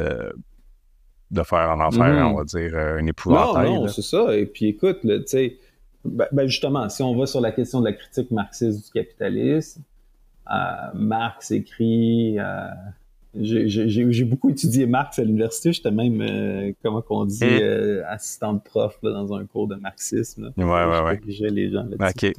de, 1.32 1.44
faire 1.44 1.72
en 1.72 1.80
enfer, 1.80 2.04
mm-hmm. 2.04 2.34
on 2.34 2.38
va 2.38 2.44
dire, 2.44 2.72
euh, 2.74 3.00
un 3.00 3.06
épouvantail. 3.08 3.70
Non, 3.70 3.82
non, 3.82 3.88
c'est 3.88 4.02
ça. 4.02 4.36
Et 4.36 4.46
puis 4.46 4.67
écoute, 4.67 5.00
tu 5.02 5.22
sais, 5.26 5.58
ben, 6.04 6.28
ben, 6.32 6.48
justement, 6.48 6.89
si 6.89 7.02
on 7.04 7.15
va 7.15 7.26
sur 7.26 7.41
la 7.41 7.52
question 7.52 7.80
de 7.80 7.86
la 7.86 7.94
critique 7.94 8.32
marxiste 8.32 8.86
du 8.86 8.91
capitalisme, 8.91 9.82
euh, 10.50 10.54
Marx 10.94 11.52
écrit 11.52 12.38
j'ai 13.34 14.26
beaucoup 14.26 14.50
étudié 14.50 14.86
Marx 14.86 15.17
à 15.20 15.24
l'université. 15.24 15.72
J'étais 15.72 15.91
même, 15.91 16.22
euh, 16.22 16.72
comment 16.84 17.02
qu'on 17.02 17.26
dit, 17.26 17.39
euh, 17.44 18.04
assistant 18.08 18.54
de 18.54 18.60
prof 18.60 18.98
dans 19.02 19.34
un 19.34 19.46
cours 19.46 19.67
de 19.67 19.76
marxisme. 19.76 20.52
Ouais, 20.58 20.63
ouais, 20.65 21.02
ouais. 21.02 21.22
J'ai 21.28 21.50
les 21.50 21.72
gens 21.72 21.86
là-dessus. 21.86 22.34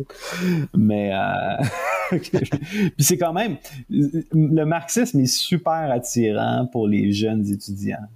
Mais, 0.76 1.12
euh, 1.14 2.18
puis 2.18 2.92
c'est 2.98 3.16
quand 3.16 3.32
même, 3.32 3.56
le 3.88 4.64
marxisme 4.64 5.20
est 5.20 5.26
super 5.26 5.90
attirant 5.90 6.66
pour 6.70 6.86
les 6.86 7.12
jeunes 7.12 7.46
étudiants. 7.46 8.08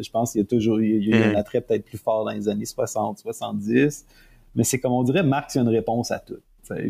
Je 0.00 0.10
pense 0.10 0.32
qu'il 0.32 0.40
y 0.40 0.44
a 0.44 0.46
toujours, 0.46 0.80
il 0.80 1.04
y 1.08 1.12
a, 1.12 1.28
un 1.28 1.32
hmm. 1.32 1.36
attrait 1.36 1.60
peut-être 1.60 1.84
plus 1.84 1.98
fort 1.98 2.24
dans 2.24 2.32
les 2.32 2.48
années 2.48 2.64
60, 2.64 3.18
70. 3.18 4.06
Mais 4.54 4.64
c'est 4.64 4.80
comme 4.80 4.92
on 4.92 5.02
dirait, 5.02 5.22
Marx, 5.22 5.54
il 5.54 5.58
y 5.58 5.60
a 5.60 5.62
une 5.62 5.68
réponse 5.68 6.10
à 6.10 6.18
tout. 6.18 6.40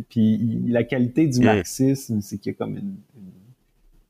Puis 0.09 0.63
la 0.69 0.85
qualité 0.85 1.27
du 1.27 1.41
hmm. 1.41 1.45
marxisme, 1.45 2.21
c'est 2.21 2.39
qu'il 2.39 2.53
y 2.53 2.55
a 2.55 2.59
comme 2.59 2.77
une 2.77 2.97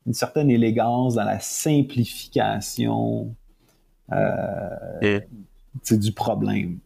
une 0.05 0.13
certaine 0.13 0.49
élégance 0.49 1.15
dans 1.15 1.23
la 1.23 1.39
simplification 1.39 3.33
euh, 4.11 5.19
du 5.91 6.11
problème. 6.11 6.79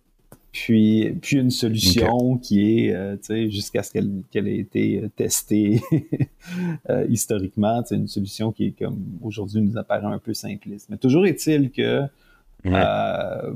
Puis, 0.60 1.16
puis 1.22 1.38
une 1.38 1.52
solution 1.52 2.40
qui 2.40 2.88
est, 2.88 2.96
euh, 2.96 3.16
jusqu'à 3.48 3.84
ce 3.84 3.92
qu'elle 3.92 4.48
ait 4.48 4.58
été 4.58 5.08
testée 5.16 5.82
euh, 6.90 7.06
historiquement, 7.08 7.84
une 7.92 8.08
solution 8.08 8.52
qui 8.52 8.68
est 8.68 8.72
comme 8.72 8.98
aujourd'hui 9.22 9.62
nous 9.62 9.78
apparaît 9.78 10.08
un 10.08 10.18
peu 10.18 10.34
simpliste. 10.34 10.90
Mais 10.90 10.98
toujours 10.98 11.28
est-il 11.28 11.70
que 11.70 12.02
euh, 12.66 13.54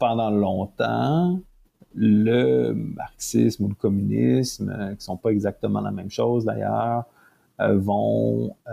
pendant 0.00 0.30
longtemps, 0.30 1.40
le 1.94 2.72
marxisme 2.72 3.66
ou 3.66 3.68
le 3.68 3.76
communisme, 3.76 4.74
euh, 4.76 4.94
qui 4.96 5.04
sont 5.04 5.16
pas 5.16 5.30
exactement 5.30 5.80
la 5.80 5.92
même 5.92 6.10
chose 6.10 6.46
d'ailleurs, 6.46 7.04
euh, 7.60 7.78
vont, 7.78 8.56
euh, 8.68 8.72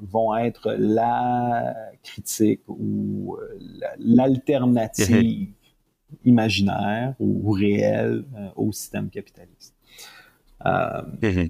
vont 0.00 0.34
être 0.36 0.74
la 0.78 1.74
critique 2.02 2.62
ou 2.66 3.36
euh, 3.36 3.58
l'alternative 3.98 5.48
imaginaire 6.24 7.14
ou 7.18 7.50
réelle 7.50 8.24
au 8.54 8.72
système 8.72 9.08
capitaliste. 9.10 9.74
Mhm. 10.64 11.48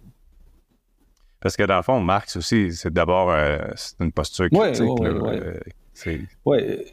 Parce 1.40 1.56
que 1.56 1.62
dans 1.62 1.76
le 1.76 1.82
fond, 1.82 2.00
Marx 2.00 2.36
aussi, 2.36 2.72
c'est 2.72 2.92
d'abord 2.92 3.30
une 4.00 4.12
posture 4.12 4.48
critique. 4.50 4.82
Oui, 6.44 6.84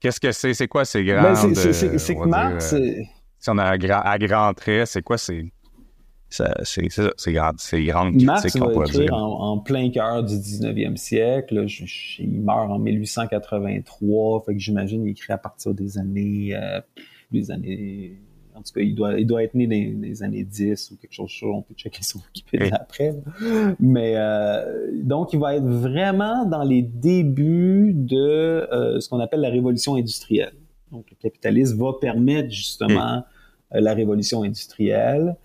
Qu'est-ce 0.00 0.20
que 0.20 0.32
c'est? 0.32 0.54
C'est 0.54 0.68
quoi 0.68 0.84
ces 0.84 1.04
ben, 1.04 1.32
grandes... 1.32 1.54
c'est 1.54 2.14
que 2.14 2.26
Marx... 2.26 2.74
si 3.38 3.50
on 3.50 3.58
a 3.58 3.64
à, 3.64 4.18
grand 4.18 4.52
trait, 4.54 4.84
c'est 4.84 5.02
quoi 5.02 5.16
ces 5.16 5.52
c'est 6.30 6.88
c'est 7.16 7.32
grande, 7.32 8.22
Marx 8.22 8.56
va 8.56 8.84
écrire 8.84 9.14
en, 9.14 9.52
en, 9.52 9.58
plein 9.58 9.90
cœur 9.90 10.22
du 10.22 10.34
19e 10.34 10.96
siècle. 10.96 11.66
il 12.18 12.42
meurt 12.42 12.70
en 12.70 12.78
1883, 12.78 14.44
fait 14.44 14.54
que 14.54 14.58
j'imagine 14.58 15.02
qu'il 15.02 15.10
écrit 15.12 15.32
à 15.32 15.38
partir 15.38 15.72
des 15.72 15.96
années, 15.96 16.54
euh, 16.54 16.80
des 17.32 17.50
années, 17.50 18.18
en 18.54 18.60
tout 18.60 18.72
cas, 18.74 18.82
il 18.82 18.94
doit, 18.94 19.18
il 19.18 19.26
doit 19.26 19.42
être 19.42 19.54
né 19.54 19.66
dans 19.66 20.02
les 20.02 20.22
années 20.22 20.44
10 20.44 20.90
ou 20.90 20.96
quelque 20.96 21.14
chose 21.14 21.30
de 21.40 21.46
On 21.46 21.62
peut 21.62 21.74
checker 21.74 22.02
sur 22.02 22.20
Wikipédia 22.26 22.76
après. 22.76 23.14
Mais 23.80 24.14
euh, 24.16 24.90
donc, 25.02 25.32
il 25.32 25.38
va 25.38 25.56
être 25.56 25.66
vraiment 25.66 26.44
dans 26.44 26.62
les 26.62 26.82
débuts 26.82 27.92
de 27.94 28.16
euh, 28.16 29.00
ce 29.00 29.08
qu'on 29.08 29.20
appelle 29.20 29.40
la 29.40 29.50
révolution 29.50 29.94
industrielle. 29.94 30.54
Donc, 30.92 31.06
le 31.10 31.16
capitalisme 31.16 31.78
va 31.78 31.92
permettre 31.98 32.50
justement 32.50 33.24
la 33.70 33.94
révolution 33.94 34.42
industrielle. 34.42 35.36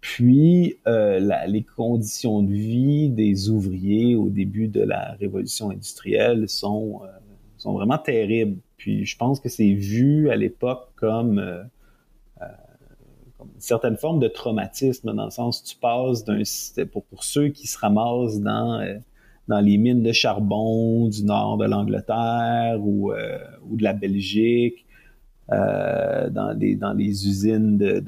Puis, 0.00 0.76
euh, 0.86 1.18
les 1.46 1.64
conditions 1.64 2.42
de 2.42 2.52
vie 2.52 3.10
des 3.10 3.50
ouvriers 3.50 4.14
au 4.14 4.28
début 4.28 4.68
de 4.68 4.80
la 4.80 5.12
révolution 5.18 5.70
industrielle 5.70 6.48
sont, 6.48 7.00
euh, 7.02 7.08
sont 7.56 7.72
vraiment 7.72 7.98
terribles. 7.98 8.58
Puis, 8.76 9.04
je 9.04 9.16
pense 9.16 9.40
que 9.40 9.48
c'est 9.48 9.72
vu 9.72 10.30
à 10.30 10.36
l'époque 10.36 10.90
comme, 10.94 11.40
euh, 11.40 11.64
une 12.40 13.60
certaine 13.60 13.96
forme 13.96 14.20
de 14.20 14.28
traumatisme, 14.28 15.12
dans 15.14 15.24
le 15.24 15.30
sens 15.30 15.60
où 15.60 15.66
tu 15.66 15.76
passes 15.76 16.24
d'un 16.24 16.42
pour, 16.92 17.04
pour 17.04 17.24
ceux 17.24 17.48
qui 17.48 17.66
se 17.66 17.78
ramassent 17.78 18.40
dans, 18.40 19.00
dans 19.48 19.60
les 19.60 19.78
mines 19.78 20.02
de 20.02 20.12
charbon 20.12 21.08
du 21.08 21.24
nord 21.24 21.56
de 21.56 21.64
l'Angleterre 21.64 22.78
ou, 22.80 23.12
ou 23.12 23.76
de 23.76 23.82
la 23.82 23.92
Belgique, 23.92 24.86
dans, 25.48 26.56
des, 26.56 26.74
dans 26.74 26.92
les 26.92 27.28
usines 27.28 27.78
de, 27.78 28.00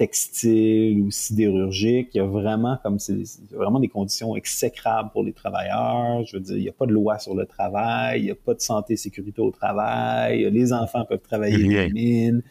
textiles 0.00 0.98
ou 0.98 1.10
sidérurgiques. 1.10 2.08
Il 2.14 2.18
y 2.18 2.20
a 2.22 2.26
vraiment 2.26 2.78
comme 2.82 2.98
c'est 2.98 3.22
vraiment 3.52 3.80
des 3.80 3.88
conditions 3.88 4.34
exécrables 4.34 5.10
pour 5.12 5.22
les 5.22 5.34
travailleurs. 5.34 6.24
Je 6.24 6.38
veux 6.38 6.42
dire, 6.42 6.56
il 6.56 6.62
n'y 6.62 6.70
a 6.70 6.72
pas 6.72 6.86
de 6.86 6.92
loi 6.92 7.18
sur 7.18 7.34
le 7.34 7.44
travail, 7.44 8.20
il 8.20 8.24
n'y 8.24 8.30
a 8.30 8.34
pas 8.34 8.54
de 8.54 8.62
santé 8.62 8.94
et 8.94 8.96
sécurité 8.96 9.42
au 9.42 9.50
travail. 9.50 10.50
Les 10.50 10.72
enfants 10.72 11.04
peuvent 11.04 11.20
travailler 11.20 11.62
dans 11.62 11.68
les 11.68 11.90
mines. 11.90 12.42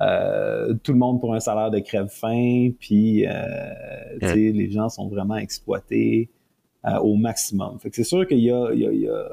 Euh, 0.00 0.74
tout 0.82 0.92
le 0.92 0.98
monde 0.98 1.20
pour 1.20 1.34
un 1.34 1.40
salaire 1.40 1.70
de 1.70 1.78
crève-faim, 1.78 2.70
puis 2.80 3.26
euh, 3.26 3.32
les 4.20 4.70
gens 4.70 4.88
sont 4.88 5.08
vraiment 5.08 5.36
exploités 5.36 6.30
euh, 6.84 6.98
au 6.98 7.14
maximum. 7.14 7.78
Fait 7.78 7.90
que 7.90 7.96
c'est 7.96 8.04
sûr 8.04 8.26
qu'il 8.26 8.40
y 8.40 8.50
a, 8.50 8.72
il 8.72 8.80
y 8.80 8.86
a, 8.86 8.92
il 8.92 9.00
y 9.02 9.08
a 9.08 9.28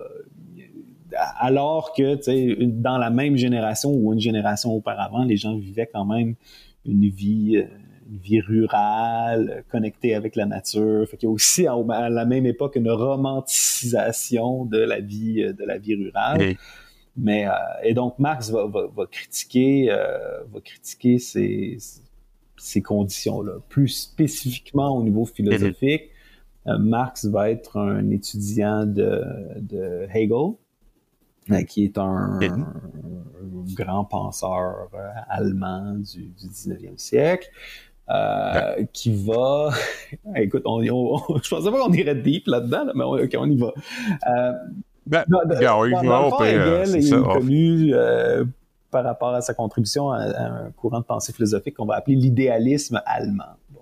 alors 1.40 1.94
que 1.94 2.64
dans 2.66 2.98
la 2.98 3.10
même 3.10 3.38
génération 3.38 3.92
ou 3.92 4.14
une 4.14 4.20
génération 4.20 4.72
auparavant, 4.72 5.24
les 5.24 5.38
gens 5.38 5.56
vivaient 5.56 5.90
quand 5.92 6.06
même 6.06 6.36
une 6.86 7.10
vie, 7.10 7.58
euh, 7.58 7.68
une 8.10 8.18
vie 8.18 8.42
rurale, 8.42 9.64
connectée 9.70 10.14
avec 10.14 10.36
la 10.36 10.46
nature. 10.46 11.08
Fait 11.10 11.18
qu'il 11.18 11.28
y 11.28 11.32
a 11.32 11.34
aussi 11.34 11.68
à, 11.68 12.10
la 12.10 12.26
même 12.26 12.46
époque 12.46 12.76
une 12.76 12.90
romanticisation 12.90 14.66
de 14.66 14.80
la 14.80 15.00
vie, 15.00 15.54
de 15.54 15.66
la 15.66 15.78
vie 15.78 15.96
rurale. 15.96 16.56
Mais 17.18 17.48
euh, 17.48 17.52
et 17.84 17.94
donc 17.94 18.20
Marx 18.20 18.50
va, 18.50 18.66
va, 18.68 18.88
va 18.88 19.06
critiquer, 19.06 19.88
euh, 19.90 20.44
va 20.52 20.60
critiquer 20.60 21.18
ces, 21.18 21.78
ces 22.58 22.82
conditions-là. 22.82 23.60
Plus 23.70 23.88
spécifiquement 23.88 24.98
au 24.98 25.04
niveau 25.04 25.26
philosophique, 25.26 26.10
euh, 26.68 26.78
Marx 26.78 27.26
va 27.26 27.52
être 27.52 27.78
un 27.78 28.10
étudiant 28.10 28.86
de, 28.86 29.24
de 29.60 30.08
Hegel, 30.14 30.32
euh, 30.32 30.52
qui 31.68 31.86
est 31.86 31.98
un, 31.98 32.40
un, 32.42 32.68
grand 33.76 34.06
penseur 34.06 34.90
euh, 34.94 35.10
allemand 35.30 35.96
du, 35.96 36.28
du 36.28 36.48
19e 36.48 36.98
siècle. 36.98 37.50
Euh, 38.08 38.86
qui 38.94 39.12
va. 39.26 39.72
Écoute, 40.36 40.62
on, 40.66 40.80
on, 40.80 41.38
je 41.42 41.50
pensais 41.50 41.72
pas 41.72 41.80
qu'on 41.80 41.94
irait 41.94 42.14
deep 42.14 42.46
là-dedans, 42.46 42.84
là, 42.86 42.92
mais 42.94 43.04
on, 43.04 43.14
on 43.14 43.50
y 43.50 43.58
va. 43.58 43.74
Euh, 44.28 44.52
ben, 45.08 45.24
ben, 45.28 45.76
oui, 45.80 45.92
Hegel 45.92 46.96
est 46.96 47.24
connu 47.24 47.94
euh, 47.94 48.46
par 48.92 49.04
rapport 49.04 49.34
à 49.34 49.42
sa 49.42 49.56
contribution 49.56 50.12
à, 50.12 50.20
à, 50.20 50.44
un 50.44 50.72
courant 50.72 51.00
de 51.00 51.06
pensée 51.06 51.34
philosophique 51.34 51.76
qu'on 51.76 51.86
va 51.86 51.96
appeler 51.96 52.16
l'idéalisme 52.16 53.02
allemand. 53.06 53.56
Bon. 53.72 53.82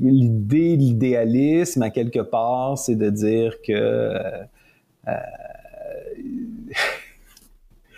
L'idée 0.00 0.76
de 0.76 0.82
l'idéalisme, 0.82 1.82
à 1.82 1.90
quelque 1.90 2.20
part, 2.20 2.78
c'est 2.78 2.96
de 2.96 3.10
dire 3.10 3.56
que 3.66 3.72
euh, 3.72 5.12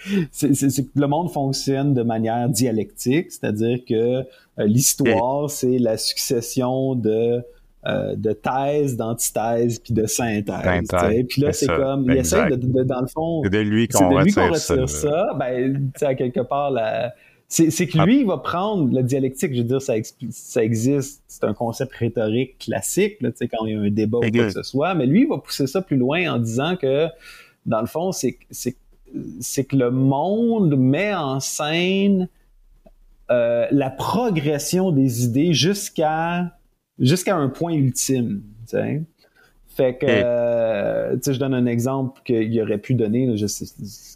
c'est, 0.30 0.54
c'est, 0.54 0.86
le 0.94 1.06
monde 1.06 1.30
fonctionne 1.30 1.94
de 1.94 2.02
manière 2.02 2.48
dialectique, 2.48 3.30
c'est-à-dire 3.32 3.78
que 3.86 3.94
euh, 3.94 4.24
l'histoire, 4.58 5.50
c'est 5.50 5.78
la 5.78 5.96
succession 5.96 6.94
de 6.94 7.42
euh, 7.86 8.14
de 8.14 8.32
thèse, 8.34 8.98
d'antithèse, 8.98 9.78
puis 9.78 9.94
de 9.94 10.04
synthèse. 10.04 10.86
Puis 11.30 11.40
là, 11.40 11.50
c'est 11.50 11.66
comme, 11.66 12.04
il 12.10 12.18
essaie 12.18 12.50
de, 12.50 12.56
de, 12.56 12.82
dans 12.82 13.00
le 13.00 13.06
fond... 13.06 13.40
C'est 13.42 13.48
de 13.48 13.60
lui 13.60 13.88
qu'on 13.88 14.10
retire, 14.10 14.54
ça. 14.54 14.86
ça. 14.86 15.34
Ben, 15.38 15.90
à 16.02 16.14
quelque 16.14 16.40
part, 16.40 16.70
la, 16.72 17.14
c'est, 17.50 17.70
c'est 17.70 17.88
que 17.88 17.98
lui, 17.98 18.20
il 18.20 18.26
va 18.26 18.38
prendre 18.38 18.94
la 18.94 19.02
dialectique, 19.02 19.52
je 19.52 19.58
veux 19.58 19.64
dire, 19.64 19.82
ça, 19.82 19.94
ça 20.30 20.62
existe, 20.62 21.24
c'est 21.26 21.42
un 21.42 21.52
concept 21.52 21.92
rhétorique 21.94 22.58
classique, 22.58 23.20
là, 23.20 23.30
quand 23.40 23.66
il 23.66 23.72
y 23.72 23.76
a 23.76 23.80
un 23.80 23.90
débat 23.90 24.18
ou 24.18 24.20
quoi 24.20 24.30
que 24.30 24.50
ce 24.50 24.62
soit, 24.62 24.94
mais 24.94 25.04
lui, 25.04 25.22
il 25.22 25.28
va 25.28 25.38
pousser 25.38 25.66
ça 25.66 25.82
plus 25.82 25.96
loin 25.96 26.32
en 26.32 26.38
disant 26.38 26.76
que, 26.76 27.08
dans 27.66 27.80
le 27.80 27.88
fond, 27.88 28.12
c'est, 28.12 28.38
c'est, 28.52 28.76
c'est 29.40 29.64
que 29.64 29.74
le 29.74 29.90
monde 29.90 30.78
met 30.78 31.12
en 31.12 31.40
scène 31.40 32.28
euh, 33.32 33.66
la 33.72 33.90
progression 33.90 34.92
des 34.92 35.24
idées 35.24 35.52
jusqu'à 35.52 36.56
jusqu'à 37.00 37.36
un 37.36 37.48
point 37.48 37.72
ultime. 37.72 38.42
T'sais. 38.66 39.02
Fait 39.72 39.96
que, 39.96 40.06
euh, 40.06 41.16
je 41.24 41.38
donne 41.38 41.54
un 41.54 41.66
exemple 41.66 42.20
qu'il 42.24 42.60
aurait 42.60 42.78
pu 42.78 42.94
donner. 42.94 43.36
je 43.36 43.46
sais, 43.46 43.66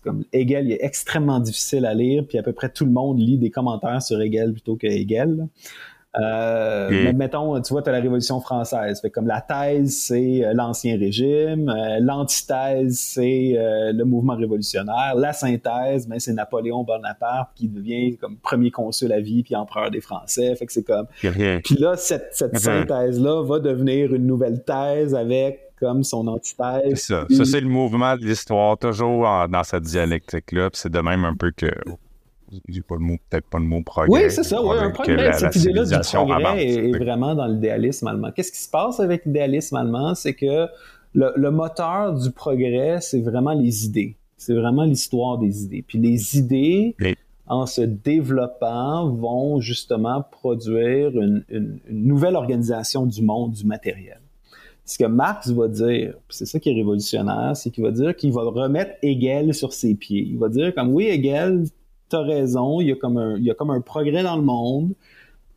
comme 0.03 0.25
Hegel, 0.33 0.67
il 0.67 0.73
est 0.73 0.85
extrêmement 0.85 1.39
difficile 1.39 1.87
à 1.87 1.95
lire, 1.95 2.25
puis 2.29 2.39
à 2.39 2.43
peu 2.43 2.53
près 2.53 2.69
tout 2.69 2.85
le 2.85 2.91
monde 2.91 3.21
lit 3.21 3.39
des 3.39 3.51
commentaires 3.51 4.03
sur 4.03 4.21
Hegel 4.21 4.53
plutôt 4.53 4.77
que 4.77 4.89
Hegel. 4.89 5.47
Euh, 6.21 6.89
mais 6.91 7.13
mettons, 7.13 7.61
tu 7.61 7.73
vois, 7.73 7.83
tu 7.83 7.89
as 7.89 7.93
la 7.93 8.01
Révolution 8.01 8.41
française. 8.41 9.01
Fait 9.01 9.11
comme 9.11 9.27
la 9.27 9.41
thèse, 9.41 9.97
c'est 9.97 10.45
euh, 10.45 10.53
l'Ancien 10.55 10.97
Régime. 10.97 11.69
Euh, 11.69 11.99
l'antithèse, 12.01 12.99
c'est 12.99 13.55
euh, 13.57 13.93
le 13.93 14.05
mouvement 14.05 14.37
révolutionnaire. 14.37 15.15
La 15.17 15.33
synthèse, 15.33 16.07
ben, 16.07 16.21
c'est 16.21 16.33
Napoléon 16.33 16.85
Bonaparte 16.85 17.51
qui 17.55 17.69
devient 17.69 18.17
comme 18.17 18.37
premier 18.37 18.71
consul 18.71 19.13
à 19.13 19.21
vie 19.21 19.43
puis 19.43 19.57
empereur 19.57 19.91
des 19.91 20.01
Français. 20.01 20.55
Fait 20.55 20.67
que 20.67 20.73
c'est 20.73 20.85
comme... 20.85 21.07
Puis 21.21 21.77
là, 21.79 21.97
cette, 21.97 22.29
cette 22.33 22.59
synthèse-là 22.59 23.43
va 23.43 23.59
devenir 23.59 24.15
une 24.15 24.27
nouvelle 24.27 24.63
thèse 24.63 25.15
avec 25.15 25.61
comme 25.81 26.05
son 26.05 26.29
antithèse. 26.29 26.83
C'est 26.95 27.13
ça. 27.13 27.27
Ça, 27.29 27.45
c'est 27.45 27.61
le 27.61 27.69
mouvement 27.69 28.17
de 28.17 28.23
l'histoire, 28.23 28.79
toujours 28.79 29.27
en, 29.27 29.49
dans 29.49 29.65
cette 29.65 29.83
dialectique-là. 29.83 30.71
c'est 30.73 30.91
de 30.91 31.01
même 31.01 31.25
un 31.25 31.35
peu 31.35 31.51
que 31.51 31.67
pas 32.87 32.95
le 32.95 33.01
mot, 33.01 33.17
peut-être 33.31 33.47
pas 33.47 33.59
le 33.59 33.65
mot 33.65 33.83
progrès. 33.83 34.25
Oui, 34.25 34.31
c'est 34.31 34.43
ça, 34.43 34.63
oui, 34.63 34.77
un 34.79 34.91
progrès. 34.91 35.33
Cette 35.33 35.57
idée-là 35.57 35.85
du 35.85 35.95
progrès 36.13 36.65
est, 36.65 36.91
est, 36.91 36.99
vraiment 36.99 37.35
dans 37.35 37.47
l'idéalisme 37.47 38.07
allemand. 38.07 38.31
Qu'est-ce 38.33 38.53
qui 38.53 38.61
se 38.61 38.71
passe 38.71 39.01
avec 39.01 39.25
l'idéalisme 39.25 39.77
allemand? 39.77 40.15
C'est 40.15 40.35
que 40.35 40.67
le, 41.15 41.33
le, 41.37 41.51
moteur 41.51 42.15
du 42.15 42.31
progrès, 42.31 43.01
c'est 43.01 43.21
vraiment 43.21 43.53
les 43.53 43.87
idées. 43.87 44.17
C'est 44.37 44.55
vraiment 44.55 44.85
l'histoire 44.85 45.39
des 45.39 45.65
idées. 45.65 45.85
Puis 45.87 45.99
les 45.99 46.39
idées, 46.39 46.97
en 47.47 47.67
se 47.67 47.83
développant, 47.83 49.11
vont 49.11 49.61
justement 49.61 50.23
produire 50.23 51.11
une, 51.11 51.45
une, 51.49 51.79
une 51.89 52.07
nouvelle 52.07 52.37
organisation 52.37 53.07
du 53.07 53.23
monde 53.23 53.53
du 53.53 53.65
matériel. 53.65 54.21
Ce 54.87 54.99
que 54.99 55.05
Marx 55.05 55.51
va 55.51 55.69
dire, 55.69 56.15
c'est 56.29 56.45
ça 56.45 56.61
qui 56.61 56.69
est 56.69 56.75
révolutionnaire, 56.75 57.57
c'est 57.57 57.71
qu'il 57.71 57.85
va 57.85 57.91
dire 57.91 58.15
qu'il 58.15 58.33
va 58.33 58.43
remettre 58.43 58.93
Hegel 59.03 59.55
sur 59.55 59.73
ses 59.73 59.95
pieds. 59.95 60.27
Il 60.31 60.39
va 60.39 60.49
dire 60.51 60.75
comme 60.75 60.93
oui, 60.93 61.07
Hegel, 61.07 61.65
t'as 62.09 62.23
raison, 62.23 62.81
il 62.81 62.89
y, 62.89 62.93
a 62.93 62.97
comme 62.97 63.19
un, 63.19 63.37
il 63.37 63.45
y 63.45 63.51
a 63.51 63.55
comme 63.55 63.71
un 63.71 63.81
progrès 63.81 64.23
dans 64.23 64.37
le 64.37 64.43
monde, 64.43 64.93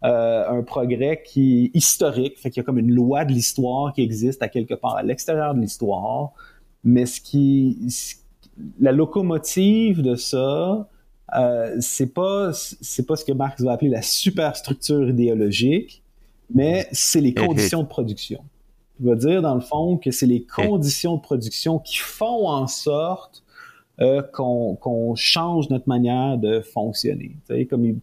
euh, 0.03 0.47
un 0.47 0.63
progrès 0.63 1.23
qui 1.25 1.65
est 1.65 1.77
historique, 1.77 2.37
fait 2.37 2.49
qu'il 2.49 2.61
y 2.61 2.63
a 2.63 2.63
comme 2.63 2.79
une 2.79 2.93
loi 2.93 3.25
de 3.25 3.31
l'histoire 3.31 3.93
qui 3.93 4.01
existe 4.01 4.43
à 4.43 4.47
quelque 4.47 4.73
part 4.73 4.95
à 4.95 5.03
l'extérieur 5.03 5.55
de 5.55 5.61
l'histoire, 5.61 6.31
mais 6.83 7.05
ce 7.05 7.19
qui, 7.19 7.77
la 8.79 8.91
locomotive 8.91 10.01
de 10.01 10.15
ça, 10.15 10.87
euh, 11.35 11.75
c'est 11.79 12.13
pas, 12.13 12.51
c'est 12.53 13.05
pas 13.05 13.15
ce 13.15 13.25
que 13.25 13.33
Marx 13.33 13.61
va 13.61 13.73
appeler 13.73 13.89
la 13.89 14.01
superstructure 14.01 15.09
idéologique, 15.09 16.03
mais 16.53 16.87
c'est 16.91 17.21
les 17.21 17.33
conditions 17.33 17.83
de 17.83 17.87
production. 17.87 18.43
Il 18.99 19.07
va 19.07 19.15
dire 19.15 19.41
dans 19.41 19.55
le 19.55 19.61
fond 19.61 19.97
que 19.97 20.11
c'est 20.11 20.25
les 20.25 20.43
conditions 20.43 21.17
de 21.17 21.21
production 21.21 21.79
qui 21.79 21.97
font 21.97 22.47
en 22.47 22.67
sorte 22.67 23.43
euh, 23.99 24.21
qu'on 24.21 24.75
qu 24.75 25.15
change 25.15 25.69
notre 25.69 25.87
manière 25.87 26.37
de 26.37 26.61
fonctionner. 26.61 27.37
comme 27.69 27.99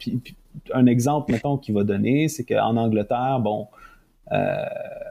un 0.72 0.87
exemple, 0.87 1.33
mettons, 1.33 1.59
qu'il 1.59 1.74
va 1.74 1.85
donner, 1.85 2.28
c'est 2.28 2.44
qu'en 2.44 2.76
Angleterre, 2.76 3.40
bon, 3.40 3.68
euh, 4.33 4.64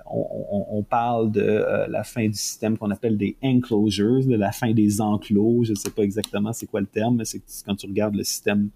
on, 0.09 0.83
parle 0.83 1.31
de 1.31 1.41
euh, 1.41 1.87
la 1.87 2.03
fin 2.03 2.27
du 2.27 2.33
système 2.33 2.77
qu'on 2.77 2.91
appelle 2.91 3.17
des 3.17 3.35
enclosures, 3.41 4.25
de 4.25 4.35
la 4.35 4.51
fin 4.51 4.71
des 4.71 5.01
enclos. 5.01 5.63
Je 5.63 5.71
ne 5.71 5.75
sais 5.75 5.91
pas 5.91 6.03
exactement 6.03 6.53
c'est 6.53 6.65
quoi 6.65 6.81
le 6.81 6.87
terme, 6.87 7.17
mais 7.17 7.25
c'est 7.25 7.41
quand 7.65 7.75
tu 7.75 7.87
regardes 7.87 8.15
le 8.15 8.23
système 8.23 8.69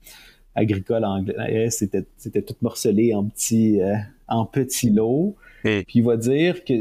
agricole 0.56 1.06
anglais, 1.06 1.70
c'était 1.70 2.06
c'était 2.18 2.42
tout 2.42 2.56
morcelé 2.62 3.14
en 3.14 3.26
petits 3.26 3.82
euh, 3.82 3.96
en 4.28 4.46
petits 4.46 4.90
lots. 4.90 5.36
Puis 5.64 5.86
il 5.96 6.04
va 6.04 6.18
dire 6.18 6.64
que 6.64 6.74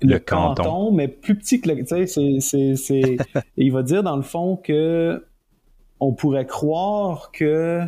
le, 0.00 0.14
le 0.14 0.18
canton. 0.18 0.62
canton. 0.62 0.92
mais 0.92 1.08
plus 1.08 1.36
petit 1.36 1.60
que 1.60 1.68
le. 1.70 1.84
Tu 1.84 2.06
sais, 2.06 2.40
c'est, 2.40 2.76
c'est, 2.76 3.16
il 3.56 3.72
va 3.72 3.82
dire 3.82 4.02
dans 4.02 4.16
le 4.16 4.22
fond 4.22 4.56
que 4.56 5.24
on 6.00 6.12
pourrait 6.12 6.46
croire 6.46 7.30
que 7.32 7.82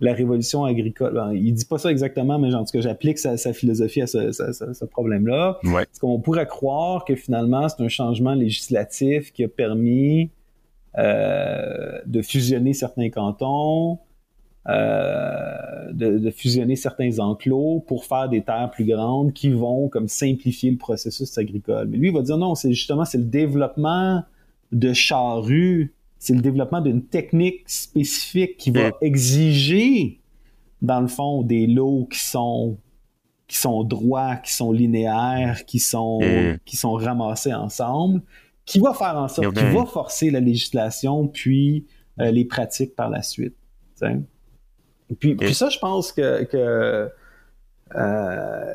la 0.00 0.12
révolution 0.12 0.64
agricole. 0.64 1.14
Ben, 1.14 1.32
il 1.32 1.52
dit 1.54 1.64
pas 1.64 1.78
ça 1.78 1.90
exactement, 1.90 2.38
mais 2.38 2.54
en 2.54 2.64
tout 2.64 2.72
cas, 2.72 2.80
j'applique 2.80 3.18
sa, 3.18 3.36
sa, 3.36 3.52
philosophie 3.52 4.02
à 4.02 4.06
ce, 4.06 4.30
ce, 4.30 4.52
ce, 4.52 4.72
ce 4.72 4.84
problème-là. 4.84 5.58
Ouais. 5.64 5.86
Parce 5.86 5.98
qu'on 5.98 6.20
pourrait 6.20 6.46
croire 6.46 7.04
que 7.04 7.16
finalement, 7.16 7.68
c'est 7.68 7.82
un 7.82 7.88
changement 7.88 8.34
législatif 8.34 9.32
qui 9.32 9.42
a 9.42 9.48
permis 9.48 10.30
euh, 10.98 11.98
de 12.06 12.22
fusionner 12.22 12.72
certains 12.72 13.10
cantons, 13.10 13.98
euh, 14.68 15.92
de, 15.92 16.18
de, 16.18 16.30
fusionner 16.30 16.74
certains 16.74 17.20
enclos 17.20 17.84
pour 17.86 18.04
faire 18.04 18.28
des 18.28 18.42
terres 18.42 18.70
plus 18.72 18.84
grandes 18.84 19.32
qui 19.32 19.50
vont 19.50 19.88
comme 19.88 20.08
simplifier 20.08 20.72
le 20.72 20.76
processus 20.76 21.38
agricole. 21.38 21.86
Mais 21.88 21.98
lui, 21.98 22.08
il 22.08 22.14
va 22.14 22.22
dire 22.22 22.36
non, 22.36 22.56
c'est 22.56 22.72
justement 22.72 23.04
c'est 23.04 23.18
le 23.18 23.24
développement 23.24 24.24
de 24.72 24.92
charrues, 24.92 25.94
c'est 26.18 26.34
le 26.34 26.40
développement 26.40 26.80
d'une 26.80 27.02
technique 27.02 27.62
spécifique 27.66 28.56
qui 28.56 28.70
va 28.72 28.90
exiger, 29.00 30.20
dans 30.82 31.00
le 31.00 31.08
fond, 31.08 31.42
des 31.42 31.68
lots 31.68 32.08
qui 32.10 32.18
sont 32.18 32.76
qui 33.46 33.58
sont 33.58 33.84
droits, 33.84 34.34
qui 34.36 34.52
sont 34.52 34.72
linéaires, 34.72 35.64
qui 35.66 35.78
sont, 35.78 36.18
qui 36.64 36.76
sont 36.76 36.94
ramassés 36.94 37.54
ensemble, 37.54 38.20
qui 38.64 38.80
va 38.80 38.92
faire 38.92 39.16
en 39.16 39.28
sorte, 39.28 39.56
qui 39.56 39.64
va 39.64 39.86
forcer 39.86 40.30
la 40.30 40.40
législation, 40.40 41.28
puis 41.28 41.86
euh, 42.20 42.32
les 42.32 42.44
pratiques 42.44 42.96
par 42.96 43.08
la 43.08 43.22
suite. 43.22 43.54
Puis, 45.20 45.36
puis 45.36 45.54
ça, 45.54 45.68
je 45.68 45.78
pense 45.78 46.12
que, 46.12 46.44
que 46.44 47.10
euh, 47.94 48.74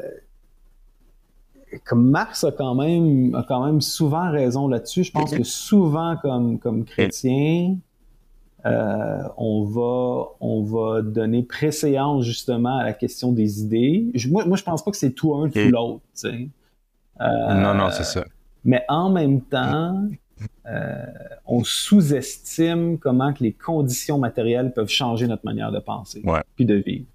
comme 1.85 2.09
Marx 2.09 2.43
a 2.43 2.51
quand 2.51 2.75
même 2.75 3.35
a 3.35 3.43
quand 3.43 3.65
même 3.65 3.81
souvent 3.81 4.31
raison 4.31 4.67
là-dessus. 4.67 5.03
Je 5.03 5.11
pense 5.11 5.31
que 5.31 5.43
souvent 5.43 6.17
comme 6.17 6.59
comme 6.59 6.85
chrétien, 6.85 7.77
euh, 8.65 9.23
on 9.37 9.63
va 9.63 10.29
on 10.39 10.63
va 10.63 11.01
donner 11.01 11.43
préséance 11.43 12.25
justement 12.25 12.77
à 12.77 12.83
la 12.83 12.93
question 12.93 13.31
des 13.31 13.61
idées. 13.61 14.11
moi, 14.29 14.45
moi 14.45 14.57
je 14.57 14.63
pense 14.63 14.83
pas 14.83 14.91
que 14.91 14.97
c'est 14.97 15.11
tout 15.11 15.35
un 15.35 15.49
tout 15.49 15.59
l'autre. 15.69 16.01
Tu 16.19 16.27
euh, 17.19 17.53
non 17.53 17.73
non 17.73 17.89
c'est 17.91 18.03
ça. 18.03 18.23
Mais 18.63 18.83
en 18.89 19.09
même 19.09 19.41
temps, 19.41 20.07
on 21.45 21.63
sous-estime 21.63 22.97
comment 22.97 23.33
que 23.33 23.43
les 23.43 23.53
conditions 23.53 24.17
matérielles 24.17 24.73
peuvent 24.73 24.89
changer 24.89 25.27
notre 25.27 25.45
manière 25.45 25.71
de 25.71 25.79
penser 25.79 26.23
puis 26.55 26.65
de 26.65 26.75
vivre. 26.75 27.05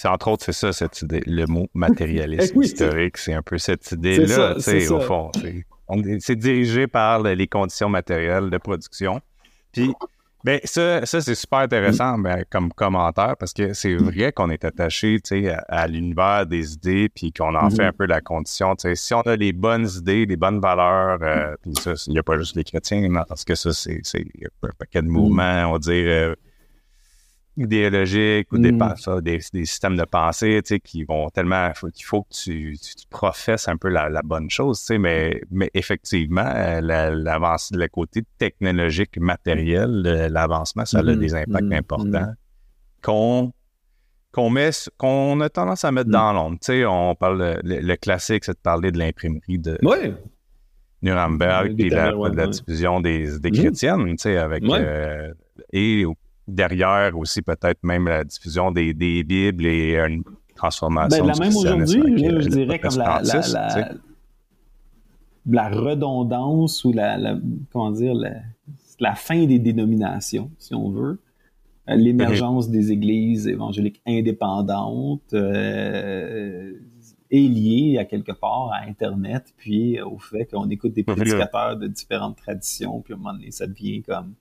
C'est 0.00 0.08
entre 0.08 0.28
autres, 0.28 0.44
c'est 0.46 0.52
ça, 0.52 0.72
cette 0.72 1.02
idée, 1.02 1.22
le 1.26 1.44
mot 1.44 1.66
matérialisme 1.74 2.62
historique, 2.62 3.18
c'est 3.18 3.34
un 3.34 3.42
peu 3.42 3.58
cette 3.58 3.92
idée-là, 3.92 4.56
au 4.56 5.00
fond. 5.00 5.30
C'est 6.20 6.36
dirigé 6.36 6.86
par 6.86 7.22
les 7.22 7.46
conditions 7.46 7.90
matérielles 7.90 8.48
de 8.48 8.56
production. 8.56 9.20
Puis, 9.72 9.92
ben, 10.44 10.60
ça, 10.64 11.04
ça 11.06 11.20
c'est 11.20 11.34
super 11.34 11.60
intéressant 11.60 12.18
ben, 12.18 12.44
comme 12.50 12.72
commentaire 12.72 13.36
parce 13.38 13.52
que 13.52 13.72
c'est 13.74 13.94
vrai 13.94 14.32
qu'on 14.32 14.50
est 14.50 14.64
attaché 14.64 15.20
à, 15.50 15.58
à 15.68 15.86
l'univers 15.86 16.46
des 16.46 16.74
idées 16.74 17.08
puis 17.08 17.32
qu'on 17.32 17.54
en 17.54 17.70
fait 17.70 17.82
mm-hmm. 17.82 17.88
un 17.88 17.92
peu 17.92 18.06
la 18.06 18.20
condition. 18.20 18.74
Si 18.94 19.14
on 19.14 19.20
a 19.22 19.36
les 19.36 19.52
bonnes 19.52 19.88
idées, 19.96 20.26
les 20.26 20.36
bonnes 20.36 20.60
valeurs, 20.60 21.18
euh, 21.22 21.54
puis 21.62 21.72
ça, 21.80 21.92
il 22.06 22.12
n'y 22.12 22.18
a 22.18 22.22
pas 22.22 22.38
juste 22.38 22.56
les 22.56 22.64
chrétiens, 22.64 23.08
parce 23.28 23.44
que 23.44 23.54
ça, 23.54 23.72
c'est 23.72 24.00
un 24.62 24.68
paquet 24.78 25.02
de 25.02 25.08
mouvements, 25.08 25.68
on 25.68 25.72
va 25.72 25.78
dire. 25.78 26.04
Euh, 26.06 26.34
idéologiques 27.56 28.52
ou 28.52 28.58
des, 28.58 28.72
mm. 28.72 29.20
des, 29.22 29.40
systèmes 29.40 29.96
de 29.96 30.04
pensée 30.04 30.62
qui 30.82 31.04
vont 31.04 31.28
tellement 31.30 31.72
qu'il 31.92 32.04
faut 32.04 32.22
que 32.22 32.32
tu, 32.32 32.76
professes 33.10 33.68
un 33.68 33.76
peu 33.76 33.88
la, 33.88 34.22
bonne 34.22 34.50
chose, 34.50 34.86
mais, 34.98 35.40
mais 35.50 35.70
effectivement, 35.74 36.46
euh, 36.46 36.80
l'avance, 36.80 37.70
le 37.74 37.88
côté 37.88 38.22
technologique, 38.38 39.18
matériel, 39.18 40.02
l'avancement, 40.30 40.84
ça 40.84 40.98
a 40.98 41.02
mm-hmm. 41.02 41.18
des 41.18 41.34
impacts 41.34 41.64
mm-hmm. 41.64 41.78
importants 41.78 42.32
qu'on 43.02 43.52
qu'on 44.32 44.48
met 44.48 44.70
qu'on 44.96 45.40
a 45.40 45.48
tendance 45.48 45.84
à 45.84 45.90
mettre 45.90 46.10
dans 46.10 46.32
l'ombre. 46.32 46.58
On 46.86 47.16
parle 47.16 47.58
le, 47.64 47.96
classique, 47.96 48.44
c'est 48.44 48.52
de 48.52 48.58
parler 48.62 48.92
de 48.92 48.98
l'imprimerie 48.98 49.58
de 49.58 49.76
Nuremberg 51.02 51.80
et 51.80 51.88
la, 51.88 52.12
la, 52.12 52.46
diffusion 52.46 53.00
des 53.00 53.50
chrétiennes, 53.52 54.16
avec 54.24 54.62
euh, 54.64 55.32
et 55.72 56.04
derrière 56.50 57.16
aussi 57.16 57.42
peut-être 57.42 57.82
même 57.82 58.06
la 58.06 58.24
diffusion 58.24 58.70
des, 58.70 58.92
des 58.94 59.22
Bibles 59.22 59.66
et 59.66 59.96
une 59.98 60.22
transformation. 60.60 61.24
Ben, 61.24 61.32
la 61.32 61.38
même 61.38 61.56
aujourd'hui, 61.56 62.42
je, 62.42 62.48
dirais 62.48 62.78
comme 62.78 62.98
la, 62.98 63.22
la, 63.22 63.92
la, 65.46 65.68
redondance 65.68 66.84
ou 66.84 66.92
la, 66.92 67.38
comment 67.72 67.90
dire 67.90 68.14
la, 68.14 69.14
fin 69.14 69.46
des 69.46 69.58
dénominations, 69.58 70.50
si 70.58 70.74
on 70.74 70.90
veut. 70.90 71.20
Euh, 71.88 71.96
l'émergence 71.96 72.68
des 72.68 72.92
églises 72.92 73.46
évangéliques 73.48 74.02
indépendantes 74.06 75.32
euh, 75.32 76.74
est 77.30 77.48
liée 77.48 77.96
à 77.98 78.04
quelque 78.04 78.32
part 78.32 78.70
à 78.72 78.82
Internet, 78.86 79.54
puis 79.56 80.00
au 80.02 80.18
fait 80.18 80.44
qu'on 80.44 80.68
écoute 80.68 80.92
des 80.92 81.04
prédicateurs 81.04 81.78
de 81.78 81.86
différentes 81.86 82.36
traditions, 82.36 83.00
puis 83.00 83.14
à 83.14 83.16
un 83.16 83.18
moment 83.18 83.32
donné, 83.32 83.50
ça 83.50 83.66
devient 83.66 84.02
comme 84.02 84.34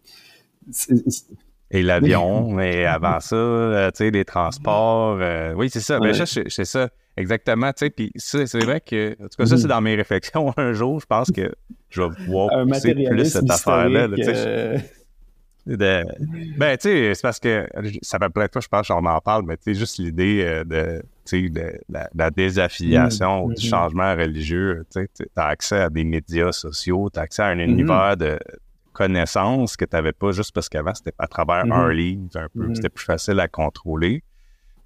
et 1.72 1.82
l'avion, 1.82 2.50
mais 2.52 2.86
avant 2.86 3.20
ça, 3.20 3.36
euh, 3.36 3.92
tu 3.92 3.98
sais, 3.98 4.12
les 4.12 4.26
transports. 4.26 5.18
Euh, 5.22 5.54
oui, 5.54 5.70
c'est 5.70 5.80
ça. 5.80 6.00
Mais 6.00 6.12
ben, 6.18 6.26
c'est 6.26 6.66
ça, 6.66 6.90
exactement. 7.18 7.72
Tu 7.74 7.86
sais, 7.86 7.90
puis 7.90 8.12
c'est 8.16 8.64
vrai 8.64 8.82
que, 8.82 9.14
en 9.14 9.28
tout 9.28 9.38
cas, 9.38 9.46
ça, 9.46 9.58
c'est 9.58 9.64
mm-hmm. 9.64 9.68
dans 9.68 9.82
mes 9.82 9.96
réflexions. 9.96 10.54
Un 10.58 10.74
jour, 10.74 11.00
je 11.00 11.06
pense 11.06 11.32
que 11.32 11.52
je 11.90 12.02
vais 12.02 12.10
voir 12.28 12.50
pousser 12.68 12.94
plus 12.94 13.26
cette 13.26 13.50
affaire-là. 13.50 14.08
Euh. 14.18 14.78
Ben, 15.68 16.06
tu 16.78 16.90
sais, 16.90 17.14
c'est 17.14 17.22
parce 17.22 17.40
que 17.40 17.68
ça 18.02 18.18
fait 18.18 18.30
plein 18.30 18.46
de 18.46 18.52
fois, 18.52 18.62
je 18.62 18.68
pense 18.68 18.88
qu'on 18.88 19.06
en 19.06 19.20
parle, 19.20 19.44
mais 19.46 19.58
tu 19.58 19.66
sais, 19.66 19.76
juste 19.76 20.00
l'idée 20.00 20.64
de, 20.66 21.04
de 21.32 21.80
la, 21.90 22.10
la, 22.16 22.32
désaffiliation 22.32 23.48
mm-hmm. 23.48 23.60
du 23.60 23.68
changement 23.68 24.16
religieux. 24.16 24.84
Tu 24.92 25.08
as 25.36 25.46
accès 25.46 25.82
à 25.82 25.90
des 25.92 26.04
médias 26.04 26.52
sociaux, 26.52 27.12
tu 27.14 27.20
as 27.20 27.24
accès 27.24 27.44
à 27.44 27.48
un 27.48 27.58
mm-hmm. 27.58 27.70
univers 27.70 28.18
de 28.18 28.40
connaissances 29.00 29.78
que 29.78 29.86
tu 29.86 29.96
n'avais 29.96 30.12
pas 30.12 30.32
juste 30.32 30.52
parce 30.54 30.68
qu'avant, 30.68 30.94
c'était 30.94 31.14
à 31.18 31.28
travers 31.28 31.66
mm-hmm. 31.66 31.74
un 31.74 31.94
livre 31.94 32.22
un 32.36 32.48
peu, 32.54 32.68
mm-hmm. 32.68 32.76
c'était 32.76 32.90
plus 32.90 33.06
facile 33.06 33.40
à 33.40 33.48
contrôler. 33.48 34.24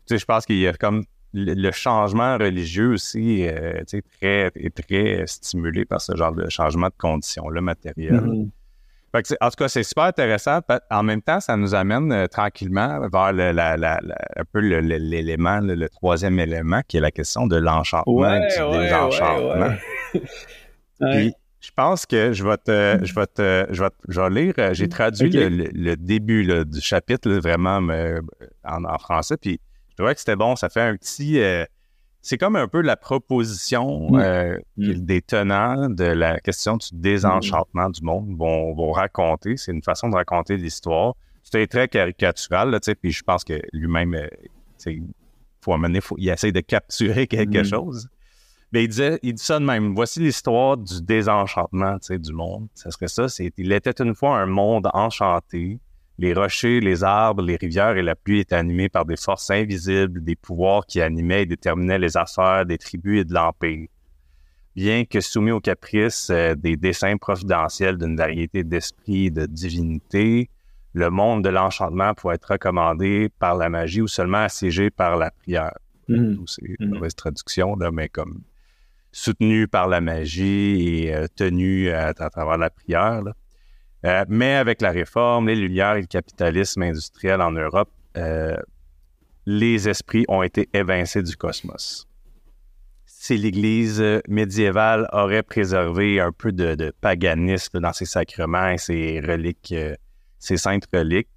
Tu 0.06 0.14
sais, 0.14 0.18
je 0.20 0.26
pense 0.26 0.46
qu'il 0.46 0.60
y 0.60 0.68
a 0.68 0.74
comme 0.74 1.04
le, 1.34 1.72
changement 1.72 2.38
religieux 2.38 2.94
aussi 2.94 3.48
euh, 3.48 3.80
tu 3.88 3.98
sais, 3.98 4.04
très, 4.20 4.52
est 4.56 4.84
très 4.84 5.26
stimulé 5.26 5.84
par 5.86 6.00
ce 6.00 6.16
genre 6.16 6.34
de 6.34 6.48
changement 6.50 6.88
de 6.88 6.94
conditions-là 6.96 7.60
matérielles. 7.62 8.50
Mm-hmm. 9.16 9.36
en 9.42 9.50
tout 9.50 9.56
cas, 9.58 9.68
c'est 9.68 9.82
super 9.82 10.04
intéressant. 10.04 10.60
En 10.92 11.02
même 11.02 11.24
temps, 11.24 11.40
ça 11.40 11.58
nous 11.58 11.74
amène 11.74 12.12
euh, 12.12 12.28
tranquillement 12.28 13.08
vers 13.12 13.34
le, 13.34 13.52
la, 13.52 13.78
la, 13.78 14.00
un 14.36 14.44
peu 14.52 14.60
l'élément, 14.60 15.60
le, 15.60 15.90
troisième 15.90 16.40
élément, 16.40 16.82
qui 16.88 16.98
est 16.98 17.02
la 17.02 17.12
question 17.12 17.48
de 17.48 17.56
l'enchantement, 17.56 18.40
du 18.40 18.80
désenchantement. 18.80 19.74
Je 21.64 21.72
pense 21.74 22.06
que 22.06 22.34
je 22.34 22.44
vais 22.44 22.58
te, 22.58 23.06
je 23.06 23.16
vais 23.16 23.26
te, 23.26 23.68
je 23.72 23.84
vais, 23.84 23.90
je 24.10 24.20
vais 24.20 24.30
lire. 24.30 24.54
Euh, 24.58 24.74
j'ai 24.74 24.90
traduit 24.90 25.30
le, 25.32 25.96
début 25.96 26.66
du 26.66 26.82
chapitre 26.82 27.32
vraiment 27.32 27.80
en, 28.66 28.98
français, 28.98 29.38
puis 29.38 29.62
je 29.90 29.96
trouvais 29.96 30.14
que 30.14 30.20
c'était 30.20 30.36
bon. 30.36 30.58
Ça 30.58 30.68
fait 30.68 30.82
un 30.82 30.98
petit. 30.98 31.40
Euh, 31.40 31.64
c'est 32.22 32.38
comme 32.38 32.58
un 32.58 32.68
peu 32.68 32.82
la 32.82 32.98
proposition 32.98 34.12
mm. 34.12 34.20
euh, 34.20 34.58
mm. 34.76 34.94
des 35.06 35.22
tenants 35.22 35.90
de 35.90 36.04
la 36.04 36.42
question 36.42 36.76
du 36.76 36.88
désenchantement 36.92 37.90
du 37.90 38.02
monde 38.02 38.36
vont, 38.38 38.74
vont 38.74 38.92
raconter. 38.92 39.56
C'est 39.56 39.72
une 39.72 39.84
façon 39.84 40.10
de 40.10 40.16
raconter 40.16 40.58
l'histoire. 40.58 41.16
C'était 41.44 41.68
très 41.68 41.88
caricatural, 41.88 42.72
là, 42.72 42.80
puis 43.02 43.12
je 43.12 43.24
pense 43.24 43.46
que 43.46 43.62
lui-même, 43.72 44.18
il 44.86 45.04
faut 45.62 45.74
amener, 45.74 46.02
faut, 46.02 46.16
il 46.18 46.28
essaie 46.28 46.52
de 46.52 46.60
capturer 46.60 47.26
quelque 47.28 47.60
mm. 47.60 47.66
chose. 47.66 48.10
Mais 48.74 48.86
il, 48.86 48.88
disait, 48.88 49.20
il 49.22 49.36
dit 49.36 49.44
ça 49.44 49.60
de 49.60 49.66
même. 49.66 49.94
Voici 49.94 50.20
l'histoire 50.20 50.78
du 50.78 51.00
désenchantement 51.04 51.98
du 52.10 52.34
monde. 52.34 52.68
Ça 52.74 52.90
serait 52.90 53.08
ça. 53.08 53.30
C'est, 53.30 53.54
il 53.56 53.72
était 53.72 54.02
une 54.04 54.16
fois 54.16 54.40
un 54.40 54.48
monde 54.48 54.90
enchanté. 54.94 55.80
Les 56.18 56.34
rochers, 56.34 56.80
les 56.80 57.04
arbres, 57.04 57.44
les 57.44 57.56
rivières 57.56 57.98
et 57.98 58.02
la 58.02 58.16
pluie 58.16 58.40
étaient 58.40 58.56
animés 58.56 58.90
par 58.90 59.06
des 59.06 59.16
forces 59.16 59.52
invisibles, 59.52 60.24
des 60.24 60.36
pouvoirs 60.36 60.88
qui 60.88 61.02
animaient 61.02 61.44
et 61.44 61.46
déterminaient 61.46 62.00
les 62.00 62.18
affaires 62.18 62.66
des 62.66 62.80
tribus 62.80 63.22
et 63.22 63.26
de 63.26 63.34
l'Empire. 63.34 63.88
Bien 64.76 65.06
que 65.06 65.22
soumis 65.22 65.52
aux 65.52 65.60
caprices 65.60 66.32
euh, 66.32 66.56
des 66.56 66.76
desseins 66.76 67.18
providentiels 67.18 68.00
d'une 68.00 68.16
variété 68.16 68.64
d'esprits 68.64 69.28
et 69.28 69.32
de 69.32 69.46
divinités, 69.46 70.50
le 70.94 71.12
monde 71.12 71.44
de 71.44 71.50
l'enchantement 71.50 72.16
pouvait 72.16 72.36
être 72.36 72.54
recommandé 72.54 73.30
par 73.38 73.56
la 73.56 73.70
magie 73.70 74.02
ou 74.02 74.08
seulement 74.08 74.40
assiégé 74.40 74.90
par 74.90 75.18
la 75.18 75.30
prière. 75.30 75.78
Mmh. 76.08 76.36
C'est 76.48 76.76
une 76.80 76.88
mmh. 76.88 76.94
mauvaise 76.94 77.16
traduction, 77.16 77.76
là, 77.76 77.92
mais 77.92 78.10
comme 78.10 78.42
soutenu 79.14 79.68
par 79.68 79.88
la 79.88 80.02
magie 80.02 81.06
et 81.06 81.16
euh, 81.16 81.28
tenu 81.34 81.90
à, 81.90 82.14
travers 82.14 82.58
la 82.58 82.70
prière. 82.70 83.24
Euh, 84.06 84.26
mais 84.28 84.56
avec 84.56 84.82
la 84.82 84.92
réforme, 84.92 85.48
les 85.48 85.56
lumières 85.56 85.96
et 85.96 86.02
le 86.02 86.08
capitalisme 86.08 86.82
industriel 86.82 87.40
en 87.40 87.52
Europe, 87.52 87.90
euh, 88.18 88.58
les 89.46 89.88
esprits 89.88 90.26
ont 90.28 90.44
été 90.44 90.68
évincés 90.74 91.22
du 91.22 91.38
cosmos. 91.38 92.06
Si 93.06 93.38
l'Église 93.38 94.04
médiévale 94.28 95.08
aurait 95.14 95.44
préservé 95.44 96.20
un 96.20 96.32
peu 96.34 96.52
de, 96.52 96.92
paganisme 97.00 97.80
dans 97.80 97.94
ses 97.94 98.06
sacrements 98.06 98.70
et 98.70 98.78
ses 98.78 99.22
reliques, 99.22 99.74
ses 100.40 100.58
saintes 100.58 100.88
reliques, 100.94 101.30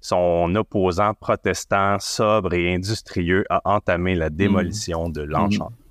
son 0.00 0.54
opposant 0.56 1.14
protestant 1.14 1.98
sobre 2.00 2.52
et 2.52 2.74
industrieux 2.74 3.44
a 3.48 3.62
entamé 3.64 4.14
la 4.14 4.28
démolition 4.28 5.08
de 5.08 5.22
l'enchantement. 5.22 5.81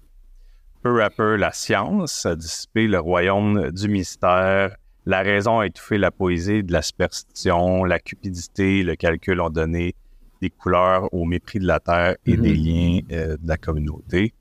Peu 0.83 1.03
à 1.03 1.11
peu, 1.11 1.35
la 1.35 1.51
science 1.51 2.25
a 2.25 2.35
dissipé 2.35 2.87
le 2.87 2.99
royaume 2.99 3.69
du 3.71 3.87
mystère. 3.87 4.75
La 5.05 5.21
raison 5.21 5.59
a 5.59 5.67
étouffé 5.67 5.99
la 5.99 6.09
poésie 6.09 6.63
de 6.63 6.73
la 6.73 6.81
superstition. 6.81 7.83
La 7.83 7.99
cupidité, 7.99 8.81
le 8.81 8.95
calcul 8.95 9.41
ont 9.41 9.51
donné 9.51 9.93
des 10.41 10.49
couleurs 10.49 11.13
au 11.13 11.25
mépris 11.25 11.59
de 11.59 11.67
la 11.67 11.79
terre 11.79 12.15
et 12.25 12.35
des 12.35 12.53
mhm. 12.53 12.65
liens 12.65 12.99
euh, 13.11 13.37
de 13.37 13.47
la 13.47 13.57
communauté. 13.57 14.33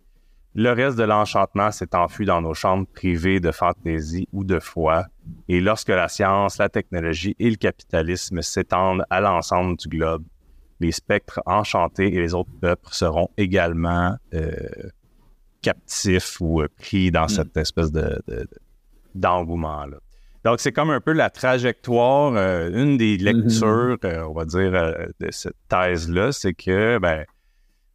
Le 0.54 0.72
reste 0.72 0.96
de 0.96 1.04
l'enchantement 1.04 1.70
s'est 1.70 1.94
enfui 1.94 2.24
dans 2.24 2.40
nos 2.40 2.54
chambres 2.54 2.86
privées 2.86 3.38
de 3.38 3.52
fantaisie 3.52 4.26
ou 4.32 4.42
de 4.42 4.58
foi. 4.58 5.04
Et 5.48 5.60
lorsque 5.60 5.90
la 5.90 6.08
science, 6.08 6.58
la 6.58 6.68
technologie 6.68 7.36
et 7.38 7.50
le 7.50 7.56
capitalisme 7.56 8.40
s'étendent 8.42 9.04
à 9.10 9.20
l'ensemble 9.20 9.76
du 9.76 9.88
globe, 9.88 10.24
les 10.80 10.90
spectres 10.90 11.40
enchantés 11.44 12.12
et 12.14 12.20
les 12.20 12.34
autres 12.34 12.50
peuples 12.60 12.88
seront 12.90 13.28
également 13.36 14.16
euh, 14.34 14.50
captifs 15.62 16.40
ou 16.40 16.62
pris 16.78 17.10
dans 17.10 17.24
mm. 17.24 17.28
cette 17.28 17.56
espèce 17.56 17.92
de, 17.92 18.20
d'engouement-là. 19.14 19.98
Donc, 20.44 20.60
c'est 20.60 20.72
comme 20.72 20.90
un 20.90 21.00
peu 21.00 21.12
la 21.12 21.28
trajectoire, 21.28 22.32
une 22.34 22.96
des 22.96 23.18
mm-hmm. 23.18 23.24
lectures, 23.24 23.98
on 24.28 24.32
va 24.32 24.44
dire, 24.46 24.72
de 25.20 25.30
cette 25.30 25.56
thèse-là, 25.68 26.32
c'est 26.32 26.54
que, 26.54 26.98
ben, 26.98 27.24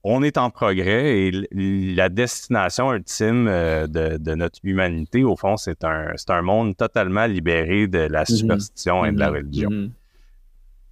on 0.08 0.22
est 0.22 0.38
en 0.38 0.52
progrès 0.52 1.18
et 1.18 1.32
la 1.52 2.10
destination 2.10 2.94
ultime 2.94 3.48
euh, 3.48 3.88
de, 3.88 4.36
notre 4.36 4.60
humanité, 4.64 5.24
au 5.24 5.36
fond, 5.36 5.58
c'est 5.58 5.84
un, 5.84 6.14
un 6.28 6.42
monde 6.44 6.78
totalement 6.78 7.26
libéré 7.26 7.88
de 7.88 7.98
la 7.98 8.24
mm-hmm. 8.24 8.36
superstition 8.36 9.04
et 9.04 9.12
de 9.12 9.20
la 9.20 9.32
religion. 9.32 9.72
Mm-hmm. 9.72 9.92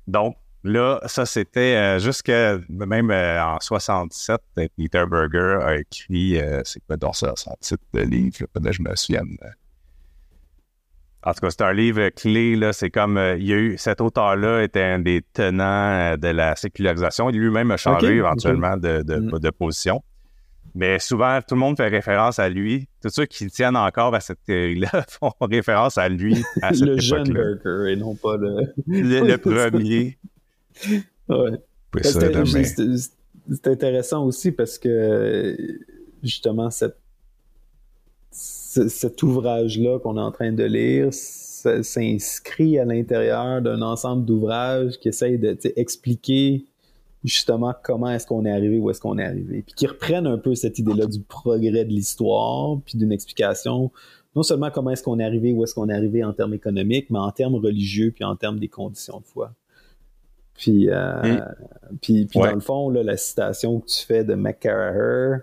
Donc, 0.08 0.36
là, 0.64 1.00
ça, 1.06 1.26
c'était 1.26 1.76
euh, 1.76 2.00
jusqu'à 2.00 2.58
même 2.70 3.12
euh, 3.12 3.44
en 3.44 3.60
67, 3.60 4.40
Peter 4.78 5.06
Berger 5.10 5.60
a 5.62 5.78
écrit, 5.78 6.40
c'est 6.64 6.82
quoi 6.86 6.98
dans 6.98 7.14
son 7.14 7.34
titre 7.60 7.84
de 7.94 8.02
livre, 8.02 8.48
je 8.72 8.82
me 8.82 8.96
souviens. 8.96 9.24
En 11.26 11.34
tout 11.34 11.40
cas, 11.40 11.50
c'est 11.52 11.62
un 11.62 11.74
livre 11.74 12.10
clé. 12.10 12.56
Là. 12.56 12.74
C'est 12.74 12.90
comme 12.90 13.18
euh, 13.18 13.38
il 13.38 13.48
y 13.48 13.54
a 13.54 13.58
eu 13.58 13.78
cet 13.78 14.02
auteur-là 14.02 14.64
était 14.64 14.84
un 14.84 15.00
des 15.00 15.22
tenants 15.34 15.64
euh, 15.64 16.18
de 16.18 16.28
la 16.28 16.56
sécularisation. 16.56 17.30
Il 17.30 17.40
lui-même 17.40 17.72
a 17.72 17.78
changé 17.78 18.16
éventuellement 18.16 18.76
de, 18.76 19.04
mm. 19.04 19.40
de, 19.40 19.50
position. 19.50 20.04
Mais 20.76 21.00
souvent, 21.00 21.40
tout 21.48 21.56
le 21.56 21.62
monde 21.62 21.78
fait 21.78 21.88
référence 21.88 22.40
à 22.40 22.50
lui. 22.50 22.90
Tous 23.02 23.10
ceux 23.10 23.26
qui 23.26 23.48
tiennent 23.48 23.78
encore 23.78 24.14
à 24.14 24.20
cette 24.20 24.44
théorie-là 24.44 25.06
font 25.08 25.32
référence 25.40 25.98
à 25.98 26.10
lui 26.10 26.44
à 26.62 26.74
cette 26.74 26.88
Le 26.88 27.00
jeune 27.00 27.32
Burger 27.32 27.94
et 27.94 27.96
non 27.96 28.16
pas 28.16 28.36
le... 28.38 28.74
Le, 28.88 29.38
premier. 29.70 30.18
Ouais. 31.30 31.52
C'est 32.02 33.68
intéressant 33.68 34.26
aussi 34.26 34.52
parce 34.52 34.78
que 34.78 35.56
justement, 36.24 36.70
cette 36.70 36.98
cet 38.34 39.22
ouvrage-là 39.22 40.00
qu'on 40.00 40.18
est 40.18 40.22
en 40.22 40.32
train 40.32 40.52
de 40.52 40.64
lire 40.64 41.10
s'inscrit 41.14 42.80
à 42.80 42.86
l'intérieur 42.86 43.62
d'un 43.62 43.82
ensemble 43.82 44.26
d'ouvrages 44.26 44.98
qui 45.00 45.10
essayent 45.10 45.38
d'expliquer 45.38 46.66
justement 47.24 47.74
comment 47.84 48.10
est-ce 48.10 48.28
qu'on 48.28 48.46
est 48.46 48.52
arrivé, 48.52 48.80
où 48.80 48.90
est-ce 48.90 49.00
qu'on 49.00 49.18
est 49.18 49.24
arrivé, 49.24 49.62
puis 49.62 49.74
qui 49.76 49.88
reprennent 49.88 50.28
un 50.28 50.38
peu 50.38 50.56
cette 50.56 50.80
idée-là 50.80 51.06
du 51.06 51.22
progrès 51.22 51.86
de 51.86 51.90
l'histoire, 51.90 52.80
puis 52.84 52.98
d'une 52.98 53.12
explication 53.12 53.92
non 54.36 54.44
seulement 54.44 54.72
comment 54.72 54.90
est-ce 54.90 55.04
qu'on 55.04 55.20
est 55.20 55.24
arrivé, 55.24 55.54
où 55.54 55.64
est-ce 55.64 55.76
qu'on 55.76 55.88
est 55.90 55.94
arrivé 55.94 56.24
en 56.24 56.34
termes 56.34 56.56
économiques, 56.56 57.10
mais 57.12 57.20
en 57.20 57.32
termes 57.32 57.56
religieux, 57.56 58.12
puis 58.12 58.24
en 58.24 58.36
termes 58.36 58.60
des 58.60 58.68
conditions 58.68 59.20
de 59.20 59.26
foi. 59.26 59.54
Puis, 60.56 60.90
euh, 60.90 61.40
puis, 62.02 62.28
dans 62.34 62.54
le 62.54 62.60
fond, 62.60 62.90
là, 62.90 63.04
la 63.04 63.18
citation 63.18 63.80
que 63.80 63.88
tu 63.88 64.06
fais 64.06 64.24
de 64.24 64.36
McCarraher, 64.36 65.40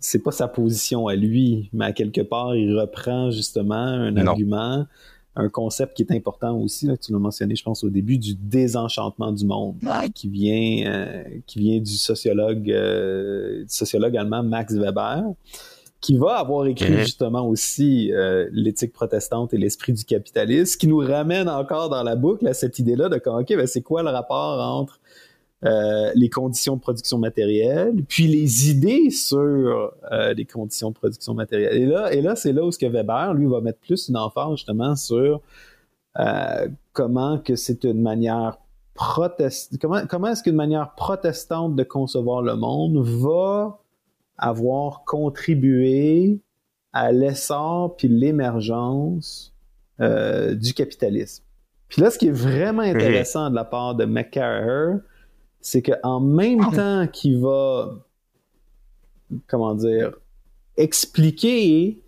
c'est 0.00 0.22
pas 0.22 0.30
sa 0.30 0.48
position 0.48 1.08
à 1.08 1.16
lui, 1.16 1.70
mais 1.72 1.86
à 1.86 1.92
quelque 1.92 2.20
part, 2.20 2.54
il 2.54 2.78
reprend 2.78 3.30
justement 3.30 3.74
un 3.74 4.16
argument, 4.16 4.86
un 5.36 5.48
concept 5.48 5.96
qui 5.96 6.02
est 6.02 6.12
important 6.12 6.56
aussi, 6.58 6.86
là, 6.86 6.96
tu 6.96 7.12
l'as 7.12 7.18
mentionné, 7.18 7.54
je 7.54 7.62
pense, 7.62 7.84
au 7.84 7.90
début, 7.90 8.18
du 8.18 8.34
désenchantement 8.34 9.32
du 9.32 9.44
monde, 9.44 9.76
qui 10.14 10.28
vient, 10.28 10.90
euh, 10.90 11.24
qui 11.46 11.58
vient 11.60 11.78
du 11.78 11.92
sociologue, 11.92 12.70
euh, 12.70 13.62
du 13.62 13.68
sociologue 13.68 14.16
allemand 14.16 14.42
Max 14.42 14.74
Weber, 14.74 15.24
qui 16.00 16.16
va 16.16 16.36
avoir 16.36 16.66
écrit 16.66 16.98
justement 16.98 17.46
aussi 17.46 18.12
euh, 18.12 18.48
l'éthique 18.52 18.92
protestante 18.92 19.52
et 19.52 19.58
l'esprit 19.58 19.92
du 19.92 20.04
capitalisme, 20.04 20.78
qui 20.78 20.86
nous 20.86 20.98
ramène 20.98 21.48
encore 21.48 21.88
dans 21.88 22.02
la 22.02 22.14
boucle 22.14 22.46
à 22.46 22.54
cette 22.54 22.78
idée-là 22.78 23.08
de 23.08 23.16
ok, 23.16 23.56
ben 23.56 23.66
c'est 23.66 23.82
quoi 23.82 24.02
le 24.02 24.10
rapport 24.10 24.60
entre 24.60 25.00
euh, 25.64 26.12
les 26.14 26.30
conditions 26.30 26.76
de 26.76 26.80
production 26.80 27.18
matérielle, 27.18 28.04
puis 28.08 28.28
les 28.28 28.70
idées 28.70 29.10
sur 29.10 29.40
euh, 29.40 30.34
les 30.34 30.44
conditions 30.44 30.90
de 30.90 30.94
production 30.94 31.34
matérielle. 31.34 31.76
Et 31.76 31.86
là, 31.86 32.12
et 32.12 32.22
là 32.22 32.36
c'est 32.36 32.52
là 32.52 32.64
où 32.64 32.70
ce 32.70 32.78
que 32.78 32.86
Weber, 32.86 33.34
lui, 33.34 33.46
va 33.46 33.60
mettre 33.60 33.80
plus 33.80 34.08
une 34.08 34.16
emphase 34.16 34.52
justement 34.52 34.94
sur 34.94 35.40
comment 36.92 37.38
que 37.38 37.54
c'est 37.54 37.84
une 37.84 38.02
manière 38.02 38.58
protestante, 38.94 39.80
comment, 39.80 40.06
comment 40.08 40.28
est-ce 40.28 40.42
qu'une 40.42 40.56
manière 40.56 40.94
protestante 40.96 41.76
de 41.76 41.82
concevoir 41.84 42.42
le 42.42 42.56
monde 42.56 42.98
va 42.98 43.78
avoir 44.38 45.04
contribué 45.04 46.40
à 46.92 47.12
l'essor 47.12 47.96
puis 47.96 48.08
l'émergence 48.08 49.54
du 50.00 50.74
capitalisme. 50.74 51.42
Puis 51.88 52.02
là, 52.02 52.10
ce 52.10 52.18
qui 52.18 52.28
est 52.28 52.32
vraiment 52.32 52.82
intéressant 52.82 53.50
de 53.50 53.54
la 53.54 53.64
part 53.64 53.94
de 53.94 54.04
McCarraher, 54.04 54.98
c'est 55.60 55.82
qu'en 55.82 56.20
même 56.20 56.60
ah. 56.72 56.76
temps 56.76 57.06
qu'il 57.08 57.40
va, 57.40 58.06
comment 59.46 59.74
dire, 59.74 60.12
expliquer 60.76 62.00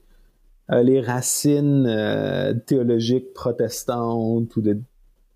euh, 0.71 0.83
les 0.83 1.01
racines 1.01 1.87
euh, 1.87 2.55
théologiques 2.55 3.33
protestantes 3.35 4.55
ou 4.57 4.61
de 4.61 4.79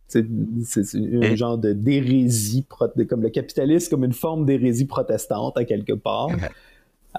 c'est 0.06 0.24
un 0.94 1.34
genre 1.34 1.58
de 1.58 1.72
d'hérésie, 1.72 2.64
comme 3.08 3.22
le 3.22 3.30
capitalisme 3.30 3.90
comme 3.90 4.04
une 4.04 4.12
forme 4.12 4.44
d'hérésie 4.46 4.84
protestante 4.84 5.56
à 5.56 5.64
quelque 5.64 5.94
part. 5.94 6.28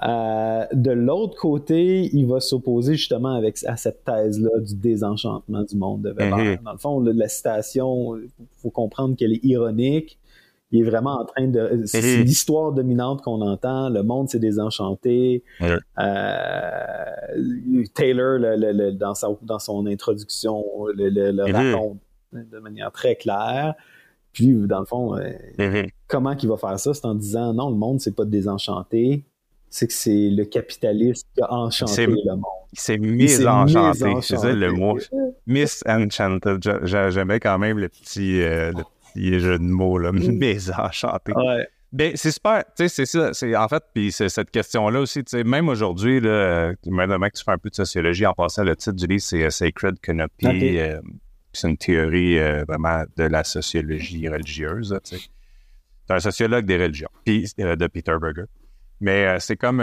Euh, 0.04 0.66
de 0.72 0.90
l'autre 0.90 1.36
côté, 1.36 2.10
il 2.12 2.26
va 2.26 2.40
s'opposer 2.40 2.94
justement 2.96 3.34
avec, 3.34 3.56
à 3.64 3.76
cette 3.76 4.04
thèse-là 4.04 4.60
du 4.60 4.74
désenchantement 4.74 5.62
du 5.62 5.76
monde 5.76 6.02
de 6.02 6.10
Weber. 6.10 6.38
Mm-hmm. 6.38 6.62
Dans 6.62 6.72
le 6.72 6.78
fond, 6.78 7.00
la 7.00 7.28
citation, 7.28 8.16
il 8.16 8.28
faut 8.58 8.70
comprendre 8.70 9.16
qu'elle 9.16 9.32
est 9.32 9.44
ironique, 9.44 10.18
il 10.72 10.80
est 10.80 10.84
vraiment 10.84 11.20
en 11.20 11.24
train 11.24 11.46
de. 11.46 11.82
C'est 11.84 12.18
mhm. 12.18 12.24
l'histoire 12.24 12.72
dominante 12.72 13.22
qu'on 13.22 13.40
entend. 13.40 13.88
Le 13.88 14.02
monde 14.02 14.28
s'est 14.28 14.40
désenchanté. 14.40 15.44
Euh, 15.62 15.74
Taylor, 17.94 18.40
dans, 18.94 19.14
dans 19.42 19.58
son 19.58 19.86
introduction, 19.86 20.64
le, 20.94 21.52
raconte 21.52 21.98
de 22.32 22.58
manière 22.58 22.90
très 22.90 23.14
claire. 23.14 23.74
Puis, 24.32 24.52
dans 24.66 24.80
le 24.80 24.86
fond, 24.86 25.16
euh, 25.16 25.84
comment 26.08 26.34
qu'il 26.34 26.48
va 26.48 26.56
faire 26.56 26.78
ça? 26.78 26.92
C'est 26.92 27.06
en 27.06 27.14
disant 27.14 27.54
non, 27.54 27.70
le 27.70 27.76
monde 27.76 28.00
s'est 28.00 28.12
pas 28.12 28.24
désenchanté. 28.24 29.24
C'est 29.68 29.88
que 29.88 29.92
c'est 29.92 30.30
le 30.30 30.44
capitalisme 30.44 31.26
qui 31.34 31.42
a 31.42 31.52
enchanté 31.52 32.06
le 32.06 32.34
monde. 32.34 32.44
Il 32.72 32.78
s'est 32.80 32.98
mis 32.98 33.46
enchanté. 33.46 34.14
C'est 34.22 34.38
ça 34.38 34.52
le 34.52 34.72
mot. 34.72 34.98
Misenchanted. 35.46 36.62
J'aimais 36.84 37.40
quand 37.40 37.58
même 37.58 37.78
le 37.78 37.88
petit, 37.88 38.42
euh, 38.42 38.72
les 39.14 39.40
jeux 39.40 39.58
de 39.58 39.64
mots, 39.64 39.98
là, 39.98 40.12
mésenchanté. 40.12 41.32
Ouais. 41.32 41.68
Ben, 41.92 42.12
c'est 42.16 42.32
super, 42.32 42.64
tu 42.64 42.70
sais, 42.76 42.88
c'est 42.88 43.06
ça, 43.06 43.32
c'est 43.32 43.54
en 43.56 43.68
fait, 43.68 43.82
puis 43.94 44.10
c'est 44.10 44.28
cette 44.28 44.50
question-là 44.50 45.00
aussi, 45.00 45.22
tu 45.24 45.30
sais, 45.30 45.44
même 45.44 45.68
aujourd'hui, 45.68 46.20
là, 46.20 46.72
maintenant 46.84 47.28
que 47.28 47.38
tu 47.38 47.44
fais 47.44 47.52
un 47.52 47.58
peu 47.58 47.70
de 47.70 47.74
sociologie, 47.74 48.26
en 48.26 48.34
passant, 48.34 48.64
le 48.64 48.74
titre 48.74 48.96
du 48.96 49.06
livre, 49.06 49.22
c'est 49.22 49.44
euh, 49.44 49.50
Sacred 49.50 50.00
Canopy, 50.00 50.78
euh, 50.78 51.00
c'est 51.52 51.68
une 51.68 51.76
théorie 51.76 52.38
euh, 52.38 52.64
vraiment 52.66 53.04
de 53.16 53.24
la 53.24 53.44
sociologie 53.44 54.28
religieuse, 54.28 54.98
tu 55.04 55.16
sais. 55.16 55.22
C'est 56.06 56.14
un 56.14 56.20
sociologue 56.20 56.66
des 56.66 56.76
religions, 56.76 57.08
puis 57.24 57.46
de 57.56 57.86
Peter 57.86 58.14
Berger. 58.20 58.44
Mais 59.00 59.38
c'est 59.40 59.56
comme, 59.56 59.82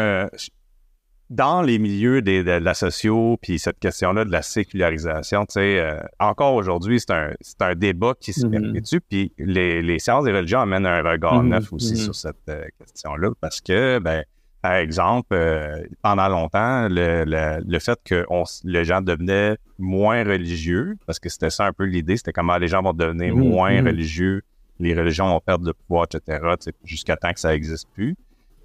dans 1.33 1.63
les 1.63 1.79
milieux 1.79 2.21
de, 2.21 2.41
la 2.41 2.73
socio, 2.73 3.37
puis 3.41 3.57
cette 3.57 3.79
question-là 3.79 4.23
de 4.23 4.31
la 4.31 4.43
sécularisation, 4.43 5.45
tu 5.45 5.53
sais, 5.53 5.79
euh, 5.79 5.99
encore 6.19 6.53
aujourd'hui, 6.53 6.99
c'est 6.99 7.11
un, 7.11 7.31
un, 7.61 7.75
débat 7.75 8.13
qui 8.19 8.33
se 8.33 8.45
mm-hmm. 8.45 8.61
perpétue, 8.61 8.97
puis 9.09 9.33
les, 9.39 9.81
les, 9.81 9.99
sciences 9.99 10.25
des 10.25 10.31
religions 10.31 10.59
amènent 10.59 10.85
un 10.85 11.01
regard 11.01 11.43
mm-hmm. 11.43 11.47
neuf 11.47 11.73
aussi 11.73 11.93
mm-hmm. 11.93 12.03
sur 12.03 12.15
cette 12.15 12.49
euh, 12.49 12.65
question-là, 12.79 13.31
parce 13.41 13.61
que, 13.61 13.97
ben, 13.99 14.23
par 14.61 14.75
exemple, 14.75 15.33
euh, 15.33 15.83
pendant 16.03 16.29
longtemps, 16.29 16.87
le, 16.87 17.25
le, 17.25 17.79
fait 17.79 17.99
que 18.05 18.25
on, 18.29 18.43
les 18.63 18.85
gens 18.85 19.01
devenaient 19.01 19.57
moins 19.79 20.23
religieux, 20.23 20.97
parce 21.07 21.19
que 21.19 21.29
c'était 21.29 21.49
ça 21.49 21.65
un 21.65 21.73
peu 21.73 21.85
l'idée, 21.85 22.15
c'était 22.15 22.31
comment 22.31 22.57
les 22.57 22.67
gens 22.67 22.83
vont 22.83 22.93
devenir 22.93 23.35
moins 23.35 23.83
religieux, 23.83 24.43
les 24.79 24.93
religions 24.93 25.27
vont 25.27 25.39
perdre 25.39 25.65
de 25.65 25.71
pouvoir, 25.71 26.05
etc., 26.05 26.41
jusqu'à 26.83 27.17
temps 27.17 27.33
que 27.33 27.39
ça 27.39 27.49
n'existe 27.49 27.89
plus 27.93 28.15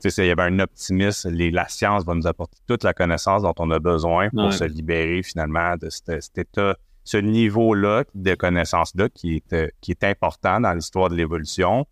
il 0.04 0.26
y 0.26 0.30
avait 0.30 0.42
un 0.42 0.58
optimisme, 0.60 1.30
la 1.30 1.68
science 1.68 2.04
va 2.04 2.14
nous 2.14 2.26
apporter 2.26 2.58
toute 2.66 2.84
la 2.84 2.94
connaissance 2.94 3.42
dont 3.42 3.54
on 3.58 3.70
a 3.70 3.78
besoin 3.78 4.28
pour 4.30 4.52
se 4.52 4.64
libérer 4.64 5.22
finalement 5.22 5.76
de 5.76 5.88
cet, 5.90 6.38
état, 6.38 6.76
ce 7.04 7.16
niveau-là 7.16 8.04
de 8.14 8.34
connaissance-là 8.34 9.08
qui 9.08 9.36
est, 9.36 9.52
euh, 9.52 9.68
qui 9.80 9.92
est 9.92 10.04
important 10.04 10.60
dans 10.60 10.72
l'histoire 10.72 11.08
de 11.08 11.14
l'évolution, 11.14 11.86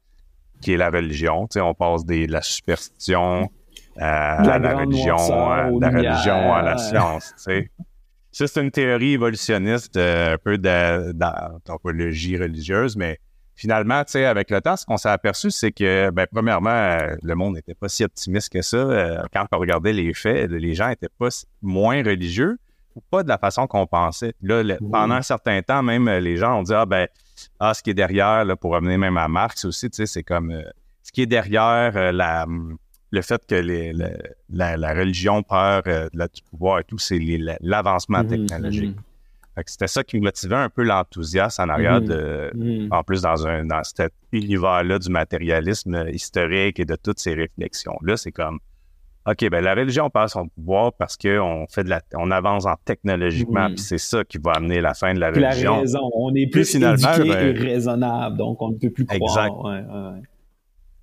qui 0.60 0.72
est 0.72 0.76
la 0.76 0.90
religion. 0.90 1.48
on 1.56 1.74
passe 1.74 2.04
de 2.04 2.30
la 2.30 2.42
superstition 2.42 3.50
à, 3.98 4.58
la, 4.58 4.76
religion, 4.76 5.16
à, 5.50 5.70
la 5.70 5.88
religion 5.88 6.54
à 6.54 6.62
la 6.62 6.78
science. 6.78 7.34
Ça, 8.36 8.46
c'est 8.46 8.60
une 8.60 8.70
théorie 8.70 9.14
évolutionniste 9.14 9.96
euh, 9.96 10.34
un 10.34 10.36
peu 10.36 10.58
d'anthropologie 10.58 12.36
religieuse, 12.36 12.94
mais 12.94 13.18
finalement, 13.56 14.04
tu 14.04 14.12
sais, 14.12 14.24
avec 14.24 14.50
le 14.50 14.60
temps, 14.60 14.76
ce 14.76 14.86
qu'on 14.86 14.96
s'est 14.96 15.08
aperçu, 15.08 15.50
c'est 15.50 15.72
que, 15.72 16.10
ben, 16.10 16.26
premièrement, 16.30 16.70
euh, 16.70 17.16
le 17.22 17.34
monde 17.34 17.54
n'était 17.54 17.74
pas 17.74 17.88
si 17.88 18.04
optimiste 18.04 18.52
que 18.52 18.62
ça. 18.62 18.76
Euh, 18.76 19.22
quand 19.32 19.46
on 19.52 19.58
regardait 19.58 19.92
les 19.92 20.14
faits, 20.14 20.50
les 20.50 20.74
gens 20.74 20.88
n'étaient 20.88 21.08
pas 21.18 21.28
moins 21.62 22.02
religieux. 22.02 22.58
pas 23.10 23.22
de 23.22 23.28
la 23.28 23.38
façon 23.38 23.66
qu'on 23.66 23.86
pensait. 23.86 24.34
Là, 24.42 24.76
pendant 24.90 25.16
un 25.16 25.22
certain 25.22 25.60
temps, 25.62 25.82
même 25.82 26.08
les 26.08 26.36
gens 26.36 26.60
ont 26.60 26.62
dit 26.62 26.72
ah 26.72 26.86
ben 26.86 27.08
ah 27.60 27.74
ce 27.74 27.82
qui 27.82 27.90
est 27.90 27.94
derrière 27.94 28.44
là, 28.44 28.56
pour 28.56 28.72
revenir 28.72 28.98
même 28.98 29.18
à 29.18 29.28
Marx 29.28 29.66
aussi, 29.66 29.90
tu 29.90 29.96
sais, 29.96 30.06
c'est 30.06 30.22
comme 30.22 30.62
ce 31.02 31.12
qui 31.12 31.20
est 31.20 31.26
derrière 31.26 32.12
la 32.12 32.46
le 33.10 33.22
fait 33.22 33.44
que 33.46 33.54
les, 33.54 33.92
la, 34.48 34.94
religion 34.94 35.42
perd 35.42 35.86
euh, 35.88 36.08
du 36.12 36.42
pouvoir 36.50 36.80
et 36.80 36.84
tout, 36.84 36.98
c'est 36.98 37.18
l'avancement 37.60 38.22
mhm, 38.22 38.28
technologique. 38.28 38.96
Mhm. 38.96 39.02
C'était 39.64 39.86
ça 39.86 40.04
qui 40.04 40.20
motivait 40.20 40.56
un 40.56 40.68
peu 40.68 40.82
l'enthousiasme 40.82 41.62
en 41.62 41.68
arrière 41.68 42.00
mhm, 42.00 42.08
de, 42.08 42.88
en 42.90 43.02
plus 43.02 43.22
dans 43.22 43.46
un 43.46 43.64
dans 43.64 43.82
cet 43.82 44.12
univers-là 44.32 44.98
du 44.98 45.08
matérialisme 45.08 46.06
historique 46.12 46.78
et 46.78 46.84
de 46.84 46.96
toutes 46.96 47.18
ces 47.18 47.34
réflexions-là. 47.34 48.16
C'est 48.16 48.32
comme 48.32 48.60
OK, 49.26 49.48
ben 49.50 49.64
la 49.64 49.74
religion 49.74 50.08
perd 50.08 50.28
son 50.28 50.48
pouvoir 50.48 50.92
parce 50.92 51.16
qu'on 51.16 51.66
fait 51.68 51.82
de 51.82 51.88
la, 51.88 52.00
on 52.14 52.30
avance 52.30 52.64
en 52.64 52.74
technologiquement, 52.84 53.66
puis 53.66 53.78
c'est 53.78 53.98
ça 53.98 54.22
qui 54.24 54.38
va 54.38 54.52
amener 54.52 54.80
la 54.80 54.94
fin 54.94 55.14
de 55.14 55.18
la 55.18 55.30
religion. 55.30 55.72
La 55.72 55.80
raison, 55.80 56.10
on 56.14 56.32
est 56.36 56.46
plus, 56.46 56.70
finalement, 56.70 57.12
éduqué 57.12 57.28
ben, 57.28 57.56
et 57.56 57.58
raisonnable, 57.58 58.36
donc 58.36 58.62
on 58.62 58.70
ne 58.70 58.76
peut 58.76 58.90
plus 58.90 59.04
croire. 59.04 59.74
Exact. 59.74 60.28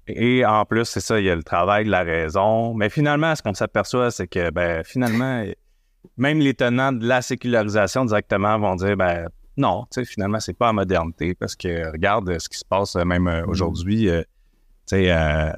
Et 0.07 0.45
en 0.45 0.65
plus, 0.65 0.85
c'est 0.85 0.99
ça, 0.99 1.19
il 1.19 1.25
y 1.25 1.29
a 1.29 1.35
le 1.35 1.43
travail 1.43 1.85
de 1.85 1.89
la 1.89 2.03
raison. 2.03 2.73
Mais 2.73 2.89
finalement, 2.89 3.35
ce 3.35 3.41
qu'on 3.41 3.53
s'aperçoit, 3.53 4.11
c'est 4.11 4.27
que 4.27 4.51
ben, 4.51 4.83
finalement, 4.83 5.43
même 6.17 6.39
les 6.39 6.53
tenants 6.53 6.91
de 6.91 7.05
la 7.07 7.21
sécularisation 7.21 8.05
directement 8.05 8.59
vont 8.59 8.75
dire 8.75 8.97
ben 8.97 9.27
non, 9.57 9.85
finalement, 10.05 10.39
c'est 10.39 10.57
pas 10.57 10.67
la 10.67 10.73
modernité 10.73 11.35
parce 11.35 11.55
que 11.55 11.91
regarde 11.91 12.39
ce 12.39 12.49
qui 12.49 12.57
se 12.57 12.65
passe 12.65 12.95
euh, 12.95 13.05
même 13.05 13.27
euh, 13.27 13.45
aujourd'hui. 13.45 14.09
Euh, 14.09 14.23
tu 14.85 14.97
sais, 14.97 15.13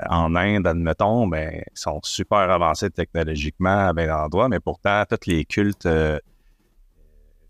en 0.08 0.36
Inde, 0.36 0.68
admettons, 0.68 1.26
ben, 1.28 1.52
ils 1.56 1.80
sont 1.80 2.00
super 2.04 2.38
avancés 2.38 2.92
technologiquement 2.92 3.88
à 3.88 3.94
bien 3.94 4.06
d'endroits, 4.06 4.50
mais 4.50 4.60
pourtant, 4.60 5.04
tous 5.10 5.28
les 5.28 5.46
cultes 5.46 5.88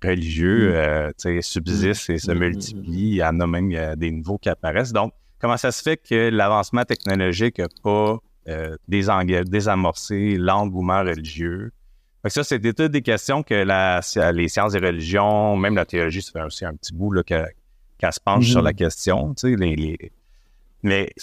religieux, 0.01 0.73
mm. 1.17 1.41
subsistent 1.41 2.11
et 2.11 2.17
se 2.17 2.31
mm. 2.31 2.39
multiplient. 2.39 3.09
Il 3.09 3.15
y 3.15 3.23
en 3.25 3.41
a 3.41 3.47
même 3.47 3.95
des 3.97 4.09
nouveaux 4.09 4.37
qui 4.37 4.47
apparaissent. 4.47 4.93
Donc, 4.93 5.11
comment 5.37 5.57
ça 5.57 5.73
se 5.73 5.81
fait 5.81 5.97
que 5.97 6.29
l'avancement 6.29 6.85
technologique 6.85 7.59
n'a 7.59 7.67
pas 7.83 8.19
euh, 8.47 8.77
désamorcé 8.87 10.37
l'engouement 10.37 11.01
religieux? 11.01 11.73
Ça, 12.29 12.43
c'est 12.43 12.59
toutes 12.59 12.91
des 12.91 13.01
questions 13.01 13.43
que 13.43 14.31
les 14.31 14.47
sciences 14.47 14.73
des 14.73 14.79
religions, 14.79 15.55
même 15.55 15.75
la 15.75 15.85
théologie, 15.85 16.21
ça 16.21 16.31
fait 16.31 16.41
aussi 16.41 16.65
un 16.65 16.73
petit 16.73 16.93
bout 16.93 17.13
qu'elle 17.23 17.53
se 18.11 18.19
penche 18.19 18.49
sur 18.49 18.61
la 18.61 18.71
mm-hmm. 18.71 18.75
question. 18.75 19.35
mais 20.83 21.13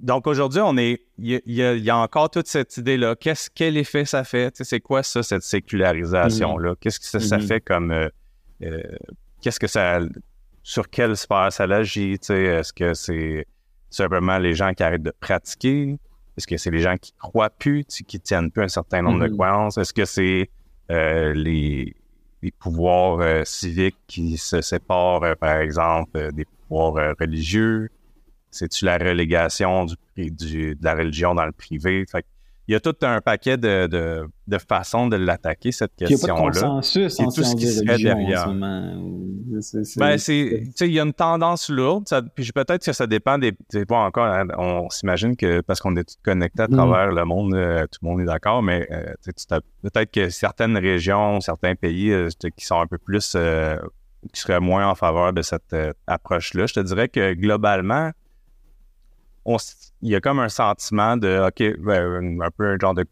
donc 0.00 0.26
aujourd'hui, 0.26 0.60
on 0.62 0.76
est, 0.76 1.02
il 1.18 1.40
y, 1.46 1.90
a 1.90 1.96
encore 1.96 2.28
toute 2.28 2.48
cette 2.48 2.76
idée-là. 2.76 3.14
Qu'est-ce, 3.14 3.48
quel 3.54 3.76
effet 3.76 4.04
ça 4.04 4.24
fait? 4.24 4.54
C'est 4.62 4.80
quoi 4.80 5.02
ça, 5.02 5.22
cette 5.22 5.42
sécularisation-là? 5.42 6.72
Mm-hmm. 6.72 6.76
Qu'est-ce 6.80 7.00
que 7.00 7.06
ça, 7.06 7.18
mm-hmm. 7.18 7.46
fait 7.46 7.60
comme, 7.60 7.92
euh, 7.92 8.08
euh, 8.62 8.82
qu'est-ce 9.40 9.60
que 9.60 9.66
ça 9.66 10.00
sur 10.64 10.88
quelle 10.88 11.16
sphère 11.16 11.52
ça 11.52 11.66
l'agit. 11.66 12.14
Est-ce 12.14 12.72
que 12.72 12.94
c'est 12.94 13.46
simplement 13.90 14.38
les 14.38 14.54
gens 14.54 14.72
qui 14.72 14.82
arrêtent 14.82 15.04
de 15.04 15.12
pratiquer? 15.20 15.98
Est-ce 16.36 16.46
que 16.46 16.56
c'est 16.56 16.70
les 16.70 16.80
gens 16.80 16.96
qui 16.96 17.12
croient 17.12 17.50
plus, 17.50 17.84
qui 17.84 18.20
tiennent 18.20 18.50
plus 18.50 18.64
un 18.64 18.68
certain 18.68 19.02
nombre 19.02 19.20
de 19.20 19.28
mm-hmm. 19.28 19.34
croyances? 19.34 19.78
Est-ce 19.78 19.92
que 19.92 20.04
c'est 20.04 20.50
euh, 20.90 21.32
les, 21.34 21.94
pouvoirs 22.58 23.20
euh, 23.20 23.42
civiques 23.44 23.98
qui 24.06 24.36
se 24.36 24.60
séparent, 24.60 25.22
euh, 25.22 25.34
par 25.34 25.58
exemple, 25.58 26.32
des 26.32 26.44
pouvoirs 26.44 27.14
religieux? 27.18 27.90
C'est-tu 28.50 28.84
la 28.84 28.98
relégation 28.98 29.84
du, 29.84 29.96
du, 30.16 30.74
de 30.74 30.84
la 30.84 30.94
religion 30.94 31.34
dans 31.34 31.46
le 31.46 31.52
privé? 31.52 32.04
Fait 32.10 32.24
il 32.66 32.72
y 32.72 32.74
a 32.74 32.80
tout 32.80 32.94
un 33.02 33.20
paquet 33.20 33.58
de, 33.58 33.86
de, 33.86 34.26
de 34.46 34.58
façons 34.58 35.06
de 35.06 35.16
l'attaquer, 35.16 35.70
cette 35.70 35.94
question-là. 35.96 36.34
Il 36.34 36.36
n'y 36.36 36.40
a 36.40 36.44
pas 36.44 36.50
de 36.50 36.60
consensus 36.60 37.20
en 37.20 37.28
tout 37.30 37.42
ce 37.42 37.56
qui 37.56 37.66
serait 37.66 37.98
derrière. 37.98 38.48
Ben, 39.96 40.18
c'est, 40.18 40.64
il 40.80 40.92
y 40.92 40.98
a 40.98 41.02
une 41.02 41.12
tendance 41.12 41.68
lourde, 41.68 42.04
puis 42.34 42.50
peut-être 42.52 42.84
que 42.84 42.92
ça 42.92 43.06
dépend 43.06 43.36
des, 43.38 43.52
pas 43.86 43.98
encore, 43.98 44.24
hein, 44.24 44.46
on 44.56 44.88
s'imagine 44.88 45.36
que 45.36 45.60
parce 45.60 45.80
qu'on 45.80 45.94
est 45.96 46.04
tous 46.04 46.16
connectés 46.22 46.62
à 46.62 46.68
mm. 46.68 46.72
travers 46.72 47.12
le 47.12 47.24
monde, 47.24 47.54
euh, 47.54 47.82
tout 47.82 47.98
le 48.02 48.08
monde 48.08 48.20
est 48.22 48.24
d'accord, 48.24 48.62
mais 48.62 48.88
euh, 48.90 49.12
peut-être 49.82 50.10
que 50.10 50.30
certaines 50.30 50.78
régions, 50.78 51.40
certains 51.40 51.74
pays 51.74 52.10
euh, 52.10 52.28
qui 52.56 52.64
sont 52.64 52.80
un 52.80 52.86
peu 52.86 52.98
plus, 52.98 53.36
qui 54.32 54.40
seraient 54.40 54.60
moins 54.60 54.88
en 54.88 54.94
faveur 54.94 55.34
de 55.34 55.42
cette 55.42 55.76
approche-là. 56.06 56.64
Je 56.66 56.74
te 56.74 56.80
dirais 56.80 57.08
que 57.08 57.34
globalement, 57.34 58.10
il 59.46 60.10
y 60.10 60.14
a 60.14 60.20
comme 60.20 60.38
un 60.38 60.48
sentiment 60.48 61.16
de, 61.16 61.46
OK, 61.46 61.78
ben, 61.80 62.40
un 62.40 62.50
peu 62.50 62.72
un 62.72 62.78
genre 62.78 62.94
de 62.94 63.04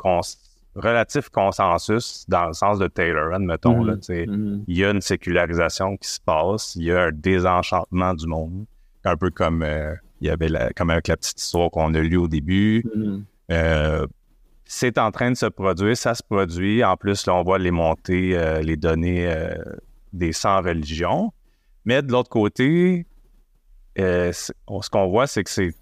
relatif 0.75 1.29
consensus 1.29 2.25
dans 2.29 2.47
le 2.47 2.53
sens 2.53 2.79
de 2.79 2.87
Taylor, 2.87 3.35
admettons. 3.35 3.85
là, 3.85 3.95
mm-hmm. 3.97 4.27
Mm-hmm. 4.27 4.65
Il 4.69 4.77
y 4.77 4.85
a 4.85 4.91
une 4.91 5.01
sécularisation 5.01 5.97
qui 5.97 6.09
se 6.09 6.21
passe, 6.21 6.75
il 6.77 6.85
y 6.85 6.93
a 6.93 7.05
un 7.05 7.13
désenchantement 7.13 8.15
du 8.15 8.27
monde, 8.27 8.65
un 9.05 9.17
peu 9.17 9.31
comme 9.31 9.63
euh, 9.63 9.95
il 10.21 10.29
y 10.29 10.31
avait 10.31 10.49
la, 10.49 10.73
comme 10.73 10.91
avec 10.91 11.09
la 11.09 11.17
petite 11.17 11.41
histoire 11.41 11.71
qu'on 11.71 11.93
a 11.95 12.01
lue 12.01 12.17
au 12.17 12.29
début. 12.29 12.85
Mm-hmm. 12.85 13.23
Euh, 13.51 14.07
c'est 14.65 14.97
en 14.97 15.11
train 15.11 15.31
de 15.31 15.37
se 15.37 15.47
produire, 15.47 15.97
ça 15.97 16.15
se 16.15 16.23
produit. 16.23 16.83
En 16.83 16.97
plus, 16.97 17.27
là, 17.27 17.35
on 17.35 17.43
voit 17.43 17.59
les 17.59 17.71
montées, 17.71 18.39
euh, 18.39 18.63
les 18.63 18.77
données 18.77 19.31
des 20.15 20.33
100 20.33 20.63
religions. 20.63 21.33
Mais 21.85 22.01
de 22.01 22.11
l'autre 22.11 22.31
côté, 22.31 23.07
ce 23.97 24.91
qu'on 24.91 25.09
voit, 25.09 25.27
c'est 25.27 25.45
que 25.45 25.51
c'est 25.51 25.75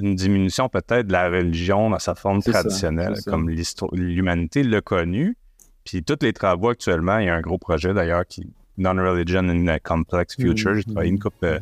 une 0.00 0.14
diminution 0.14 0.68
peut-être 0.68 1.06
de 1.06 1.12
la 1.12 1.28
religion 1.28 1.90
dans 1.90 1.98
sa 1.98 2.14
forme 2.14 2.42
traditionnelle, 2.42 3.14
comme 3.26 3.50
l'humanité 3.92 4.62
l'a 4.62 4.80
connu. 4.80 5.36
Puis 5.84 6.02
tous 6.02 6.18
les 6.22 6.32
travaux 6.32 6.70
actuellement, 6.70 7.18
il 7.18 7.26
y 7.26 7.28
a 7.28 7.34
un 7.34 7.40
gros 7.40 7.58
projet 7.58 7.94
d'ailleurs 7.94 8.26
qui 8.26 8.52
Non-Religion 8.76 9.48
in 9.48 9.68
a 9.68 9.78
Complex 9.78 10.36
Future. 10.36 10.74
J'ai 10.74 10.84
travaillé 10.84 11.10
une 11.10 11.18
couple 11.18 11.44
euh, 11.44 11.58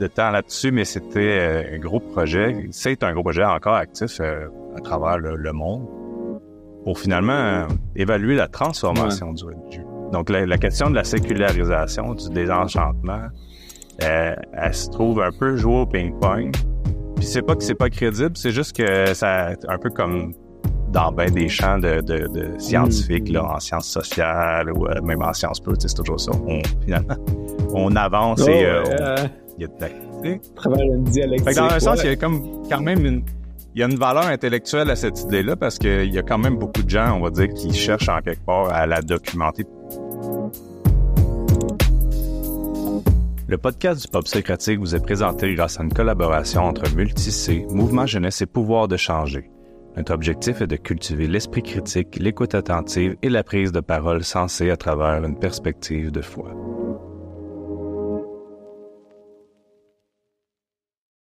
de 0.00 0.06
temps 0.06 0.30
là-dessus, 0.30 0.70
mais 0.70 0.84
c'était 0.84 1.38
euh, 1.40 1.74
un 1.74 1.78
gros 1.78 1.98
projet. 1.98 2.68
C'est 2.70 3.02
un 3.02 3.12
gros 3.12 3.22
projet 3.22 3.44
encore 3.44 3.74
actif 3.74 4.20
euh, 4.20 4.48
à 4.76 4.80
travers 4.80 5.18
le, 5.18 5.52
monde 5.52 5.86
pour 6.84 6.98
finalement 6.98 7.66
évaluer 7.96 8.36
la 8.36 8.46
transformation 8.46 9.32
du 9.32 9.44
religieux. 9.44 9.84
Donc 10.12 10.28
la, 10.28 10.58
question 10.58 10.90
de 10.90 10.94
la 10.94 11.04
sécularisation, 11.04 12.14
du 12.14 12.28
désenchantement, 12.28 13.28
elle 13.98 14.74
se 14.74 14.90
trouve 14.90 15.22
un 15.22 15.32
peu 15.32 15.56
jouée 15.56 15.80
au 15.80 15.86
ping-pong 15.86 16.52
puis 17.24 17.32
c'est 17.32 17.42
pas 17.42 17.56
que 17.56 17.64
c'est 17.64 17.74
pas 17.74 17.88
crédible, 17.88 18.32
c'est 18.34 18.50
juste 18.50 18.76
que 18.76 19.14
ça, 19.14 19.52
un 19.68 19.78
peu 19.78 19.88
comme 19.88 20.34
dans 20.92 21.10
ben 21.10 21.30
des 21.30 21.48
champs 21.48 21.78
de, 21.78 22.02
scientifiques, 22.58 23.30
là, 23.30 23.44
en 23.44 23.58
sciences 23.60 23.88
sociales 23.88 24.70
ou 24.70 24.86
euh, 24.86 25.00
même 25.02 25.22
en 25.22 25.32
sciences 25.32 25.58
peu, 25.58 25.72
c'est 25.78 25.94
toujours 25.94 26.20
ça. 26.20 26.32
On, 26.46 26.60
finalement, 26.82 27.16
on 27.72 27.96
avance 27.96 28.46
et 28.46 28.66
euh, 28.66 29.16
il 29.56 29.62
y 29.62 29.64
a 29.64 29.68
de 29.68 31.10
dialectique. 31.10 31.56
dans 31.56 31.64
un 31.64 31.80
sens, 31.80 32.00
il 32.04 32.10
y 32.10 32.12
a 32.12 32.16
comme 32.16 32.62
quand 32.70 32.80
même 32.80 33.06
une, 33.06 33.24
il 33.74 33.80
y 33.80 33.82
a 33.82 33.86
une 33.86 33.96
valeur 33.96 34.26
intellectuelle 34.26 34.90
à 34.90 34.96
cette 34.96 35.22
idée-là 35.22 35.56
parce 35.56 35.78
qu'il 35.78 36.12
y 36.12 36.18
a 36.18 36.22
quand 36.22 36.38
même 36.38 36.56
beaucoup 36.56 36.82
de 36.82 36.90
gens, 36.90 37.16
on 37.16 37.22
va 37.22 37.30
dire, 37.30 37.48
qui 37.54 37.72
cherchent 37.72 38.10
en 38.10 38.20
quelque 38.20 38.44
part 38.44 38.70
à 38.70 38.86
la 38.86 39.00
documenter 39.00 39.64
Le 43.46 43.58
podcast 43.58 44.00
du 44.00 44.08
Pop 44.08 44.26
Socratique 44.26 44.78
vous 44.78 44.94
est 44.94 45.02
présenté 45.02 45.54
grâce 45.54 45.78
à 45.78 45.82
une 45.82 45.92
collaboration 45.92 46.62
entre 46.62 46.90
Multicé, 46.96 47.66
Mouvement 47.68 48.06
Jeunesse 48.06 48.40
et 48.40 48.46
Pouvoir 48.46 48.88
de 48.88 48.96
changer. 48.96 49.50
Notre 49.98 50.14
objectif 50.14 50.62
est 50.62 50.66
de 50.66 50.76
cultiver 50.76 51.26
l'esprit 51.26 51.62
critique, 51.62 52.16
l'écoute 52.16 52.54
attentive 52.54 53.16
et 53.20 53.28
la 53.28 53.44
prise 53.44 53.70
de 53.70 53.80
parole 53.80 54.24
sensée 54.24 54.70
à 54.70 54.78
travers 54.78 55.22
une 55.22 55.38
perspective 55.38 56.10
de 56.10 56.22
foi. 56.22 56.54